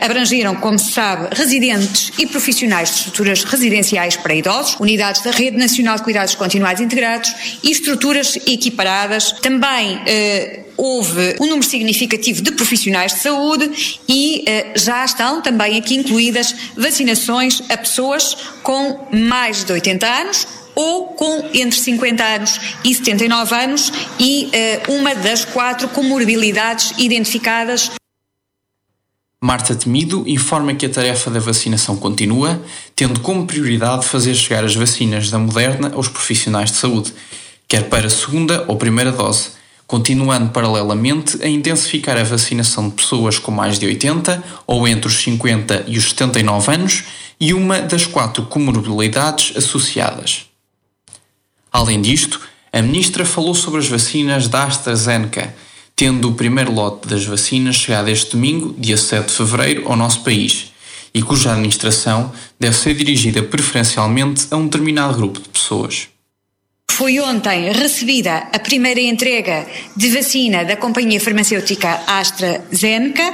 Abrangeram, 0.00 0.56
como 0.56 0.78
se 0.78 0.90
sabe, 0.90 1.28
residentes 1.34 2.10
e 2.18 2.26
profissionais 2.26 2.88
de 2.88 2.94
estruturas 2.96 3.44
residenciais 3.44 4.16
para 4.16 4.34
idosos, 4.34 4.80
unidades 4.80 5.20
da 5.20 5.30
Rede 5.30 5.58
Nacional 5.58 5.96
de 5.96 6.02
Cuidados 6.02 6.34
Continuados 6.34 6.80
Integrados 6.80 7.60
e 7.62 7.70
estruturas 7.70 8.36
equiparadas. 8.36 9.32
Também 9.32 10.00
eh, 10.06 10.64
houve 10.78 11.36
um 11.38 11.46
número 11.46 11.66
significativo 11.66 12.40
de 12.40 12.52
profissionais 12.52 13.12
de 13.12 13.20
saúde 13.20 13.70
e 14.08 14.44
eh, 14.48 14.72
já 14.76 15.04
estão 15.04 15.42
também 15.42 15.76
aqui 15.76 15.94
incluídas 15.94 16.54
vacinações 16.74 17.62
a 17.68 17.76
pessoas 17.76 18.34
com 18.62 19.08
mais 19.12 19.62
de 19.62 19.72
80 19.72 20.06
anos 20.06 20.61
ou 20.74 21.08
com 21.08 21.50
entre 21.52 21.78
50 21.78 22.24
anos 22.24 22.60
e 22.84 22.94
79 22.94 23.54
anos 23.54 23.92
e 24.18 24.50
uh, 24.88 24.92
uma 24.92 25.14
das 25.14 25.44
quatro 25.44 25.88
comorbilidades 25.88 26.92
identificadas. 26.98 27.90
Marta 29.44 29.74
Temido 29.74 30.22
informa 30.28 30.72
que 30.72 30.86
a 30.86 30.88
tarefa 30.88 31.28
da 31.28 31.40
vacinação 31.40 31.96
continua, 31.96 32.62
tendo 32.94 33.18
como 33.18 33.44
prioridade 33.44 34.06
fazer 34.06 34.36
chegar 34.36 34.64
as 34.64 34.76
vacinas 34.76 35.30
da 35.30 35.38
Moderna 35.38 35.90
aos 35.96 36.06
profissionais 36.06 36.70
de 36.70 36.76
saúde, 36.76 37.12
quer 37.66 37.88
para 37.88 38.08
segunda 38.08 38.64
ou 38.68 38.76
primeira 38.76 39.10
dose, 39.10 39.50
continuando 39.84 40.50
paralelamente 40.50 41.42
a 41.42 41.48
intensificar 41.48 42.16
a 42.16 42.22
vacinação 42.22 42.88
de 42.88 42.94
pessoas 42.94 43.36
com 43.36 43.50
mais 43.50 43.80
de 43.80 43.86
80 43.86 44.42
ou 44.64 44.86
entre 44.86 45.08
os 45.08 45.14
50 45.20 45.86
e 45.88 45.98
os 45.98 46.10
79 46.10 46.72
anos 46.72 47.04
e 47.40 47.52
uma 47.52 47.80
das 47.80 48.06
quatro 48.06 48.44
comorbilidades 48.46 49.56
associadas. 49.56 50.51
Além 51.72 52.02
disto, 52.02 52.38
a 52.70 52.82
ministra 52.82 53.24
falou 53.24 53.54
sobre 53.54 53.80
as 53.80 53.88
vacinas 53.88 54.46
da 54.46 54.64
AstraZeneca, 54.64 55.54
tendo 55.96 56.28
o 56.28 56.34
primeiro 56.34 56.70
lote 56.70 57.08
das 57.08 57.24
vacinas 57.24 57.76
chegado 57.76 58.08
este 58.08 58.32
domingo, 58.32 58.74
dia 58.78 58.96
7 58.96 59.28
de 59.28 59.32
fevereiro, 59.32 59.88
ao 59.88 59.96
nosso 59.96 60.20
país, 60.20 60.72
e 61.14 61.22
cuja 61.22 61.52
administração 61.52 62.30
deve 62.60 62.76
ser 62.76 62.94
dirigida 62.94 63.42
preferencialmente 63.42 64.48
a 64.50 64.56
um 64.56 64.64
determinado 64.64 65.16
grupo 65.16 65.40
de 65.40 65.48
pessoas. 65.48 66.11
Foi 67.02 67.18
ontem 67.18 67.72
recebida 67.72 68.46
a 68.52 68.60
primeira 68.60 69.00
entrega 69.00 69.66
de 69.96 70.08
vacina 70.10 70.64
da 70.64 70.76
companhia 70.76 71.20
farmacêutica 71.20 72.00
AstraZeneca, 72.06 73.24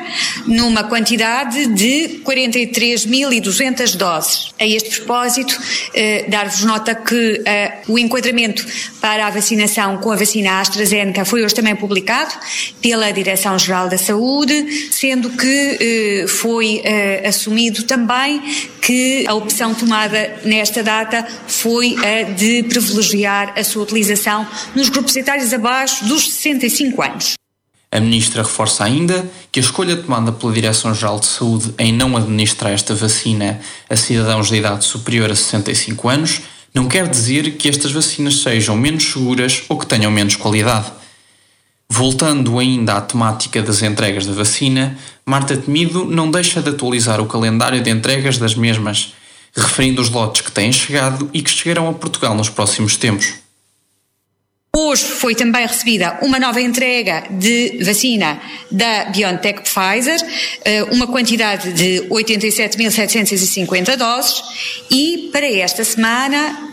numa 0.47 0.85
quantidade 0.85 1.67
de 1.67 2.23
43.200 2.25 3.95
doses. 3.95 4.55
A 4.59 4.67
este 4.67 5.01
propósito, 5.01 5.55
eh, 5.93 6.25
dar-vos 6.31 6.65
nota 6.65 6.95
que 6.95 7.43
eh, 7.45 7.83
o 7.87 7.99
enquadramento 7.99 8.65
para 9.03 9.27
a 9.27 9.31
vacinação 9.31 9.99
com 9.99 10.13
a 10.13 10.17
vacina 10.17 10.61
AstraZeneca 10.61 11.27
foi 11.27 11.45
hoje 11.45 11.55
também 11.55 11.77
publicado 11.77 12.33
pela 12.81 13.13
Direção-Geral 13.13 13.91
da 13.91 13.99
Saúde, 13.99 14.89
sendo 14.91 15.29
que 15.29 15.77
eh, 15.79 16.27
foi 16.27 16.81
eh, 16.85 17.23
assumido 17.29 17.83
também 17.83 18.41
que 18.81 19.27
a 19.27 19.35
opção 19.35 19.75
tomada 19.75 20.41
nesta 20.47 20.83
data 20.83 21.23
foi 21.47 21.95
a 21.99 22.23
de 22.23 22.63
privilegiar 22.63 23.58
a 23.59 23.65
sua 23.65 23.83
utilização 23.83 24.47
nos 24.75 24.89
grupos 24.89 25.17
etários 25.17 25.53
abaixo 25.53 26.05
dos 26.07 26.31
65 26.31 27.03
anos. 27.03 27.35
A 27.91 28.01
ministra 28.01 28.43
reforça 28.43 28.85
ainda 28.85 29.29
que 29.51 29.59
a 29.59 29.63
escolha 29.63 29.97
tomada 29.97 30.31
pela 30.31 30.53
Direção-Geral 30.53 31.19
de 31.21 31.27
Saúde 31.27 31.75
em 31.79 31.91
não 31.91 32.17
administrar 32.17 32.73
esta 32.73 32.95
vacina 32.95 33.61
a 33.89 33.97
cidadãos 33.97 34.49
de 34.49 34.57
idade 34.57 34.85
superior 34.85 35.31
a 35.31 35.35
65 35.35 36.09
anos 36.09 36.43
não 36.75 36.87
quer 36.87 37.09
dizer 37.09 37.57
que 37.57 37.69
estas 37.69 37.91
vacinas 37.91 38.43
sejam 38.43 38.77
menos 38.77 39.05
seguras 39.05 39.63
ou 39.71 39.79
que 39.79 39.87
tenham 39.87 40.11
menos 40.11 40.37
qualidade. 40.37 40.93
Voltando 41.89 42.59
ainda 42.59 42.95
à 42.95 43.01
temática 43.01 43.63
das 43.63 43.83
entregas 43.83 44.27
da 44.27 44.35
vacina, 44.35 44.97
Marta 45.25 45.57
Temido 45.57 46.05
não 46.05 46.31
deixa 46.31 46.61
de 46.61 46.69
atualizar 46.69 47.21
o 47.21 47.27
calendário 47.27 47.83
de 47.83 47.91
entregas 47.91 48.37
das 48.37 48.55
mesmas, 48.55 49.15
referindo 49.57 50.03
os 50.03 50.11
lotes 50.11 50.43
que 50.43 50.53
têm 50.53 50.71
chegado 50.71 51.31
e 51.33 51.41
que 51.41 51.51
chegarão 51.51 51.89
a 51.89 51.95
Portugal 51.95 52.35
nos 52.35 52.51
próximos 52.51 52.97
tempos. 52.97 53.48
Hoje 54.77 55.03
foi 55.03 55.35
também 55.35 55.67
recebida 55.67 56.19
uma 56.23 56.39
nova 56.39 56.61
entrega 56.61 57.25
de 57.31 57.83
vacina 57.83 58.41
da 58.71 59.07
BioNTech 59.07 59.63
Pfizer, 59.63 60.21
eh, 60.65 60.85
uma 60.85 61.07
quantidade 61.07 61.73
de 61.73 62.03
87.750 62.09 63.97
doses, 63.97 64.43
e 64.91 65.31
para 65.33 65.51
esta 65.51 65.83
semana 65.83 66.69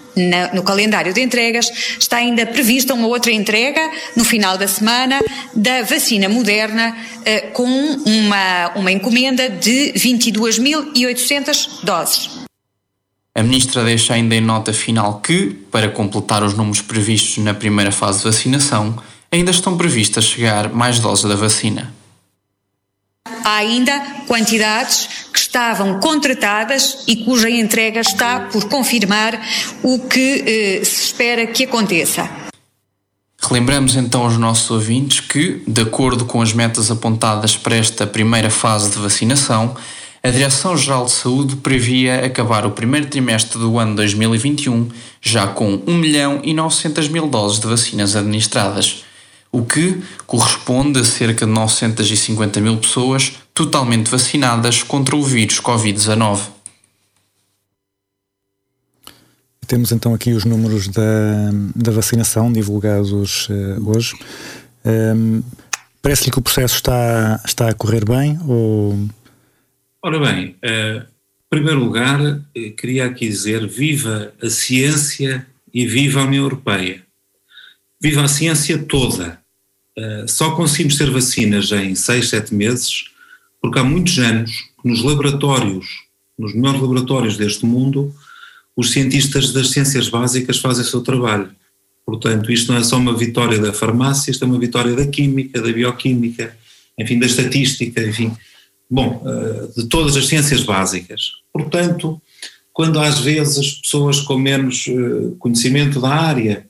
no 0.54 0.64
calendário 0.64 1.14
de 1.14 1.22
entregas 1.22 1.70
está 2.00 2.18
ainda 2.18 2.46
prevista 2.46 2.93
uma 2.93 3.08
outra 3.08 3.32
entrega 3.32 3.91
no 4.16 4.24
final 4.24 4.58
da 4.58 4.68
semana 4.68 5.20
da 5.54 5.82
vacina 5.82 6.30
moderna 6.30 6.96
eh, 7.26 7.41
com 7.54 7.66
uma, 7.66 8.72
uma 8.76 8.91
encomenda 8.91 9.50
de 9.50 9.93
22.800 9.93 11.84
doses. 11.84 12.45
A 13.38 13.43
ministra 13.43 13.83
deixa 13.83 14.13
ainda 14.13 14.33
em 14.33 14.39
nota 14.39 14.71
final 14.71 15.19
que, 15.19 15.47
para 15.69 15.89
completar 15.89 16.41
os 16.41 16.53
números 16.53 16.81
previstos 16.81 17.43
na 17.43 17.53
primeira 17.53 17.91
fase 17.91 18.19
de 18.19 18.23
vacinação, 18.23 18.97
ainda 19.29 19.51
estão 19.51 19.75
previstas 19.77 20.23
chegar 20.23 20.69
mais 20.69 20.99
doses 20.99 21.25
da 21.25 21.36
vacina. 21.36 21.93
Há 23.43 23.57
ainda 23.57 23.99
quantidades 24.25 25.09
que 25.33 25.38
estavam 25.38 25.99
contratadas 25.99 27.03
e 27.07 27.25
cuja 27.25 27.49
entrega 27.49 27.99
está 27.99 28.39
por 28.39 28.69
confirmar 28.69 29.38
o 29.83 29.99
que 30.07 30.79
eh, 30.79 30.86
se 30.86 31.07
espera 31.07 31.45
que 31.45 31.65
aconteça. 31.65 32.29
Relembramos 33.41 33.97
então 33.97 34.23
aos 34.23 34.38
nossos 34.38 34.71
ouvintes 34.71 35.19
que, 35.19 35.61
de 35.67 35.81
acordo 35.81 36.23
com 36.23 36.41
as 36.41 36.53
metas 36.53 36.89
apontadas 36.89 37.57
para 37.57 37.75
esta 37.75 38.07
primeira 38.07 38.49
fase 38.49 38.89
de 38.91 38.97
vacinação, 38.97 39.75
a 40.26 40.32
Direção-Geral 40.32 41.05
de 41.05 41.11
Saúde 41.11 41.55
previa 41.57 42.26
acabar 42.26 42.65
o 42.65 42.71
primeiro 42.71 43.05
trimestre 43.05 43.59
do 43.59 43.78
ano 43.78 43.95
2021 43.95 44.89
já 45.21 45.45
com 45.45 45.80
1 45.86 45.93
milhão 45.93 46.41
e 46.43 46.51
900 46.51 47.09
mil 47.09 47.28
doses 47.28 47.59
de 47.59 47.67
vacinas 47.67 48.15
administradas, 48.15 49.05
o 49.51 49.63
que 49.63 50.01
corresponde 50.26 50.99
a 50.99 51.03
cerca 51.03 51.45
de 51.45 51.51
950 51.51 52.59
mil 52.59 52.76
pessoas 52.78 53.34
totalmente 53.53 54.09
vacinadas 54.09 54.82
contra 54.82 55.15
o 55.15 55.21
vírus 55.21 55.61
Covid-19. 55.61 56.39
Temos 59.67 59.91
então 59.91 60.11
aqui 60.11 60.32
os 60.32 60.43
números 60.43 60.88
da, 60.88 61.03
da 61.76 61.91
vacinação 61.91 62.51
divulgados 62.51 63.47
uh, 63.49 63.89
hoje. 63.91 64.15
Um, 64.84 65.43
Parece-lhe 66.01 66.32
que 66.32 66.38
o 66.38 66.41
processo 66.41 66.76
está, 66.76 67.39
está 67.43 67.69
a 67.69 67.73
correr 67.73 68.05
bem 68.05 68.39
ou 68.47 68.95
Ora 70.06 70.20
bem, 70.20 70.49
uh, 70.64 71.01
em 71.01 71.49
primeiro 71.49 71.80
lugar, 71.80 72.22
eh, 72.53 72.70
queria 72.78 73.08
aqui 73.08 73.28
dizer 73.28 73.66
viva 73.66 74.32
a 74.39 74.51
ciência 74.51 75.47
e 75.74 75.88
viva 75.88 76.22
a 76.22 76.26
União 76.26 76.43
Europeia. 76.43 77.01
Viva 77.99 78.22
a 78.22 78.28
ciência 78.28 78.78
toda. 78.78 79.41
Uh, 79.97 80.28
só 80.28 80.51
conseguimos 80.51 80.95
ter 80.95 81.10
vacinas 81.10 81.72
em 81.72 81.95
6, 81.95 82.30
7 82.30 82.53
meses, 82.53 83.06
porque 83.60 83.80
há 83.80 83.84
muitos 83.84 84.20
anos 84.20 84.51
que 84.80 84.88
nos 84.88 85.01
laboratórios, 85.01 85.88
nos 86.38 86.53
melhores 86.53 86.82
laboratórios 86.82 87.36
deste 87.36 87.66
mundo, 87.66 88.14
os 88.78 88.91
cientistas 88.91 89.51
das 89.53 89.72
ciências 89.72 90.08
básicas 90.08 90.60
fazem 90.60 90.84
o 90.84 90.88
seu 90.88 91.01
trabalho. 91.01 91.49
Portanto, 92.06 92.51
isto 92.51 92.72
não 92.72 92.78
é 92.78 92.84
só 92.84 92.97
uma 92.97 93.18
vitória 93.18 93.58
da 93.58 93.74
farmácia, 93.74 94.30
isto 94.30 94.45
é 94.45 94.47
uma 94.47 94.60
vitória 94.60 94.93
da 94.93 95.08
química, 95.08 95.60
da 95.60 95.74
bioquímica, 95.74 96.56
enfim, 96.95 97.18
da 97.18 97.26
estatística, 97.26 98.03
enfim, 98.03 98.32
bom, 98.89 99.23
eh, 99.25 99.81
de 99.81 99.88
todas 99.88 100.15
as 100.15 100.27
ciências 100.27 100.63
básicas. 100.63 101.31
Portanto, 101.51 102.21
quando 102.73 102.99
às 102.99 103.19
vezes 103.19 103.57
as 103.57 103.71
pessoas 103.73 104.19
com 104.21 104.38
menos 104.38 104.86
eh, 104.88 105.36
conhecimento 105.39 105.99
da 105.99 106.09
área 106.09 106.67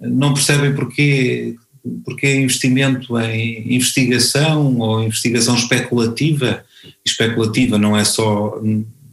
não 0.00 0.34
percebem 0.34 0.74
porquê, 0.74 1.56
porquê 2.04 2.34
investimento 2.36 3.18
em 3.18 3.74
investigação 3.74 4.78
ou 4.78 5.02
investigação 5.02 5.54
especulativa, 5.54 6.64
especulativa 7.04 7.78
não 7.78 7.96
é 7.96 8.04
só 8.04 8.60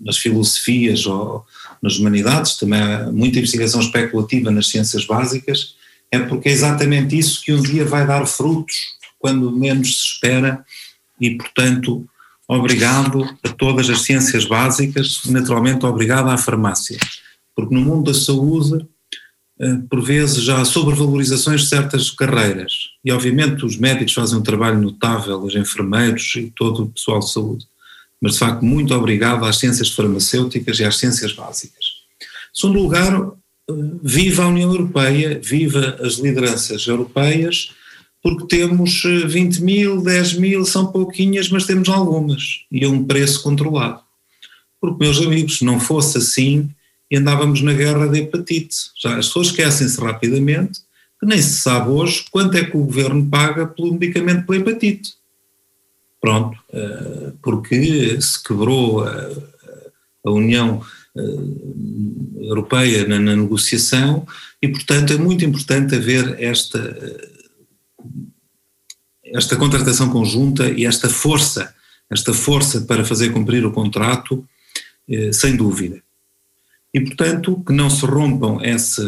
nas 0.02 0.18
filosofias 0.18 1.06
ou 1.06 1.46
nas 1.82 1.98
humanidades, 1.98 2.58
também 2.58 2.82
há 2.82 3.12
muita 3.12 3.38
investigação 3.38 3.80
especulativa 3.82 4.50
nas 4.50 4.68
ciências 4.68 5.06
básicas, 5.06 5.76
é 6.12 6.20
porque 6.20 6.50
é 6.50 6.52
exatamente 6.52 7.18
isso 7.18 7.42
que 7.44 7.54
um 7.54 7.62
dia 7.62 7.86
vai 7.86 8.06
dar 8.06 8.26
frutos 8.26 8.76
quando 9.20 9.52
menos 9.52 10.02
se 10.02 10.08
espera 10.08 10.66
e, 11.20 11.36
portanto, 11.36 12.09
obrigado 12.50 13.24
a 13.44 13.50
todas 13.50 13.88
as 13.92 14.02
ciências 14.02 14.44
básicas, 14.44 15.22
naturalmente 15.26 15.86
obrigado 15.86 16.30
à 16.30 16.38
farmácia, 16.38 16.98
porque 17.56 17.76
no 17.76 17.82
mundo 17.82 18.12
da 18.12 18.18
saúde, 18.18 18.88
eh, 19.60 19.78
por 19.88 20.02
vezes 20.02 20.44
já 20.44 20.60
há 20.60 20.66
sobrevalorizações 20.66 21.62
de 21.62 21.70
certas 21.70 22.10
carreiras, 22.10 22.74
e 23.06 23.12
obviamente 23.12 23.64
os 23.64 23.78
médicos 23.78 24.16
fazem 24.16 24.40
um 24.40 24.42
trabalho 24.42 24.82
notável, 24.82 25.40
os 25.44 25.54
enfermeiros 25.54 26.34
e 26.38 26.52
todo 26.56 26.86
o 26.86 26.90
pessoal 26.90 27.20
de 27.20 27.32
saúde, 27.32 27.66
mas 28.20 28.34
de 28.34 28.40
facto 28.40 28.66
muito 28.66 28.96
obrigado 28.96 29.46
às 29.46 29.58
ciências 29.58 29.92
farmacêuticas 29.92 30.80
e 30.80 30.84
às 30.84 30.98
ciências 30.98 31.32
básicas. 31.34 31.86
Segundo 32.52 32.80
lugar, 32.80 33.14
eh, 33.14 33.74
viva 34.02 34.44
a 34.44 34.48
União 34.48 34.72
Europeia, 34.72 35.40
viva 35.40 36.00
as 36.02 36.16
lideranças 36.16 36.88
europeias, 36.88 37.76
porque 38.22 38.48
temos 38.48 39.02
20 39.04 39.60
mil, 39.60 40.02
10 40.02 40.34
mil, 40.34 40.66
são 40.66 40.92
pouquinhas, 40.92 41.50
mas 41.50 41.66
temos 41.66 41.88
algumas, 41.88 42.66
e 42.72 42.86
um 42.86 43.04
preço 43.06 43.42
controlado. 43.42 44.02
Porque, 44.82 45.04
meus 45.04 45.22
amigos, 45.22 45.62
não 45.62 45.80
fosse 45.80 46.18
assim, 46.18 46.70
andávamos 47.18 47.62
na 47.62 47.74
guerra 47.74 48.08
de 48.08 48.20
hepatite. 48.20 48.76
Já 49.02 49.18
as 49.18 49.28
pessoas 49.28 49.48
esquecem-se 49.48 50.00
rapidamente 50.00 50.82
que 51.20 51.26
nem 51.26 51.42
se 51.42 51.62
sabe 51.62 51.90
hoje 51.90 52.26
quanto 52.32 52.56
é 52.56 52.64
que 52.64 52.78
o 52.78 52.86
governo 52.86 53.28
paga 53.30 53.68
pelo 53.68 53.92
medicamento 53.92 54.46
pela 54.46 54.60
hepatite. 54.60 55.14
Pronto, 56.22 56.58
eh, 56.72 57.34
porque 57.42 58.22
se 58.22 58.42
quebrou 58.44 59.04
a, 59.04 59.30
a 60.26 60.32
União 60.32 60.82
eh, 61.18 62.46
Europeia 62.48 63.08
na, 63.08 63.20
na, 63.20 63.36
negociação 63.36 64.26
e, 64.62 64.68
portanto, 64.68 65.14
é 65.14 65.18
muito 65.18 65.44
importante 65.44 65.96
haver 65.96 66.36
esta, 66.42 66.80
esta 69.34 69.56
contratação 69.56 70.10
conjunta 70.10 70.70
e 70.70 70.86
esta 70.86 71.10
força, 71.10 71.74
esta 72.10 72.34
força 72.34 72.82
para 72.82 73.06
fazer 73.06 73.32
cumprir 73.32 73.66
o 73.66 73.72
contrato, 73.72 74.46
eh, 75.08 75.32
sem 75.32 75.56
dúvida 75.56 76.02
e, 76.94 77.00
portanto, 77.02 77.64
que 77.66 77.72
não 77.72 77.90
se 77.90 78.06
rompam 78.06 78.60
essa, 78.62 79.04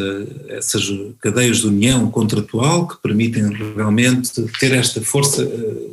essas 0.49 0.83
cadeias 1.19 1.57
de 1.57 1.67
união 1.67 2.09
contratual 2.11 2.87
que 2.87 3.01
permitem 3.01 3.49
realmente 3.75 4.31
ter 4.59 4.71
esta 4.73 5.01
força. 5.01 5.43
Eh, 5.43 5.91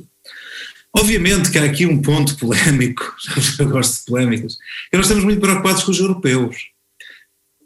obviamente 0.93 1.51
que 1.51 1.59
há 1.59 1.65
aqui 1.65 1.87
um 1.87 2.03
ponto 2.03 2.37
polémico, 2.37 3.15
já 3.57 3.65
gosto 3.65 4.01
de 4.01 4.07
polémicas, 4.07 4.59
e 4.93 4.97
nós 4.97 5.07
estamos 5.07 5.25
muito 5.25 5.41
preocupados 5.41 5.83
com 5.83 5.91
os 5.91 5.99
europeus. 5.99 6.57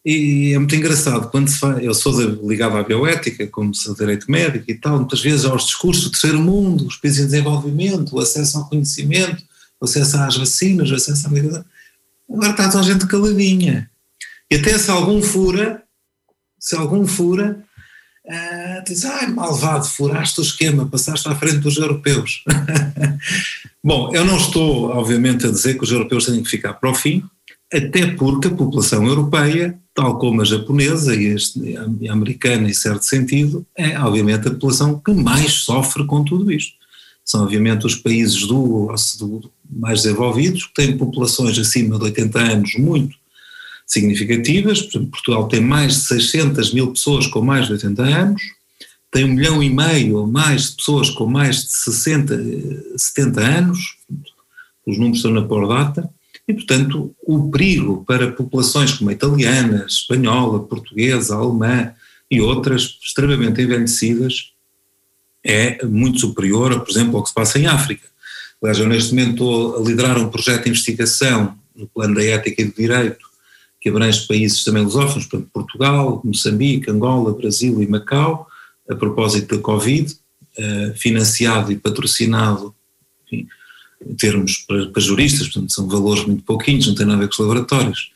E 0.04 0.52
é 0.52 0.58
muito 0.58 0.74
engraçado, 0.74 1.30
quando 1.30 1.48
se 1.48 1.64
eu 1.80 1.94
sou 1.94 2.20
ligado 2.48 2.76
à 2.76 2.82
bioética, 2.82 3.46
como 3.46 3.72
sou 3.72 3.94
direito 3.94 4.28
médico 4.28 4.64
e 4.68 4.74
tal, 4.74 4.98
muitas 4.98 5.20
vezes 5.20 5.44
aos 5.44 5.66
discursos 5.66 6.04
do 6.04 6.10
terceiro 6.10 6.40
mundo, 6.40 6.86
os 6.86 6.96
países 6.96 7.20
em 7.20 7.26
desenvolvimento, 7.26 8.16
o 8.16 8.18
acesso 8.18 8.58
ao 8.58 8.68
conhecimento, 8.68 9.44
o 9.80 9.84
acesso 9.84 10.16
às 10.16 10.36
vacinas, 10.36 10.90
o 10.90 10.94
acesso 10.94 11.26
à 11.26 11.30
medicina. 11.30 11.64
Agora 12.28 12.50
está 12.50 12.68
toda 12.68 12.80
a 12.80 12.86
gente 12.86 13.06
caladinha. 13.06 13.88
E 14.50 14.56
até 14.56 14.76
se 14.76 14.90
algum 14.90 15.22
fura, 15.22 15.82
se 16.58 16.74
algum 16.74 17.06
fura, 17.06 17.62
uh, 18.26 18.84
diz, 18.84 19.04
ai 19.04 19.28
malvado, 19.28 19.86
furaste 19.86 20.40
o 20.40 20.42
esquema, 20.42 20.86
passaste 20.86 21.28
à 21.28 21.34
frente 21.36 21.58
dos 21.58 21.76
europeus. 21.76 22.42
Bom, 23.84 24.12
eu 24.14 24.24
não 24.24 24.36
estou, 24.36 24.90
obviamente, 24.90 25.46
a 25.46 25.50
dizer 25.50 25.74
que 25.74 25.84
os 25.84 25.92
europeus 25.92 26.26
têm 26.26 26.42
que 26.42 26.50
ficar 26.50 26.74
para 26.74 26.90
o 26.90 26.94
fim, 26.94 27.24
até 27.72 28.06
porque 28.12 28.48
a 28.48 28.54
população 28.54 29.06
europeia, 29.06 29.78
tal 29.94 30.18
como 30.18 30.42
a 30.42 30.44
japonesa 30.44 31.14
e 31.14 31.36
a 32.08 32.12
americana 32.12 32.68
em 32.68 32.74
certo 32.74 33.04
sentido, 33.04 33.66
é 33.76 33.98
obviamente 33.98 34.46
a 34.46 34.50
população 34.50 35.00
que 35.00 35.12
mais 35.12 35.52
sofre 35.52 36.04
com 36.04 36.22
tudo 36.22 36.52
isto. 36.52 36.74
São 37.24 37.42
obviamente 37.44 37.86
os 37.86 37.94
países 37.94 38.46
do, 38.46 38.92
do 39.18 39.50
mais 39.70 40.02
desenvolvidos, 40.02 40.66
que 40.66 40.74
têm 40.74 40.98
populações 40.98 41.58
acima 41.58 41.96
de 41.96 42.04
80 42.04 42.38
anos 42.38 42.74
muito 42.76 43.16
significativas. 43.86 44.82
Portugal 44.82 45.48
tem 45.48 45.60
mais 45.60 45.94
de 45.94 46.00
600 46.00 46.74
mil 46.74 46.92
pessoas 46.92 47.26
com 47.26 47.40
mais 47.40 47.66
de 47.66 47.72
80 47.72 48.02
anos, 48.02 48.42
tem 49.10 49.24
um 49.24 49.34
milhão 49.34 49.62
e 49.62 49.70
meio 49.70 50.18
ou 50.18 50.26
mais 50.26 50.70
de 50.70 50.76
pessoas 50.76 51.10
com 51.10 51.26
mais 51.26 51.64
de 51.64 51.72
60, 51.72 52.96
70 52.96 53.40
anos, 53.40 53.96
os 54.86 54.96
números 54.96 55.18
estão 55.18 55.30
na 55.30 55.42
por 55.42 55.68
data, 55.68 56.10
e 56.46 56.54
portanto 56.54 57.14
o 57.24 57.50
perigo 57.50 58.04
para 58.06 58.32
populações 58.32 58.92
como 58.92 59.10
a 59.10 59.12
italiana, 59.12 59.86
espanhola, 59.88 60.60
portuguesa, 60.60 61.36
alemã 61.36 61.92
e 62.30 62.40
outras 62.40 62.98
extremamente 63.02 63.60
envelhecidas 63.60 64.52
é 65.44 65.84
muito 65.84 66.20
superior, 66.20 66.80
por 66.80 66.90
exemplo, 66.90 67.16
ao 67.16 67.22
que 67.22 67.28
se 67.28 67.34
passa 67.34 67.58
em 67.58 67.66
África. 67.66 68.06
Aliás, 68.62 68.78
eu 68.78 68.88
neste 68.88 69.12
momento 69.12 69.32
estou 69.32 69.76
a 69.76 69.88
liderar 69.88 70.18
um 70.18 70.30
projeto 70.30 70.64
de 70.64 70.70
investigação 70.70 71.58
no 71.74 71.86
plano 71.88 72.14
da 72.14 72.24
ética 72.24 72.62
e 72.62 72.66
do 72.66 72.74
direito 72.74 73.32
que 73.80 73.88
abrange 73.88 74.24
países 74.28 74.62
também 74.62 74.84
lusófonos, 74.84 75.26
portanto, 75.26 75.50
Portugal, 75.52 76.22
Moçambique, 76.24 76.88
Angola, 76.88 77.34
Brasil 77.34 77.82
e 77.82 77.86
Macau, 77.88 78.46
a 78.88 78.94
propósito 78.94 79.56
da 79.56 79.60
Covid, 79.62 80.16
uh, 80.56 80.94
financiado 80.94 81.72
e 81.72 81.76
patrocinado, 81.76 82.72
enfim, 83.26 83.48
termos 84.18 84.58
para, 84.66 84.86
para, 84.86 85.02
juristas, 85.02 85.48
portanto, 85.48 85.72
são 85.72 85.88
valores 85.88 86.24
muito 86.24 86.42
pouquinhos, 86.42 86.86
não 86.86 86.94
tem 86.94 87.06
nada 87.06 87.18
a 87.18 87.20
ver 87.20 87.28
com 87.28 87.34
os 87.34 87.38
laboratórios, 87.38 88.10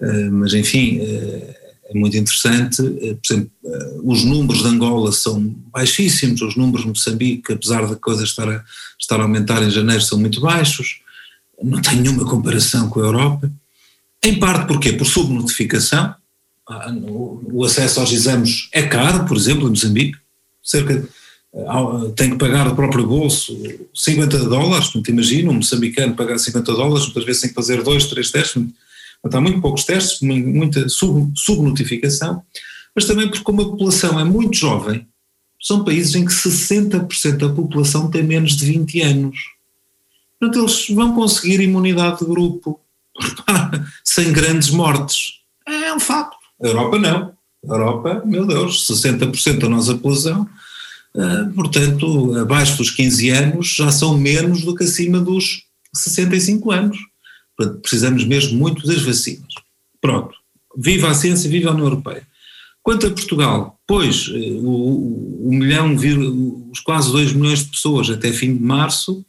uh, 0.00 0.32
mas 0.32 0.54
enfim, 0.54 0.98
uh, 0.98 1.54
é 1.86 1.94
muito 1.94 2.16
interessante, 2.16 2.82
por 2.82 3.32
exemplo, 3.32 3.50
os 4.02 4.24
números 4.24 4.62
de 4.62 4.68
Angola 4.68 5.12
são 5.12 5.54
baixíssimos, 5.70 6.40
os 6.40 6.56
números 6.56 6.82
de 6.82 6.88
Moçambique, 6.88 7.52
apesar 7.52 7.86
da 7.86 7.94
coisa 7.94 8.24
estar 8.24 8.48
a, 8.48 8.64
estar 8.98 9.20
a 9.20 9.24
aumentar 9.24 9.62
em 9.62 9.70
janeiro, 9.70 10.00
são 10.00 10.18
muito 10.18 10.40
baixos, 10.40 11.00
não 11.62 11.80
tem 11.82 12.00
nenhuma 12.00 12.24
comparação 12.24 12.88
com 12.88 13.00
a 13.00 13.04
Europa, 13.04 13.52
em 14.24 14.38
parte 14.38 14.66
porquê? 14.66 14.92
Por 14.92 15.06
subnotificação. 15.06 16.14
Ah, 16.66 16.90
o 16.96 17.62
acesso 17.62 18.00
aos 18.00 18.10
exames 18.10 18.68
é 18.72 18.82
caro, 18.82 19.26
por 19.26 19.36
exemplo, 19.36 19.66
em 19.66 19.70
Moçambique, 19.70 20.18
cerca 20.62 20.98
de, 20.98 21.06
tem 22.16 22.30
que 22.30 22.36
pagar 22.36 22.68
do 22.68 22.74
próprio 22.74 23.06
bolso 23.06 23.56
50 23.94 24.48
dólares, 24.48 24.92
não 24.92 25.02
te 25.02 25.12
imagina, 25.12 25.50
um 25.50 25.54
moçambicano 25.54 26.14
pagar 26.14 26.38
50 26.38 26.72
dólares, 26.72 27.04
muitas 27.04 27.24
vezes 27.24 27.42
tem 27.42 27.50
que 27.50 27.54
fazer 27.54 27.82
dois, 27.82 28.06
três 28.06 28.30
testes, 28.30 28.62
há 29.22 29.40
muito 29.40 29.60
poucos 29.60 29.84
testes, 29.84 30.20
muita 30.20 30.88
sub, 30.88 31.32
subnotificação, 31.36 32.42
mas 32.94 33.04
também 33.04 33.28
porque 33.28 33.44
como 33.44 33.62
a 33.62 33.70
população 33.70 34.18
é 34.18 34.24
muito 34.24 34.56
jovem, 34.56 35.06
são 35.62 35.84
países 35.84 36.14
em 36.14 36.24
que 36.24 36.32
60% 36.32 37.36
da 37.38 37.48
população 37.48 38.10
tem 38.10 38.22
menos 38.22 38.56
de 38.56 38.66
20 38.66 39.00
anos. 39.02 39.38
Portanto, 40.38 40.60
eles 40.60 40.88
vão 40.90 41.14
conseguir 41.14 41.60
imunidade 41.60 42.18
de 42.18 42.26
grupo, 42.26 42.80
sem 44.04 44.32
grandes 44.32 44.70
mortes. 44.70 45.40
É 45.66 45.94
um 45.94 46.00
facto. 46.00 46.36
A 46.62 46.66
Europa 46.66 46.98
não. 46.98 47.32
A 47.66 47.74
Europa, 47.74 48.22
meu 48.26 48.44
Deus, 48.44 48.86
60% 48.86 49.58
da 49.58 49.68
nossa 49.68 49.94
população, 49.94 50.46
portanto, 51.54 52.36
abaixo 52.38 52.76
dos 52.76 52.90
15 52.90 53.30
anos 53.30 53.68
já 53.68 53.90
são 53.92 54.18
menos 54.18 54.62
do 54.62 54.74
que 54.74 54.84
acima 54.84 55.20
dos 55.20 55.62
65 55.94 56.70
anos. 56.72 56.98
Portanto, 57.56 57.80
precisamos 57.80 58.24
mesmo 58.24 58.58
muito 58.58 58.86
das 58.86 59.02
vacinas. 59.02 59.54
Pronto. 60.00 60.34
Viva 60.76 61.08
a 61.08 61.14
ciência, 61.14 61.48
viva 61.48 61.70
a 61.70 61.72
União 61.72 61.86
Europeia. 61.86 62.26
Quanto 62.82 63.06
a 63.06 63.10
Portugal, 63.10 63.80
pois, 63.86 64.28
eh, 64.28 64.58
o, 64.60 65.48
o 65.48 65.50
milhão, 65.50 65.94
os 66.70 66.80
quase 66.80 67.10
2 67.12 67.32
milhões 67.32 67.60
de 67.60 67.70
pessoas 67.70 68.10
até 68.10 68.32
fim 68.32 68.54
de 68.54 68.62
março, 68.62 69.24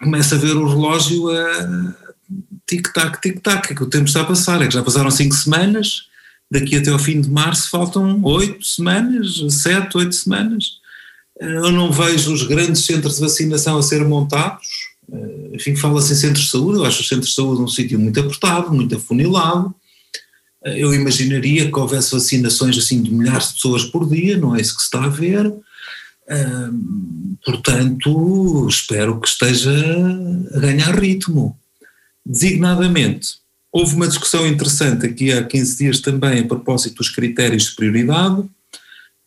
começa 0.00 0.36
a 0.36 0.38
ver 0.38 0.54
o 0.56 0.68
relógio 0.68 1.30
a, 1.30 1.94
tic-tac, 2.66 3.20
tic-tac, 3.20 3.72
é 3.72 3.74
que 3.74 3.82
o 3.82 3.88
tempo 3.88 4.04
está 4.04 4.20
a 4.20 4.24
passar, 4.24 4.62
é 4.62 4.66
que 4.66 4.74
já 4.74 4.82
passaram 4.82 5.10
cinco 5.10 5.34
semanas, 5.34 6.08
daqui 6.50 6.76
até 6.76 6.90
ao 6.90 6.98
fim 6.98 7.20
de 7.20 7.30
março 7.30 7.68
faltam 7.70 8.22
oito 8.22 8.64
semanas, 8.64 9.42
sete, 9.50 9.96
oito 9.96 10.14
semanas. 10.14 10.78
Eh, 11.40 11.56
eu 11.56 11.72
não 11.72 11.92
vejo 11.92 12.32
os 12.32 12.42
grandes 12.44 12.84
centros 12.84 13.16
de 13.16 13.20
vacinação 13.20 13.78
a 13.78 13.82
ser 13.82 14.04
montados, 14.04 14.66
eh, 15.12 15.50
enfim, 15.54 15.76
fala-se 15.76 16.12
em 16.12 16.16
centros 16.16 16.46
de 16.46 16.50
saúde, 16.50 16.78
eu 16.78 16.84
acho 16.84 17.00
os 17.00 17.08
centros 17.08 17.28
de 17.28 17.34
saúde 17.34 17.62
um 17.62 17.68
sítio 17.68 17.98
muito 17.98 18.20
apertado, 18.20 18.72
muito 18.72 18.96
afunilado, 18.96 19.74
eh, 20.64 20.82
eu 20.82 20.94
imaginaria 20.94 21.70
que 21.70 21.78
houvesse 21.78 22.12
vacinações 22.12 22.78
assim 22.78 23.02
de 23.02 23.12
milhares 23.12 23.48
de 23.48 23.54
pessoas 23.54 23.84
por 23.84 24.08
dia, 24.08 24.36
não 24.36 24.54
é 24.56 24.60
isso 24.60 24.76
que 24.76 24.82
se 24.82 24.86
está 24.86 25.04
a 25.04 25.08
ver, 25.08 25.52
portanto, 27.44 28.66
espero 28.68 29.20
que 29.20 29.28
esteja 29.28 29.72
a 30.52 30.58
ganhar 30.58 30.98
ritmo. 30.98 31.56
Designadamente, 32.24 33.38
houve 33.76 33.94
uma 33.94 34.08
discussão 34.08 34.46
interessante 34.46 35.04
aqui 35.04 35.30
há 35.30 35.44
15 35.44 35.76
dias 35.76 36.00
também 36.00 36.40
a 36.40 36.46
propósito 36.46 36.96
dos 36.96 37.10
critérios 37.10 37.64
de 37.64 37.76
prioridade. 37.76 38.42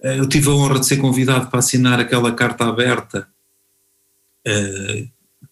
Eh, 0.01 0.17
eu 0.17 0.27
tive 0.27 0.49
a 0.49 0.53
honra 0.53 0.79
de 0.79 0.87
ser 0.87 0.97
convidado 0.97 1.47
para 1.51 1.59
assinar 1.59 1.99
aquela 1.99 2.31
carta 2.31 2.65
aberta 2.65 3.27
eh, 4.43 5.05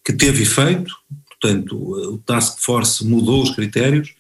que 0.04 0.14
teve 0.14 0.42
efeito, 0.42 0.96
portanto, 1.28 1.76
o 1.76 2.18
Task 2.26 2.58
Force 2.60 3.06
mudou 3.06 3.44
os 3.44 3.52
critérios, 3.52 4.16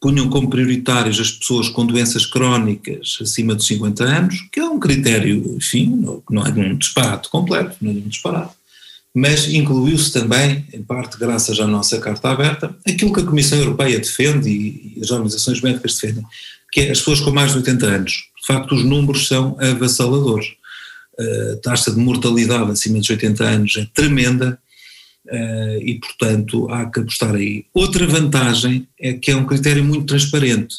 punham 0.00 0.30
como 0.30 0.48
prioritários 0.48 1.20
as 1.20 1.32
pessoas 1.32 1.68
com 1.68 1.84
doenças 1.84 2.24
crónicas 2.24 3.18
acima 3.20 3.54
de 3.54 3.64
50 3.64 4.02
anos, 4.02 4.48
que 4.50 4.60
é 4.60 4.64
um 4.64 4.80
critério, 4.80 5.56
enfim, 5.56 5.94
não 6.30 6.46
é 6.46 6.50
um 6.50 6.76
disparate 6.76 7.28
completo, 7.28 7.76
não 7.82 7.90
é 7.90 7.94
um 7.94 8.08
disparate 8.08 8.54
mas 9.16 9.48
incluiu-se 9.48 10.12
também, 10.12 10.66
em 10.74 10.82
parte 10.82 11.18
graças 11.18 11.58
à 11.58 11.66
nossa 11.66 11.98
Carta 11.98 12.28
Aberta, 12.28 12.76
aquilo 12.86 13.14
que 13.14 13.20
a 13.20 13.24
Comissão 13.24 13.58
Europeia 13.58 13.98
defende 13.98 14.50
e 14.50 15.00
as 15.00 15.10
organizações 15.10 15.62
médicas 15.62 15.94
defendem, 15.94 16.22
que 16.70 16.82
é 16.82 16.90
as 16.90 16.98
pessoas 16.98 17.20
com 17.20 17.30
mais 17.30 17.52
de 17.52 17.56
80 17.56 17.86
anos. 17.86 18.12
De 18.38 18.46
facto, 18.46 18.74
os 18.74 18.84
números 18.84 19.26
são 19.26 19.56
avassaladores. 19.58 20.48
A 21.18 21.56
taxa 21.62 21.90
de 21.90 21.98
mortalidade 21.98 22.70
acima 22.70 22.98
dos 22.98 23.08
80 23.08 23.42
anos 23.42 23.76
é 23.78 23.86
tremenda 23.94 24.58
e, 25.80 25.98
portanto, 25.98 26.68
há 26.70 26.84
que 26.84 27.00
apostar 27.00 27.34
aí. 27.34 27.64
Outra 27.72 28.06
vantagem 28.06 28.86
é 29.00 29.14
que 29.14 29.30
é 29.30 29.36
um 29.36 29.46
critério 29.46 29.82
muito 29.82 30.04
transparente. 30.04 30.74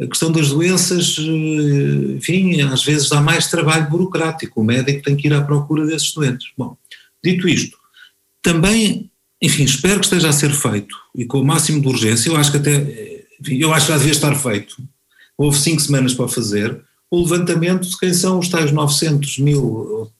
A 0.00 0.06
questão 0.06 0.30
das 0.30 0.50
doenças, 0.50 1.16
eh, 1.18 2.16
enfim, 2.16 2.60
às 2.60 2.84
vezes 2.84 3.08
dá 3.08 3.18
mais 3.18 3.46
trabalho 3.48 3.88
burocrático, 3.88 4.60
o 4.60 4.64
médico 4.64 5.02
tem 5.02 5.16
que 5.16 5.26
ir 5.26 5.32
à 5.32 5.40
procura 5.40 5.86
desses 5.86 6.12
doentes. 6.12 6.48
Bom, 6.56 6.76
dito 7.32 7.48
isto, 7.48 7.76
também, 8.42 9.10
enfim, 9.42 9.64
espero 9.64 10.00
que 10.00 10.06
esteja 10.06 10.28
a 10.28 10.32
ser 10.32 10.52
feito 10.52 10.96
e 11.14 11.24
com 11.24 11.40
o 11.40 11.44
máximo 11.44 11.80
de 11.80 11.88
urgência, 11.88 12.28
eu 12.28 12.36
acho 12.36 12.50
que 12.50 12.58
até, 12.58 13.24
enfim, 13.40 13.58
eu 13.58 13.72
acho 13.74 13.86
que 13.86 13.92
já 13.92 13.98
devia 13.98 14.12
estar 14.12 14.34
feito. 14.34 14.76
Houve 15.36 15.58
cinco 15.58 15.82
semanas 15.82 16.14
para 16.14 16.28
fazer, 16.28 16.80
o 17.10 17.22
levantamento 17.22 17.88
de 17.88 17.98
quem 17.98 18.12
são 18.12 18.38
os 18.38 18.48
tais 18.48 18.72
900 18.72 19.38
mil, 19.38 20.10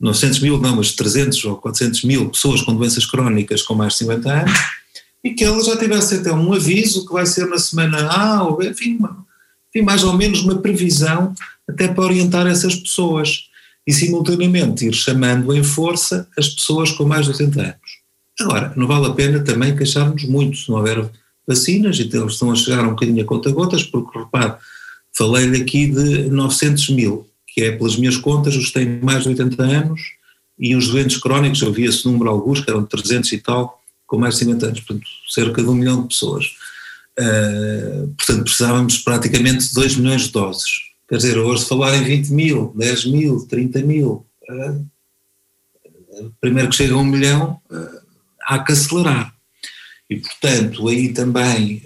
900 0.00 0.40
mil 0.40 0.58
não, 0.60 0.76
mas 0.76 0.92
300 0.92 1.44
ou 1.44 1.56
400 1.56 2.04
mil 2.04 2.30
pessoas 2.30 2.62
com 2.62 2.74
doenças 2.74 3.04
crónicas 3.04 3.62
com 3.62 3.74
mais 3.74 3.94
de 3.94 4.00
50 4.00 4.32
anos, 4.32 4.58
e 5.24 5.34
que 5.34 5.44
ela 5.44 5.62
já 5.62 5.76
tivesse 5.76 6.16
até 6.16 6.32
um 6.32 6.52
aviso 6.52 7.06
que 7.06 7.12
vai 7.12 7.26
ser 7.26 7.46
na 7.46 7.58
semana 7.58 8.06
A, 8.06 8.44
ou 8.44 8.62
enfim, 8.62 8.98
enfim, 9.68 9.84
mais 9.84 10.04
ou 10.04 10.12
menos 10.12 10.42
uma 10.42 10.58
previsão 10.58 11.34
até 11.68 11.88
para 11.88 12.04
orientar 12.04 12.46
essas 12.46 12.76
pessoas 12.76 13.48
e 13.86 13.92
simultaneamente 13.92 14.86
ir 14.86 14.94
chamando 14.94 15.54
em 15.54 15.62
força 15.62 16.28
as 16.36 16.48
pessoas 16.48 16.90
com 16.90 17.04
mais 17.04 17.26
de 17.26 17.32
80 17.32 17.60
anos. 17.60 18.06
Agora, 18.40 18.72
não 18.76 18.86
vale 18.86 19.06
a 19.06 19.12
pena 19.12 19.40
também 19.40 19.76
queixarmos 19.76 20.24
muito 20.24 20.58
se 20.58 20.68
não 20.68 20.78
houver 20.78 21.08
vacinas, 21.46 21.98
e 21.98 22.02
eles 22.02 22.32
estão 22.32 22.50
a 22.50 22.56
chegar 22.56 22.84
um 22.84 22.90
bocadinho 22.90 23.22
a 23.22 23.26
conta-gotas, 23.26 23.84
porque 23.84 24.18
repare, 24.18 24.56
falei-lhe 25.16 25.62
aqui 25.62 25.86
de 25.86 26.28
900 26.28 26.90
mil, 26.90 27.26
que 27.46 27.62
é 27.62 27.72
pelas 27.72 27.96
minhas 27.96 28.16
contas 28.16 28.56
os 28.56 28.66
que 28.66 28.74
têm 28.74 29.00
mais 29.00 29.22
de 29.22 29.30
80 29.30 29.62
anos, 29.62 30.00
e 30.58 30.74
os 30.74 30.88
doentes 30.88 31.18
crónicos, 31.18 31.62
eu 31.62 31.72
vi 31.72 31.84
esse 31.84 32.04
número 32.06 32.30
alguns, 32.30 32.60
que 32.60 32.70
eram 32.70 32.84
300 32.84 33.30
e 33.32 33.38
tal, 33.38 33.80
com 34.06 34.18
mais 34.18 34.34
de 34.34 34.40
50 34.40 34.66
anos, 34.66 34.80
portanto, 34.80 35.06
cerca 35.28 35.62
de 35.62 35.68
um 35.68 35.74
milhão 35.74 36.02
de 36.02 36.08
pessoas. 36.08 36.46
Uh, 37.18 38.08
portanto, 38.16 38.44
precisávamos 38.44 38.98
praticamente 38.98 39.68
de 39.68 39.74
2 39.74 39.96
milhões 39.96 40.22
de 40.22 40.32
doses. 40.32 40.70
Quer 41.08 41.16
dizer, 41.16 41.38
hoje 41.38 41.64
falar 41.64 41.96
em 41.96 42.02
20 42.02 42.28
mil, 42.30 42.72
10 42.76 43.06
mil, 43.06 43.46
30 43.46 43.80
mil, 43.82 44.26
uh, 44.50 44.86
primeiro 46.40 46.68
que 46.68 46.76
chega 46.76 46.94
a 46.94 46.98
um 46.98 47.04
milhão, 47.04 47.60
uh, 47.70 48.00
há 48.42 48.58
que 48.58 48.72
acelerar. 48.72 49.34
E, 50.08 50.16
portanto, 50.16 50.88
aí 50.88 51.12
também 51.12 51.82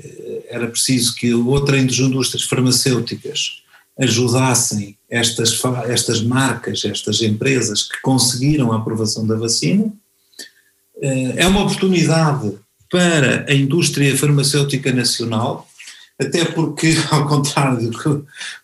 era 0.48 0.66
preciso 0.66 1.14
que 1.14 1.32
outras 1.32 1.98
indústrias 1.98 2.44
farmacêuticas 2.44 3.62
ajudassem 3.98 4.96
estas, 5.08 5.60
estas 5.88 6.22
marcas, 6.22 6.84
estas 6.84 7.20
empresas 7.22 7.82
que 7.82 8.00
conseguiram 8.00 8.72
a 8.72 8.76
aprovação 8.76 9.26
da 9.26 9.36
vacina, 9.36 9.92
eh, 11.02 11.34
é 11.36 11.46
uma 11.46 11.62
oportunidade 11.62 12.58
para 12.90 13.46
a 13.48 13.54
indústria 13.54 14.16
farmacêutica 14.16 14.92
nacional, 14.92 15.68
até 16.20 16.44
porque, 16.44 16.94
ao 17.10 17.26
contrário 17.26 17.90
do 17.90 17.98
que 17.98 18.08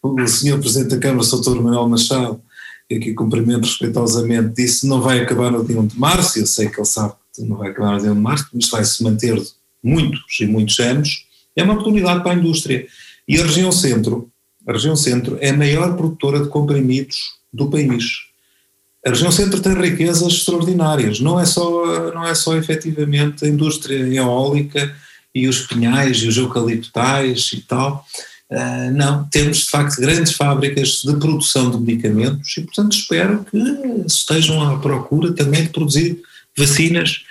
o 0.02 0.28
senhor 0.28 0.60
Presidente 0.60 0.90
da 0.90 0.98
Câmara, 0.98 1.26
o 1.26 1.40
Dr. 1.40 1.60
Manuel 1.62 1.88
Machado, 1.88 2.40
que 2.88 2.96
aqui 2.96 3.14
cumprimento 3.14 3.64
respeitosamente, 3.64 4.54
disse 4.54 4.86
não 4.86 5.00
vai 5.00 5.20
acabar 5.20 5.50
no 5.50 5.64
dia 5.64 5.80
1 5.80 5.86
de 5.86 5.98
março, 5.98 6.38
eu 6.38 6.46
sei 6.46 6.68
que 6.68 6.78
ele 6.78 6.86
sabe 6.86 7.14
que 7.34 7.42
não 7.42 7.56
vai 7.56 7.70
acabar 7.70 7.94
no 7.94 8.00
dia 8.00 8.12
1 8.12 8.14
de 8.14 8.20
março, 8.20 8.48
mas 8.52 8.68
vai 8.68 8.84
se 8.84 9.02
manter 9.02 9.42
muitos 9.82 10.40
e 10.40 10.46
muitos 10.46 10.78
anos, 10.78 11.26
é 11.56 11.62
uma 11.62 11.72
oportunidade 11.72 12.22
para 12.22 12.32
a 12.32 12.34
indústria. 12.34 12.86
E 13.26 13.40
a 13.40 13.42
região 13.42 13.72
centro, 13.72 14.30
a 14.66 14.72
região 14.72 14.94
centro 14.94 15.38
é 15.40 15.50
a 15.50 15.56
maior 15.56 15.96
produtora 15.96 16.40
de 16.40 16.48
comprimidos 16.48 17.36
do 17.52 17.70
país. 17.70 18.26
A 19.04 19.10
região 19.10 19.32
centro 19.32 19.60
tem 19.60 19.72
riquezas 19.74 20.32
extraordinárias, 20.32 21.20
não 21.20 21.40
é 21.40 21.46
só, 21.46 22.12
não 22.12 22.26
é 22.26 22.34
só 22.34 22.56
efetivamente 22.56 23.44
a 23.44 23.48
indústria 23.48 23.96
eólica 24.14 24.94
e 25.36 25.46
os 25.46 25.66
pinhais 25.66 26.16
e 26.22 26.28
os 26.28 26.38
eucaliptais 26.38 27.50
e 27.52 27.60
tal, 27.60 28.06
uh, 28.50 28.90
não, 28.92 29.24
temos 29.24 29.58
de 29.58 29.66
facto 29.66 30.00
grandes 30.00 30.32
fábricas 30.32 31.02
de 31.04 31.14
produção 31.16 31.70
de 31.70 31.78
medicamentos 31.78 32.56
e 32.56 32.62
portanto 32.62 32.96
espero 32.96 33.44
que 33.44 33.58
estejam 34.06 34.62
à 34.66 34.78
procura 34.78 35.32
também 35.34 35.64
de 35.64 35.68
produzir 35.68 36.22
vacinas 36.56 37.22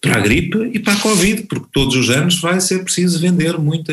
para 0.00 0.16
a 0.16 0.20
gripe 0.20 0.70
e 0.72 0.78
para 0.78 0.94
a 0.94 1.00
Covid, 1.00 1.42
porque 1.42 1.66
todos 1.70 1.94
os 1.94 2.08
anos 2.08 2.40
vai 2.40 2.58
ser 2.58 2.82
preciso 2.82 3.20
vender 3.20 3.58
muita, 3.58 3.92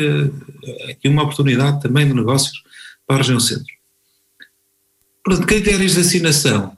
aqui 0.90 1.06
uma 1.06 1.22
oportunidade 1.22 1.82
também 1.82 2.08
de 2.08 2.14
negócios 2.14 2.62
para 3.06 3.16
a 3.16 3.18
região 3.18 3.38
centro. 3.38 3.72
Portanto, 5.22 5.46
critérios 5.46 5.92
de 5.92 5.98
vacinação 5.98 6.76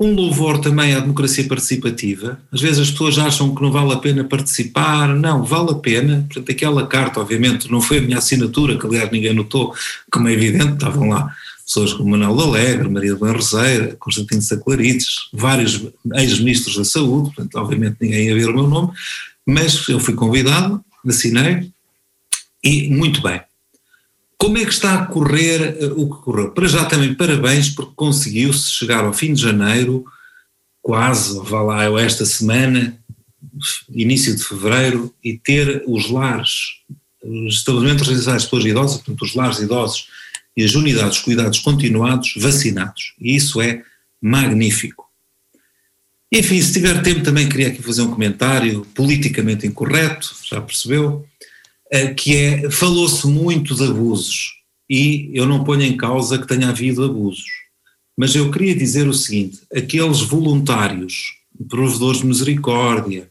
um 0.00 0.14
louvor 0.14 0.58
também 0.58 0.94
à 0.94 1.00
democracia 1.00 1.46
participativa. 1.46 2.40
Às 2.50 2.62
vezes 2.62 2.78
as 2.78 2.90
pessoas 2.90 3.18
acham 3.18 3.54
que 3.54 3.60
não 3.60 3.70
vale 3.70 3.92
a 3.92 3.98
pena 3.98 4.24
participar. 4.24 5.08
Não, 5.14 5.44
vale 5.44 5.72
a 5.72 5.74
pena. 5.74 6.24
Portanto, 6.26 6.50
aquela 6.50 6.86
carta, 6.86 7.20
obviamente, 7.20 7.70
não 7.70 7.82
foi 7.82 7.98
a 7.98 8.00
minha 8.00 8.16
assinatura, 8.16 8.78
que 8.78 8.86
aliás 8.86 9.10
ninguém 9.10 9.34
notou, 9.34 9.74
como 10.10 10.28
é 10.28 10.32
evidente, 10.32 10.72
estavam 10.72 11.10
lá 11.10 11.30
pessoas 11.66 11.92
como 11.92 12.10
Manuel 12.10 12.40
Alegre, 12.40 12.88
Maria 12.88 13.14
de 13.14 13.20
Banrezeira, 13.20 13.94
Constantino 14.00 14.42
Saclarides, 14.42 15.28
vários 15.32 15.80
ex-ministros 16.14 16.76
da 16.76 16.84
saúde, 16.84 17.32
portanto, 17.32 17.54
obviamente 17.56 17.96
ninguém 18.00 18.26
ia 18.26 18.34
ver 18.34 18.48
o 18.48 18.54
meu 18.54 18.66
nome, 18.66 18.90
mas 19.46 19.88
eu 19.88 20.00
fui 20.00 20.14
convidado, 20.14 20.84
assinei, 21.06 21.70
e 22.64 22.90
muito 22.90 23.22
bem. 23.22 23.40
Como 24.40 24.56
é 24.56 24.64
que 24.64 24.72
está 24.72 24.94
a 24.94 25.04
correr 25.04 25.76
eh, 25.78 25.92
o 25.94 26.08
que 26.08 26.22
correu? 26.22 26.50
Para 26.52 26.66
já 26.66 26.86
também 26.86 27.12
parabéns, 27.12 27.68
porque 27.68 27.92
conseguiu-se 27.94 28.70
chegar 28.70 29.04
ao 29.04 29.12
fim 29.12 29.34
de 29.34 29.42
janeiro, 29.42 30.02
quase, 30.80 31.38
vá 31.44 31.60
lá, 31.60 32.00
esta 32.00 32.24
semana, 32.24 32.98
início 33.90 34.34
de 34.34 34.42
fevereiro, 34.42 35.14
e 35.22 35.36
ter 35.36 35.84
os 35.86 36.10
lares, 36.10 36.52
os 37.22 37.56
estabelecimentos 37.56 38.08
residenciais 38.08 38.42
de 38.42 38.48
pessoas 38.48 38.64
idosas, 38.64 38.96
portanto, 38.96 39.22
os 39.22 39.34
lares 39.34 39.58
idosos 39.58 40.06
e 40.56 40.64
as 40.64 40.74
unidades 40.74 41.18
de 41.18 41.24
cuidados 41.24 41.58
continuados 41.58 42.32
vacinados. 42.38 43.12
E 43.20 43.36
isso 43.36 43.60
é 43.60 43.82
magnífico. 44.22 45.04
Enfim, 46.32 46.62
se 46.62 46.72
tiver 46.72 47.02
tempo 47.02 47.22
também 47.22 47.46
queria 47.46 47.68
aqui 47.68 47.82
fazer 47.82 48.00
um 48.00 48.10
comentário 48.10 48.86
politicamente 48.94 49.66
incorreto, 49.66 50.34
já 50.44 50.62
percebeu? 50.62 51.26
Eh, 51.92 52.14
que 52.14 52.36
é, 52.36 52.70
falou-se 52.70 53.26
muito 53.26 53.74
de 53.74 53.82
abusos 53.82 54.52
e 54.88 55.28
eu 55.34 55.44
não 55.44 55.64
ponho 55.64 55.82
em 55.82 55.96
causa 55.96 56.38
que 56.38 56.46
tenha 56.46 56.68
havido 56.68 57.04
abusos, 57.04 57.50
mas 58.16 58.34
eu 58.34 58.48
queria 58.48 58.76
dizer 58.76 59.08
o 59.08 59.14
seguinte, 59.14 59.60
aqueles 59.74 60.20
voluntários, 60.20 61.34
provedores 61.68 62.20
de 62.20 62.26
misericórdia, 62.26 63.28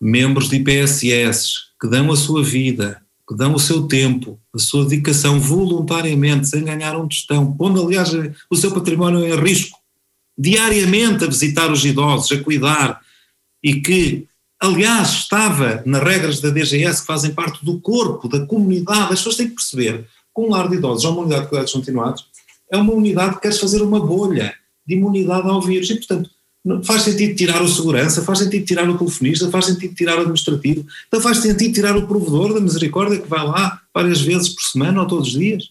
membros 0.00 0.48
de 0.48 0.56
IPSS, 0.56 1.52
que 1.80 1.88
dão 1.88 2.12
a 2.12 2.16
sua 2.16 2.44
vida, 2.44 3.02
que 3.28 3.34
dão 3.34 3.54
o 3.54 3.58
seu 3.58 3.82
tempo, 3.88 4.40
a 4.54 4.58
sua 4.58 4.84
dedicação 4.84 5.40
voluntariamente, 5.40 6.46
sem 6.46 6.62
ganhar 6.62 6.96
um 6.96 7.08
tostão, 7.08 7.52
pondo 7.56 7.84
aliás 7.84 8.10
o 8.48 8.56
seu 8.56 8.70
património 8.70 9.26
em 9.26 9.36
risco, 9.36 9.76
diariamente 10.38 11.24
a 11.24 11.28
visitar 11.28 11.72
os 11.72 11.84
idosos, 11.84 12.30
a 12.30 12.42
cuidar, 12.42 13.00
e 13.62 13.80
que 13.80 14.28
aliás, 14.60 15.08
estava 15.10 15.82
nas 15.86 16.02
regras 16.02 16.40
da 16.40 16.50
DGS 16.50 17.00
que 17.00 17.06
fazem 17.06 17.32
parte 17.32 17.64
do 17.64 17.80
corpo, 17.80 18.28
da 18.28 18.44
comunidade. 18.44 19.04
As 19.04 19.20
pessoas 19.20 19.36
têm 19.36 19.48
que 19.48 19.54
perceber 19.54 20.02
que 20.02 20.40
um 20.40 20.50
lar 20.50 20.68
de 20.68 20.76
idosos 20.76 21.04
ou 21.04 21.12
uma 21.12 21.22
unidade 21.22 21.42
de 21.42 21.48
cuidados 21.48 21.72
continuados 21.72 22.26
é 22.70 22.76
uma 22.76 22.92
unidade 22.92 23.36
que 23.36 23.42
quer 23.42 23.52
fazer 23.54 23.82
uma 23.82 23.98
bolha 23.98 24.54
de 24.86 24.94
imunidade 24.94 25.48
ao 25.48 25.60
vírus 25.60 25.90
e, 25.90 25.96
portanto, 25.96 26.30
faz 26.84 27.02
sentido 27.02 27.34
tirar 27.34 27.62
o 27.62 27.68
segurança, 27.68 28.22
faz 28.22 28.40
sentido 28.40 28.64
tirar 28.64 28.88
o 28.88 28.98
telefonista, 28.98 29.50
faz 29.50 29.66
sentido 29.66 29.94
tirar 29.94 30.18
o 30.18 30.20
administrativo, 30.20 30.86
então 31.08 31.20
faz 31.20 31.38
sentido 31.38 31.72
tirar 31.72 31.96
o 31.96 32.06
provedor 32.06 32.52
da 32.54 32.60
misericórdia 32.60 33.18
que 33.18 33.28
vai 33.28 33.44
lá 33.44 33.80
várias 33.94 34.20
vezes 34.20 34.50
por 34.50 34.62
semana 34.62 35.00
ou 35.00 35.08
todos 35.08 35.28
os 35.28 35.38
dias. 35.38 35.70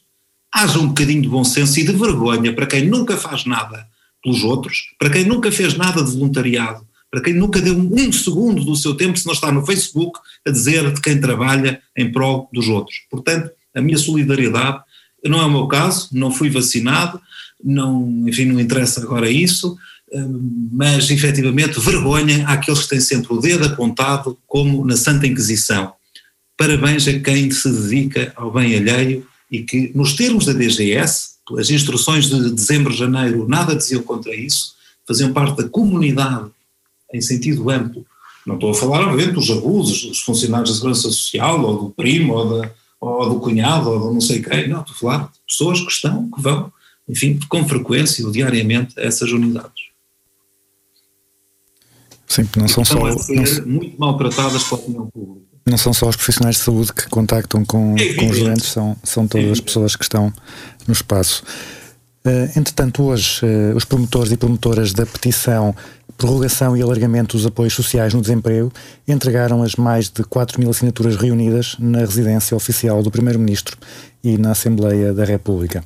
Haja 0.51 0.79
um 0.79 0.87
bocadinho 0.87 1.21
de 1.21 1.29
bom 1.29 1.43
senso 1.43 1.79
e 1.79 1.85
de 1.85 1.93
vergonha 1.93 2.53
para 2.53 2.65
quem 2.65 2.87
nunca 2.87 3.15
faz 3.15 3.45
nada 3.45 3.87
pelos 4.23 4.43
outros, 4.43 4.93
para 4.97 5.09
quem 5.09 5.25
nunca 5.25 5.51
fez 5.51 5.77
nada 5.77 6.03
de 6.03 6.11
voluntariado, 6.11 6.85
para 7.11 7.21
quem 7.21 7.33
nunca 7.33 7.61
deu 7.61 7.75
um 7.75 8.11
segundo 8.11 8.63
do 8.63 8.75
seu 8.75 8.93
tempo 8.95 9.17
se 9.17 9.25
não 9.25 9.33
está 9.33 9.51
no 9.51 9.65
Facebook 9.65 10.19
a 10.45 10.51
dizer 10.51 10.91
de 10.93 11.01
quem 11.01 11.19
trabalha 11.19 11.81
em 11.97 12.11
prol 12.11 12.47
dos 12.53 12.67
outros. 12.67 13.01
Portanto, 13.09 13.51
a 13.75 13.81
minha 13.81 13.97
solidariedade, 13.97 14.81
não 15.25 15.41
é 15.41 15.45
o 15.45 15.51
meu 15.51 15.67
caso, 15.67 16.09
não 16.11 16.31
fui 16.31 16.49
vacinado, 16.49 17.19
não, 17.63 18.23
enfim, 18.27 18.45
não 18.45 18.59
interessa 18.59 19.01
agora 19.01 19.29
isso, 19.29 19.77
hum, 20.13 20.69
mas 20.71 21.09
efetivamente 21.09 21.79
vergonha 21.79 22.47
àqueles 22.47 22.83
que 22.83 22.89
têm 22.89 22.99
sempre 22.99 23.33
o 23.33 23.39
dedo 23.39 23.65
apontado 23.65 24.37
como 24.47 24.85
na 24.85 24.95
Santa 24.95 25.27
Inquisição. 25.27 25.93
Parabéns 26.55 27.07
a 27.07 27.19
quem 27.19 27.49
se 27.51 27.69
dedica 27.69 28.33
ao 28.35 28.51
bem 28.51 28.75
alheio 28.75 29.25
e 29.51 29.63
que, 29.63 29.91
nos 29.95 30.13
termos 30.13 30.45
da 30.45 30.53
DGS, 30.53 31.29
as 31.57 31.69
instruções 31.69 32.29
de 32.29 32.51
dezembro, 32.51 32.93
janeiro, 32.93 33.47
nada 33.47 33.75
diziam 33.75 34.03
contra 34.03 34.35
isso, 34.35 34.75
faziam 35.07 35.33
parte 35.33 35.57
da 35.57 35.69
comunidade 35.69 36.51
em 37.13 37.21
sentido 37.21 37.69
amplo. 37.69 38.05
Não 38.45 38.55
estou 38.55 38.71
a 38.71 38.73
falar, 38.73 39.01
obviamente, 39.01 39.35
dos 39.35 39.49
abusos 39.51 40.05
dos 40.05 40.19
funcionários 40.19 40.69
da 40.69 40.75
Segurança 40.75 41.01
Social, 41.03 41.61
ou 41.63 41.83
do 41.83 41.89
primo, 41.91 42.33
ou, 42.33 42.65
ou 42.99 43.29
do 43.29 43.39
cunhado, 43.39 43.89
ou 43.89 43.99
do 43.99 44.13
não 44.13 44.21
sei 44.21 44.41
quem. 44.41 44.67
Não, 44.67 44.81
estou 44.81 44.95
a 44.95 44.99
falar 44.99 45.31
de 45.31 45.39
pessoas 45.47 45.81
que 45.81 45.91
estão, 45.91 46.29
que 46.31 46.41
vão, 46.41 46.71
enfim, 47.07 47.39
com 47.47 47.67
frequência 47.67 48.25
ou 48.25 48.31
diariamente 48.31 48.99
a 48.99 49.03
essas 49.03 49.31
unidades. 49.31 49.89
Sim, 52.27 52.47
não 52.55 52.67
são 52.67 52.83
estão 52.83 52.99
só. 53.01 53.07
A 53.07 53.17
ser 53.17 53.65
não... 53.65 53.73
muito 53.73 53.99
maltratadas 53.99 54.63
pela 54.63 54.81
opinião 54.81 55.07
pública. 55.07 55.49
Não 55.65 55.77
são 55.77 55.93
só 55.93 56.07
os 56.07 56.15
profissionais 56.15 56.55
de 56.55 56.61
saúde 56.63 56.93
que 56.93 57.07
contactam 57.09 57.63
com, 57.65 57.95
é 57.97 58.13
com 58.13 58.29
os 58.29 58.39
doentes, 58.39 58.67
são, 58.67 58.95
são 59.03 59.27
todas 59.27 59.51
as 59.51 59.59
pessoas 59.59 59.95
que 59.95 60.03
estão 60.03 60.33
no 60.87 60.93
espaço. 60.93 61.43
Uh, 62.25 62.57
entretanto, 62.57 63.03
hoje, 63.03 63.45
uh, 63.45 63.75
os 63.75 63.85
promotores 63.85 64.31
e 64.31 64.37
promotoras 64.37 64.93
da 64.93 65.05
petição 65.05 65.75
prorrogação 66.19 66.75
e 66.75 66.81
alargamento 66.81 67.37
dos 67.37 67.45
apoios 67.45 67.73
sociais 67.73 68.13
no 68.13 68.19
desemprego 68.19 68.69
entregaram 69.07 69.63
as 69.63 69.77
mais 69.77 70.09
de 70.09 70.21
4 70.21 70.59
mil 70.59 70.69
assinaturas 70.69 71.15
reunidas 71.15 71.77
na 71.79 71.99
residência 71.99 72.57
oficial 72.57 73.01
do 73.01 73.09
Primeiro-Ministro 73.09 73.77
e 74.21 74.37
na 74.37 74.51
Assembleia 74.51 75.13
da 75.13 75.23
República. 75.23 75.81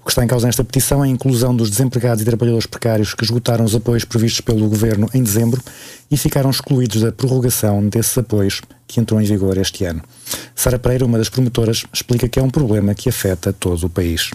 O 0.00 0.04
que 0.04 0.12
está 0.12 0.22
em 0.22 0.28
causa 0.28 0.46
nesta 0.46 0.62
petição 0.62 1.04
é 1.04 1.08
a 1.08 1.10
inclusão 1.10 1.54
dos 1.54 1.68
desempregados 1.68 2.22
e 2.22 2.24
trabalhadores 2.24 2.64
precários 2.64 3.12
que 3.12 3.24
esgotaram 3.24 3.64
os 3.64 3.74
apoios 3.74 4.04
previstos 4.04 4.40
pelo 4.40 4.68
Governo 4.68 5.10
em 5.12 5.20
dezembro 5.20 5.60
e 6.08 6.16
ficaram 6.16 6.48
excluídos 6.48 7.02
da 7.02 7.10
prorrogação 7.10 7.84
desses 7.88 8.16
apoios 8.16 8.62
que 8.86 9.00
entrou 9.00 9.20
em 9.20 9.24
vigor 9.24 9.58
este 9.58 9.84
ano. 9.84 10.00
Sara 10.54 10.78
Pereira, 10.78 11.04
uma 11.04 11.18
das 11.18 11.28
promotoras, 11.28 11.84
explica 11.92 12.28
que 12.28 12.38
é 12.38 12.42
um 12.42 12.50
problema 12.50 12.94
que 12.94 13.08
afeta 13.08 13.52
todo 13.52 13.84
o 13.84 13.90
país 13.90 14.30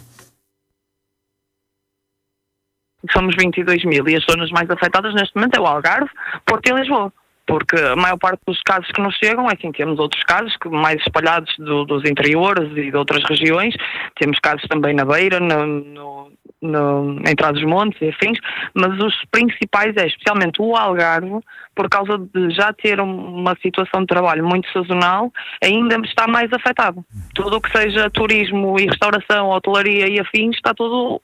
somos 3.11 3.35
22 3.35 3.85
mil 3.85 4.07
e 4.07 4.15
as 4.15 4.23
zonas 4.23 4.49
mais 4.51 4.69
afetadas 4.69 5.13
neste 5.13 5.35
momento 5.35 5.57
é 5.57 5.59
o 5.59 5.65
Algarve, 5.65 6.09
Porto 6.45 6.67
e 6.69 6.73
Lisboa. 6.73 7.11
Porque 7.45 7.77
a 7.77 7.95
maior 7.95 8.17
parte 8.17 8.41
dos 8.45 8.61
casos 8.61 8.91
que 8.91 9.01
nos 9.01 9.15
chegam, 9.15 9.49
é 9.49 9.53
assim, 9.53 9.71
temos 9.71 9.97
outros 9.99 10.21
casos 10.23 10.53
que 10.57 10.67
mais 10.67 10.99
espalhados 11.01 11.55
do, 11.57 11.85
dos 11.85 12.03
interiores 12.03 12.69
e 12.75 12.91
de 12.91 12.97
outras 12.97 13.23
regiões, 13.23 13.73
temos 14.19 14.37
casos 14.39 14.67
também 14.67 14.93
na 14.93 15.05
Beira, 15.05 15.39
no, 15.39 15.65
no, 15.65 16.31
no, 16.61 17.21
em 17.25 17.35
Trás-os-Montes 17.35 18.01
e 18.01 18.09
afins, 18.09 18.37
mas 18.73 19.01
os 19.01 19.15
principais 19.31 19.95
é 19.95 20.07
especialmente 20.07 20.61
o 20.61 20.75
Algarve, 20.75 21.39
por 21.73 21.87
causa 21.87 22.17
de 22.17 22.49
já 22.49 22.73
ter 22.73 22.99
uma 22.99 23.55
situação 23.61 24.01
de 24.01 24.07
trabalho 24.07 24.45
muito 24.45 24.69
sazonal, 24.73 25.31
ainda 25.63 25.95
está 26.03 26.27
mais 26.27 26.51
afetado. 26.51 27.05
Tudo 27.33 27.55
o 27.55 27.61
que 27.61 27.71
seja 27.71 28.09
turismo 28.09 28.77
e 28.77 28.87
restauração, 28.87 29.51
hotelaria 29.51 30.09
e 30.09 30.19
afins, 30.19 30.57
está 30.57 30.73
tudo 30.73 31.21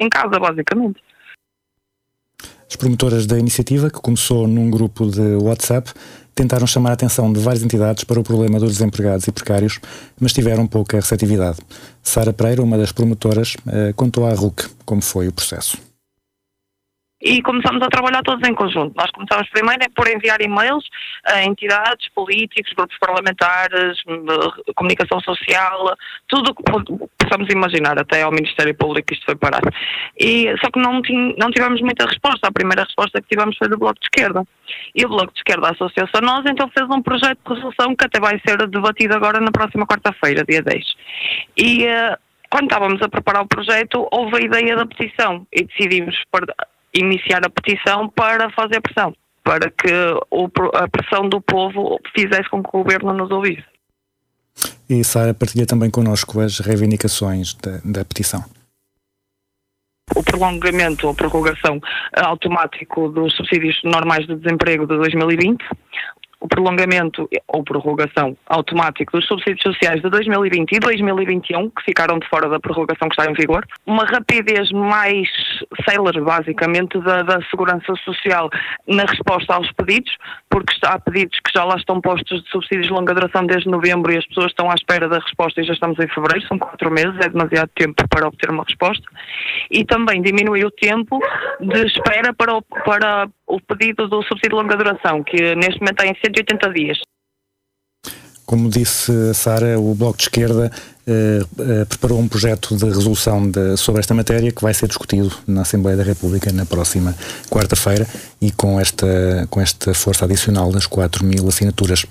em 0.00 0.08
casa, 0.08 0.38
basicamente. 0.38 1.02
As 2.74 2.76
promotoras 2.76 3.24
da 3.24 3.38
iniciativa, 3.38 3.88
que 3.88 4.00
começou 4.00 4.48
num 4.48 4.68
grupo 4.68 5.06
de 5.06 5.36
WhatsApp, 5.36 5.92
tentaram 6.34 6.66
chamar 6.66 6.90
a 6.90 6.94
atenção 6.94 7.32
de 7.32 7.38
várias 7.38 7.62
entidades 7.62 8.02
para 8.02 8.18
o 8.18 8.24
problema 8.24 8.58
dos 8.58 8.72
desempregados 8.72 9.28
e 9.28 9.30
precários, 9.30 9.78
mas 10.18 10.32
tiveram 10.32 10.66
pouca 10.66 10.96
receptividade. 10.96 11.58
Sara 12.02 12.32
Pereira, 12.32 12.64
uma 12.64 12.76
das 12.76 12.90
promotoras, 12.90 13.54
eh, 13.68 13.92
contou 13.94 14.26
à 14.26 14.34
RUC 14.34 14.64
como 14.84 15.00
foi 15.00 15.28
o 15.28 15.32
processo 15.32 15.78
e 17.24 17.40
começamos 17.40 17.82
a 17.82 17.88
trabalhar 17.88 18.22
todos 18.22 18.46
em 18.46 18.54
conjunto. 18.54 18.94
Nós 18.94 19.10
começamos 19.10 19.48
primeiro 19.48 19.90
por 19.96 20.06
enviar 20.06 20.42
e-mails 20.42 20.84
a 21.24 21.42
entidades, 21.42 22.06
políticos, 22.14 22.70
grupos 22.74 22.98
parlamentares, 22.98 23.98
comunicação 24.76 25.18
social, 25.20 25.96
tudo 26.28 26.50
o 26.50 26.54
que 26.54 27.24
possamos 27.24 27.48
imaginar, 27.50 27.98
até 27.98 28.22
ao 28.22 28.30
Ministério 28.30 28.74
Público 28.74 29.14
isto 29.14 29.24
foi 29.24 29.36
parar. 29.36 29.62
E, 30.20 30.54
só 30.62 30.70
que 30.70 30.78
não, 30.78 31.00
não 31.38 31.50
tivemos 31.50 31.80
muita 31.80 32.06
resposta. 32.06 32.46
A 32.46 32.52
primeira 32.52 32.84
resposta 32.84 33.22
que 33.22 33.28
tivemos 33.28 33.56
foi 33.56 33.68
do 33.68 33.78
Bloco 33.78 33.98
de 33.98 34.06
Esquerda. 34.06 34.44
E 34.94 35.04
o 35.06 35.08
Bloco 35.08 35.32
de 35.32 35.38
Esquerda 35.38 35.70
associou-se 35.70 36.16
a 36.16 36.20
nós, 36.20 36.44
então 36.46 36.70
fez 36.76 36.86
um 36.90 37.00
projeto 37.00 37.38
de 37.46 37.54
resolução 37.54 37.96
que 37.96 38.04
até 38.04 38.20
vai 38.20 38.38
ser 38.46 38.68
debatido 38.68 39.14
agora 39.14 39.40
na 39.40 39.50
próxima 39.50 39.86
quarta-feira, 39.86 40.44
dia 40.46 40.62
10. 40.62 40.84
E 41.56 41.86
uh, 41.86 42.18
quando 42.50 42.64
estávamos 42.64 43.00
a 43.00 43.08
preparar 43.08 43.42
o 43.42 43.48
projeto, 43.48 44.06
houve 44.12 44.36
a 44.36 44.40
ideia 44.40 44.76
da 44.76 44.86
petição 44.86 45.46
e 45.52 45.64
decidimos 45.64 46.14
iniciar 46.94 47.44
a 47.44 47.50
petição 47.50 48.08
para 48.08 48.50
fazer 48.50 48.80
pressão, 48.80 49.14
para 49.42 49.70
que 49.70 49.92
a 50.74 50.88
pressão 50.88 51.28
do 51.28 51.40
povo 51.40 52.00
fizesse 52.14 52.48
com 52.48 52.62
que 52.62 52.68
o 52.72 52.82
governo 52.82 53.12
nos 53.12 53.30
ouvisse. 53.30 53.64
E 54.88 55.02
Sara 55.02 55.34
partilha 55.34 55.66
também 55.66 55.90
connosco 55.90 56.40
as 56.40 56.60
reivindicações 56.60 57.54
da, 57.54 57.80
da 57.84 58.04
petição 58.04 58.44
o 60.14 60.22
prolongamento 60.22 61.06
ou 61.06 61.14
prorrogação 61.14 61.80
automático 62.16 63.08
dos 63.08 63.34
subsídios 63.34 63.80
normais 63.84 64.26
de 64.26 64.36
desemprego 64.36 64.86
de 64.86 64.96
2020, 64.96 65.64
o 66.44 66.48
prolongamento 66.48 67.26
ou 67.48 67.64
prorrogação 67.64 68.36
automático 68.46 69.12
dos 69.16 69.26
subsídios 69.26 69.62
sociais 69.62 70.02
de 70.02 70.10
2020 70.10 70.72
e 70.72 70.78
2021, 70.78 71.70
que 71.70 71.82
ficaram 71.82 72.18
de 72.18 72.28
fora 72.28 72.50
da 72.50 72.60
prorrogação 72.60 73.08
que 73.08 73.18
está 73.18 73.30
em 73.30 73.34
vigor, 73.34 73.66
uma 73.86 74.04
rapidez 74.04 74.70
mais 74.70 75.26
célere, 75.88 76.20
basicamente, 76.20 76.98
da, 76.98 77.22
da 77.22 77.40
segurança 77.50 77.94
social 78.04 78.50
na 78.86 79.04
resposta 79.06 79.54
aos 79.54 79.72
pedidos, 79.72 80.14
porque 80.50 80.74
há 80.84 80.98
pedidos 80.98 81.40
que 81.40 81.50
já 81.50 81.64
lá 81.64 81.76
estão 81.76 81.98
postos 81.98 82.44
de 82.44 82.50
subsídios 82.50 82.88
de 82.88 82.92
longa 82.92 83.14
duração 83.14 83.46
desde 83.46 83.70
novembro 83.70 84.12
e 84.12 84.18
as 84.18 84.26
pessoas 84.26 84.48
estão 84.48 84.70
à 84.70 84.74
espera 84.74 85.08
da 85.08 85.20
resposta 85.20 85.62
e 85.62 85.64
já 85.64 85.72
estamos 85.72 85.98
em 85.98 86.08
fevereiro, 86.08 86.46
são 86.46 86.58
quatro 86.58 86.90
meses, 86.90 87.14
é 87.24 87.28
demasiado 87.30 87.70
tempo 87.74 88.06
para 88.10 88.28
obter 88.28 88.50
uma 88.50 88.64
resposta, 88.64 89.06
e 89.70 89.82
também 89.82 90.20
diminui 90.20 90.62
o 90.62 90.70
tempo 90.70 91.18
de 91.58 91.86
espera 91.86 92.34
para 92.34 92.60
para 92.84 93.28
o 93.54 93.60
pedido 93.60 94.08
do 94.08 94.22
subsídio 94.22 94.50
de 94.50 94.62
longa 94.62 94.76
duração, 94.76 95.22
que 95.22 95.54
neste 95.54 95.80
momento 95.80 96.02
está 96.02 96.06
em 96.06 96.14
180 96.14 96.72
dias. 96.72 96.98
Como 98.44 98.68
disse 98.68 99.10
a 99.30 99.34
Sara, 99.34 99.78
o 99.80 99.94
Bloco 99.94 100.18
de 100.18 100.24
Esquerda 100.24 100.70
eh, 101.06 101.40
eh, 101.58 101.84
preparou 101.86 102.18
um 102.18 102.28
projeto 102.28 102.76
de 102.76 102.84
resolução 102.84 103.50
de, 103.50 103.76
sobre 103.76 104.00
esta 104.00 104.12
matéria 104.12 104.52
que 104.52 104.62
vai 104.62 104.74
ser 104.74 104.86
discutido 104.86 105.32
na 105.46 105.62
Assembleia 105.62 105.96
da 105.96 106.02
República 106.02 106.52
na 106.52 106.66
próxima 106.66 107.14
quarta-feira 107.48 108.06
e 108.42 108.50
com 108.50 108.78
esta, 108.78 109.46
com 109.48 109.60
esta 109.60 109.94
força 109.94 110.26
adicional 110.26 110.70
das 110.70 110.86
4 110.86 111.24
mil 111.24 111.48
assinaturas 111.48 112.04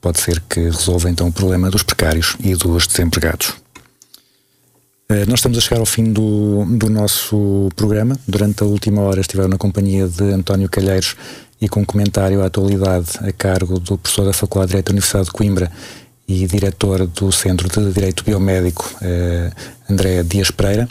pode 0.00 0.20
ser 0.20 0.40
que 0.48 0.60
resolva 0.60 1.08
então 1.08 1.28
o 1.28 1.32
problema 1.32 1.70
dos 1.70 1.82
precários 1.82 2.36
e 2.40 2.54
dos 2.54 2.86
desempregados. 2.86 3.54
Eh, 5.10 5.24
nós 5.24 5.38
estamos 5.38 5.56
a 5.56 5.60
chegar 5.62 5.80
ao 5.80 5.86
fim 5.86 6.12
do, 6.12 6.66
do 6.66 6.90
nosso 6.90 7.70
programa. 7.74 8.14
Durante 8.28 8.62
a 8.62 8.66
última 8.66 9.00
hora 9.00 9.22
estiveram 9.22 9.48
na 9.48 9.56
companhia 9.56 10.06
de 10.06 10.22
António 10.24 10.68
Calheiros 10.68 11.16
e 11.58 11.66
com 11.66 11.80
um 11.80 11.84
comentário 11.84 12.42
à 12.42 12.46
atualidade 12.46 13.12
a 13.20 13.32
cargo 13.32 13.80
do 13.80 13.96
professor 13.96 14.26
da 14.26 14.34
Faculdade 14.34 14.66
de 14.66 14.72
Direito 14.72 14.86
da 14.88 14.92
Universidade 14.92 15.24
de 15.24 15.32
Coimbra 15.32 15.72
e 16.28 16.46
diretor 16.46 17.06
do 17.06 17.32
Centro 17.32 17.70
de 17.70 17.90
Direito 17.90 18.22
Biomédico, 18.22 18.84
eh, 19.00 19.50
André 19.88 20.22
Dias 20.22 20.50
Pereira, 20.50 20.86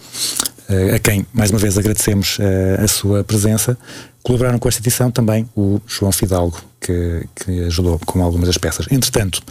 eh, 0.68 0.96
a 0.96 1.00
quem 1.00 1.24
mais 1.32 1.52
uma 1.52 1.60
vez 1.60 1.78
agradecemos 1.78 2.38
eh, 2.40 2.82
a 2.84 2.88
sua 2.88 3.24
presença. 3.24 3.78
Colaboraram 4.24 4.58
com 4.58 4.68
esta 4.68 4.82
edição 4.82 5.12
também 5.12 5.48
o 5.56 5.80
João 5.86 6.12
Fidalgo, 6.12 6.60
que, 6.82 7.24
que 7.36 7.66
ajudou 7.66 8.00
com 8.00 8.24
algumas 8.24 8.48
das 8.48 8.58
peças. 8.58 8.88
Entretanto, 8.90 9.44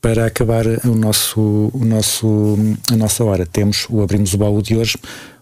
para 0.00 0.26
acabar 0.26 0.64
o 0.84 0.94
nosso, 0.94 1.70
o 1.72 1.84
nosso, 1.84 2.56
a 2.90 2.96
nossa 2.96 3.24
hora, 3.24 3.44
temos 3.44 3.86
o 3.90 4.02
Abrimos 4.02 4.32
o 4.34 4.38
Baú 4.38 4.62
de 4.62 4.76
hoje, 4.76 4.96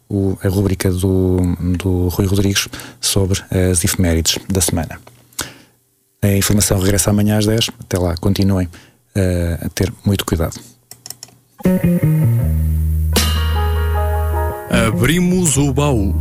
o, 0.08 0.38
a 0.42 0.48
rubrica 0.48 0.90
do, 0.90 1.38
do 1.78 2.08
Rui 2.08 2.26
Rodrigues 2.26 2.68
sobre 3.00 3.40
as 3.50 3.84
efemérides 3.84 4.38
da 4.48 4.60
semana. 4.60 4.98
A 6.22 6.36
informação 6.36 6.78
regressa 6.78 7.10
amanhã 7.10 7.38
às 7.38 7.46
10. 7.46 7.70
Até 7.80 7.98
lá, 7.98 8.16
continuem 8.16 8.66
uh, 8.66 9.66
a 9.66 9.68
ter 9.68 9.92
muito 10.04 10.24
cuidado. 10.24 10.58
Abrimos 14.88 15.56
o 15.56 15.72
baú. 15.72 16.14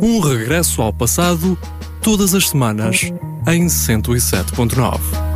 Um 0.00 0.20
regresso 0.20 0.82
ao 0.82 0.92
passado 0.92 1.58
todas 2.00 2.34
as 2.34 2.50
semanas 2.50 3.12
em 3.46 3.66
107.9. 3.66 5.33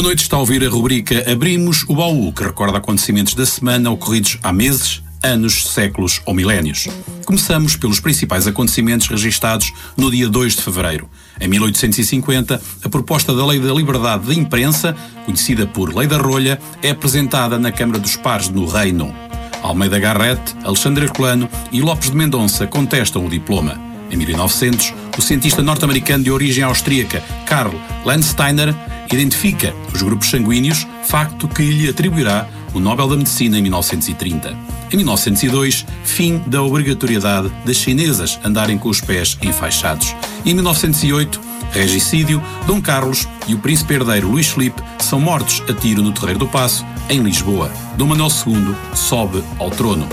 Boa 0.00 0.08
noite, 0.08 0.22
está 0.22 0.38
a 0.38 0.40
ouvir 0.40 0.64
a 0.64 0.70
rubrica 0.70 1.30
Abrimos 1.30 1.84
o 1.86 1.94
Baú, 1.94 2.32
que 2.32 2.42
recorda 2.42 2.78
acontecimentos 2.78 3.34
da 3.34 3.44
semana 3.44 3.90
ocorridos 3.90 4.38
há 4.42 4.50
meses, 4.50 5.02
anos, 5.22 5.68
séculos 5.74 6.22
ou 6.24 6.32
milénios. 6.32 6.88
Começamos 7.26 7.76
pelos 7.76 8.00
principais 8.00 8.46
acontecimentos 8.46 9.08
registados 9.08 9.70
no 9.98 10.10
dia 10.10 10.26
2 10.26 10.56
de 10.56 10.62
fevereiro. 10.62 11.06
Em 11.38 11.46
1850, 11.48 12.62
a 12.82 12.88
proposta 12.88 13.34
da 13.34 13.44
Lei 13.44 13.60
da 13.60 13.74
Liberdade 13.74 14.26
da 14.28 14.32
Imprensa, 14.32 14.96
conhecida 15.26 15.66
por 15.66 15.94
Lei 15.94 16.06
da 16.06 16.16
Rolha, 16.16 16.58
é 16.82 16.88
apresentada 16.88 17.58
na 17.58 17.70
Câmara 17.70 17.98
dos 17.98 18.16
Pares 18.16 18.48
no 18.48 18.64
Reino. 18.64 19.14
Almeida 19.62 19.98
Garrett, 19.98 20.40
Alexandre 20.64 21.04
Herculano 21.04 21.46
e 21.70 21.82
Lopes 21.82 22.08
de 22.08 22.16
Mendonça 22.16 22.66
contestam 22.66 23.26
o 23.26 23.28
diploma. 23.28 23.89
Em 24.10 24.16
1900, 24.16 24.94
o 25.16 25.22
cientista 25.22 25.62
norte-americano 25.62 26.24
de 26.24 26.30
origem 26.30 26.64
austríaca 26.64 27.22
Karl 27.46 27.74
Landsteiner 28.04 28.74
identifica 29.12 29.74
os 29.92 30.02
grupos 30.02 30.30
sanguíneos, 30.30 30.86
facto 31.04 31.48
que 31.48 31.62
lhe 31.62 31.88
atribuirá 31.88 32.48
o 32.72 32.80
Nobel 32.80 33.08
da 33.08 33.16
Medicina 33.16 33.58
em 33.58 33.62
1930. 33.62 34.56
Em 34.92 34.96
1902, 34.96 35.86
fim 36.04 36.38
da 36.46 36.62
obrigatoriedade 36.62 37.50
das 37.64 37.76
chinesas 37.76 38.38
andarem 38.44 38.78
com 38.78 38.88
os 38.88 39.00
pés 39.00 39.38
enfaixados. 39.42 40.14
Em 40.44 40.54
1908, 40.54 41.40
regicídio, 41.72 42.42
Dom 42.66 42.80
Carlos 42.80 43.28
e 43.46 43.54
o 43.54 43.58
príncipe 43.58 43.94
herdeiro 43.94 44.28
Luís 44.28 44.48
Filipe 44.48 44.82
são 44.98 45.20
mortos 45.20 45.62
a 45.68 45.72
tiro 45.72 46.02
no 46.02 46.12
Terreiro 46.12 46.40
do 46.40 46.48
Passo, 46.48 46.84
em 47.08 47.20
Lisboa. 47.20 47.70
Dom 47.96 48.06
Manuel 48.06 48.30
II 48.46 48.74
sobe 48.94 49.42
ao 49.58 49.70
trono. 49.70 50.08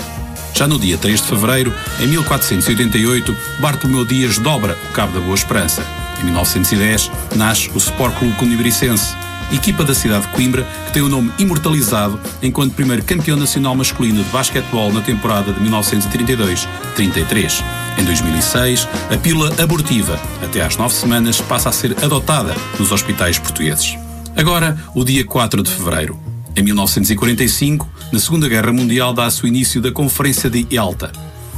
Já 0.57 0.67
no 0.67 0.79
dia 0.79 0.97
3 0.97 1.21
de 1.21 1.27
fevereiro, 1.27 1.71
em 1.99 2.07
1488, 2.07 3.37
Bartolomeu 3.59 4.03
Dias 4.03 4.39
dobra 4.39 4.75
o 4.89 4.91
Cabo 4.91 5.13
da 5.13 5.19
Boa 5.19 5.35
Esperança. 5.35 5.85
Em 6.19 6.23
1910, 6.23 7.11
nasce 7.35 7.69
o 7.75 7.77
Sport 7.77 8.17
Clube 8.17 8.33
Cunibricense, 8.37 9.15
equipa 9.53 9.83
da 9.83 9.93
cidade 9.93 10.25
de 10.25 10.33
Coimbra 10.33 10.63
que 10.87 10.93
tem 10.93 11.03
o 11.03 11.09
nome 11.09 11.31
imortalizado 11.37 12.19
enquanto 12.41 12.73
primeiro 12.73 13.03
campeão 13.03 13.37
nacional 13.37 13.75
masculino 13.75 14.23
de 14.23 14.29
basquetebol 14.31 14.91
na 14.91 15.01
temporada 15.01 15.53
de 15.53 15.59
1932-33. 15.59 17.63
Em 17.99 18.03
2006, 18.03 18.87
a 19.13 19.17
pílula 19.17 19.53
abortiva, 19.61 20.19
até 20.43 20.61
às 20.61 20.75
nove 20.75 20.95
semanas, 20.95 21.39
passa 21.39 21.69
a 21.69 21.71
ser 21.71 21.95
adotada 22.03 22.55
nos 22.79 22.91
hospitais 22.91 23.37
portugueses. 23.37 23.95
Agora, 24.35 24.75
o 24.95 25.03
dia 25.03 25.23
4 25.23 25.61
de 25.61 25.69
fevereiro. 25.69 26.19
Em 26.55 26.63
1945, 26.63 27.87
na 28.11 28.19
Segunda 28.19 28.47
Guerra 28.47 28.71
Mundial, 28.71 29.13
dá-se 29.13 29.43
o 29.43 29.47
início 29.47 29.81
da 29.81 29.91
Conferência 29.91 30.49
de 30.49 30.65
Yalta. 30.71 31.11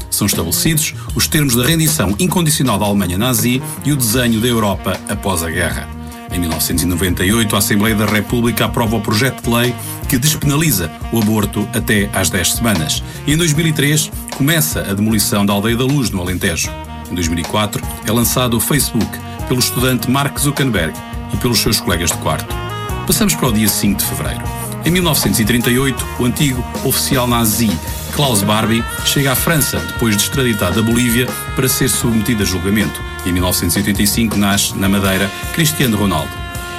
São 0.10 0.26
estabelecidos 0.26 0.94
os 1.16 1.28
termos 1.28 1.56
da 1.56 1.66
rendição 1.66 2.16
incondicional 2.20 2.80
da 2.80 2.86
Alemanha 2.86 3.18
nazi 3.18 3.62
e 3.86 3.92
o 3.92 3.96
desenho 3.96 4.40
da 4.40 4.48
Europa 4.48 5.00
após 5.08 5.44
a 5.44 5.50
guerra. 5.50 5.88
Em 6.32 6.40
1998, 6.40 7.56
a 7.56 7.60
Assembleia 7.60 7.96
da 7.96 8.06
República 8.06 8.66
aprova 8.66 8.98
o 8.98 9.02
projeto 9.02 9.44
de 9.44 9.50
lei 9.50 9.76
que 10.08 10.18
despenaliza 10.18 10.92
o 11.12 11.20
aborto 11.20 11.68
até 11.74 12.10
às 12.14 12.30
10 12.30 12.54
semanas. 12.54 13.04
E 13.26 13.34
em 13.34 13.38
2003, 13.38 14.12
começa 14.36 14.82
a 14.82 14.94
demolição 14.94 15.46
da 15.46 15.54
Aldeia 15.54 15.78
da 15.78 15.86
Luz, 15.86 16.10
no 16.10 16.22
Alentejo. 16.22 16.70
Em 17.12 17.16
2004, 17.16 17.84
é 18.06 18.12
lançado 18.12 18.58
o 18.58 18.60
Facebook 18.60 19.10
pelo 19.48 19.60
estudante 19.60 20.10
Mark 20.10 20.38
Zuckerberg 20.40 20.94
e 21.34 21.38
pelos 21.38 21.60
seus 21.60 21.80
colegas 21.80 22.12
de 22.12 22.18
quarto. 22.18 22.56
Passamos 23.08 23.34
para 23.34 23.48
o 23.48 23.54
dia 23.54 23.68
5 23.68 24.00
de 24.00 24.06
fevereiro. 24.06 24.69
Em 24.86 24.92
1938, 24.92 26.08
o 26.20 26.26
antigo 26.26 26.64
oficial 26.84 27.28
nazi 27.28 27.70
Klaus 28.16 28.42
Barbie 28.42 28.84
chega 29.06 29.32
à 29.32 29.36
França 29.36 29.78
depois 29.80 30.16
de 30.16 30.24
extraditado 30.24 30.76
da 30.76 30.82
Bolívia 30.82 31.28
para 31.56 31.68
ser 31.68 31.90
submetido 31.90 32.44
a 32.44 32.46
julgamento. 32.46 33.02
Em 33.26 33.32
1985 33.32 34.38
nasce, 34.38 34.78
na 34.78 34.90
Madeira, 34.90 35.30
Cristiano 35.54 35.98
Ronaldo. 35.98 36.32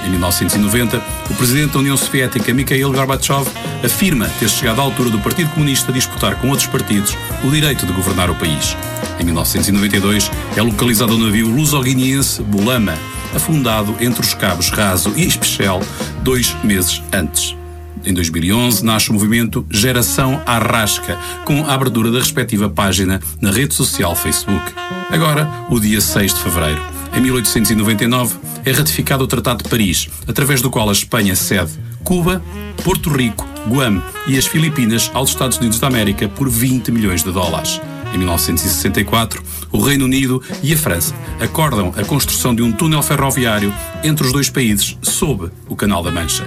Em 0.04 0.10
1990, 0.10 1.02
o 1.30 1.34
presidente 1.34 1.72
da 1.72 1.78
União 1.78 1.96
Soviética 1.96 2.54
Mikhail 2.54 2.90
Gorbachev 2.90 3.46
afirma 3.84 4.28
ter 4.38 4.48
chegado 4.48 4.80
à 4.80 4.84
altura 4.84 5.10
do 5.10 5.18
Partido 5.18 5.50
Comunista 5.50 5.92
disputar 5.92 6.36
com 6.36 6.48
outros 6.48 6.66
partidos 6.68 7.14
o 7.44 7.50
direito 7.50 7.84
de 7.84 7.92
governar 7.92 8.30
o 8.30 8.34
país. 8.34 8.76
Em 9.18 9.24
1992, 9.24 10.30
é 10.56 10.62
localizado 10.62 11.14
o 11.14 11.18
navio 11.18 11.48
luso-guineense 11.48 12.42
Bulama, 12.42 12.94
afundado 13.34 13.94
entre 14.00 14.22
os 14.22 14.32
cabos 14.32 14.70
Raso 14.70 15.12
e 15.16 15.26
Especial 15.26 15.80
dois 16.22 16.56
meses 16.64 17.02
antes. 17.12 17.59
Em 18.04 18.14
2011 18.14 18.84
nasce 18.84 19.10
o 19.10 19.12
movimento 19.12 19.66
Geração 19.70 20.40
Arrasca, 20.46 21.18
com 21.44 21.64
a 21.66 21.74
abertura 21.74 22.10
da 22.10 22.18
respectiva 22.18 22.68
página 22.68 23.20
na 23.40 23.50
rede 23.50 23.74
social 23.74 24.16
Facebook. 24.16 24.72
Agora, 25.10 25.48
o 25.68 25.78
dia 25.78 26.00
6 26.00 26.34
de 26.34 26.40
fevereiro. 26.40 26.82
Em 27.14 27.20
1899 27.20 28.38
é 28.64 28.70
ratificado 28.70 29.24
o 29.24 29.26
Tratado 29.26 29.62
de 29.62 29.68
Paris, 29.68 30.08
através 30.26 30.62
do 30.62 30.70
qual 30.70 30.88
a 30.88 30.92
Espanha 30.92 31.36
cede 31.36 31.72
Cuba, 32.02 32.42
Porto 32.82 33.10
Rico, 33.10 33.46
Guam 33.68 34.02
e 34.26 34.38
as 34.38 34.46
Filipinas 34.46 35.10
aos 35.12 35.30
Estados 35.30 35.58
Unidos 35.58 35.78
da 35.78 35.88
América 35.88 36.28
por 36.28 36.48
20 36.48 36.90
milhões 36.90 37.22
de 37.22 37.30
dólares. 37.30 37.80
Em 38.14 38.18
1964, 38.18 39.42
o 39.70 39.80
Reino 39.80 40.06
Unido 40.06 40.42
e 40.62 40.72
a 40.72 40.76
França 40.76 41.14
acordam 41.38 41.92
a 41.96 42.04
construção 42.04 42.54
de 42.54 42.62
um 42.62 42.72
túnel 42.72 43.02
ferroviário 43.02 43.72
entre 44.02 44.26
os 44.26 44.32
dois 44.32 44.48
países 44.48 44.96
sob 45.02 45.50
o 45.68 45.76
Canal 45.76 46.02
da 46.02 46.10
Mancha. 46.10 46.44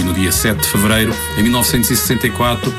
E 0.00 0.02
no 0.02 0.14
dia 0.14 0.32
7 0.32 0.62
de 0.62 0.66
fevereiro, 0.66 1.14
em 1.36 1.42
1964, 1.42 2.72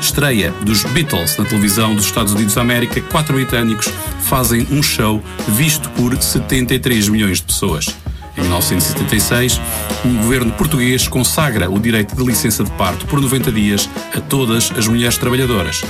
estreia 0.00 0.50
dos 0.62 0.82
Beatles 0.84 1.36
na 1.36 1.44
televisão 1.44 1.94
dos 1.94 2.06
Estados 2.06 2.32
Unidos 2.32 2.54
da 2.54 2.62
América, 2.62 2.98
quatro 3.02 3.34
britânicos 3.34 3.92
fazem 4.22 4.66
um 4.70 4.82
show 4.82 5.22
visto 5.48 5.90
por 5.90 6.16
73 6.16 7.10
milhões 7.10 7.38
de 7.38 7.44
pessoas. 7.44 7.94
Em 8.38 8.40
1976, 8.40 9.60
o 10.02 10.08
governo 10.22 10.50
português 10.52 11.06
consagra 11.06 11.70
o 11.70 11.78
direito 11.78 12.16
de 12.16 12.24
licença 12.24 12.64
de 12.64 12.70
parto 12.70 13.04
por 13.04 13.20
90 13.20 13.52
dias 13.52 13.86
a 14.16 14.20
todas 14.22 14.72
as 14.74 14.88
mulheres 14.88 15.18
trabalhadoras. 15.18 15.82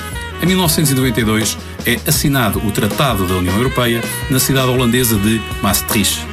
Em 0.43 0.47
1992, 0.47 1.57
é 1.87 1.97
assinado 2.09 2.59
o 2.59 2.73
Tratado 2.73 3.25
da 3.25 3.35
União 3.35 3.55
Europeia 3.55 4.03
na 4.29 4.41
cidade 4.41 4.69
holandesa 4.69 5.17
de 5.17 5.41
Maastricht. 5.63 6.27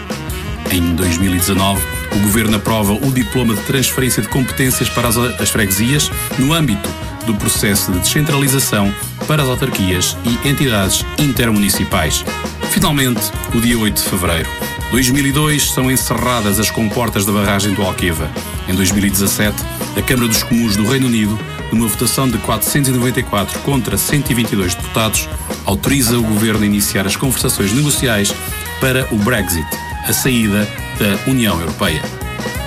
Em 0.71 0.95
2019, 0.95 1.98
o 2.15 2.19
governo 2.19 2.57
aprova 2.57 2.93
o 2.93 3.11
diploma 3.11 3.55
de 3.55 3.61
transferência 3.61 4.21
de 4.21 4.29
competências 4.29 4.89
para 4.89 5.07
as, 5.07 5.17
as 5.17 5.49
freguesias 5.49 6.11
no 6.37 6.53
âmbito 6.53 6.89
do 7.25 7.35
processo 7.35 7.91
de 7.91 7.99
descentralização 7.99 8.93
para 9.27 9.43
as 9.43 9.49
autarquias 9.49 10.17
e 10.23 10.47
entidades 10.47 11.05
intermunicipais. 11.17 12.23
Finalmente, 12.71 13.21
o 13.53 13.59
dia 13.59 13.77
8 13.77 14.01
de 14.01 14.09
fevereiro. 14.09 14.49
2002 14.91 15.71
são 15.71 15.91
encerradas 15.91 16.59
as 16.59 16.71
comportas 16.71 17.25
da 17.25 17.31
barragem 17.31 17.73
do 17.73 17.83
Alqueva. 17.83 18.29
Em 18.67 18.73
2017, 18.73 19.55
a 19.95 20.01
Câmara 20.01 20.27
dos 20.27 20.41
Comuns 20.41 20.75
do 20.75 20.87
Reino 20.87 21.05
Unido, 21.05 21.37
numa 21.71 21.87
votação 21.87 22.27
de 22.27 22.39
494 22.39 23.59
contra 23.59 23.97
122 23.97 24.73
deputados, 24.73 25.29
autoriza 25.65 26.17
o 26.17 26.23
governo 26.23 26.63
a 26.63 26.65
iniciar 26.65 27.05
as 27.05 27.15
conversações 27.15 27.71
negociais 27.71 28.33
para 28.79 29.07
o 29.11 29.17
Brexit, 29.17 29.67
a 30.09 30.13
saída 30.13 30.67
da 30.97 31.29
União 31.29 31.59
Europeia. 31.61 32.01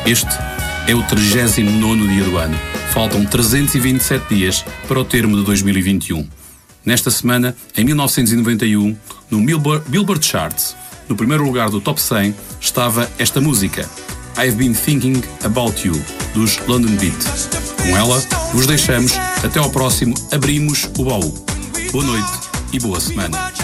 Este 0.06 0.30
é 0.86 0.94
o 0.94 1.02
39 1.02 2.06
dia 2.06 2.22
do 2.22 2.36
ano. 2.38 2.56
Faltam 2.92 3.26
327 3.26 4.32
dias 4.32 4.64
para 4.86 5.00
o 5.00 5.04
termo 5.04 5.36
de 5.36 5.42
2021. 5.42 6.24
Nesta 6.84 7.10
semana, 7.10 7.56
em 7.76 7.84
1991, 7.84 8.96
no 9.28 9.44
Billboard 9.44 10.24
Charts, 10.24 10.76
no 11.08 11.16
primeiro 11.16 11.42
lugar 11.42 11.68
do 11.68 11.80
top 11.80 12.00
100, 12.00 12.32
estava 12.60 13.10
esta 13.18 13.40
música, 13.40 13.90
I've 14.38 14.54
Been 14.54 14.72
Thinking 14.72 15.20
About 15.42 15.84
You, 15.84 16.00
dos 16.34 16.58
London 16.68 16.94
Beat. 16.96 17.12
Com 17.82 17.96
ela, 17.96 18.20
vos 18.52 18.68
deixamos. 18.68 19.12
Até 19.44 19.58
ao 19.58 19.68
próximo 19.70 20.14
Abrimos 20.30 20.88
o 20.96 21.04
Baú. 21.04 21.44
Boa 21.90 22.04
noite 22.04 22.32
e 22.72 22.78
boa 22.78 23.00
semana. 23.00 23.61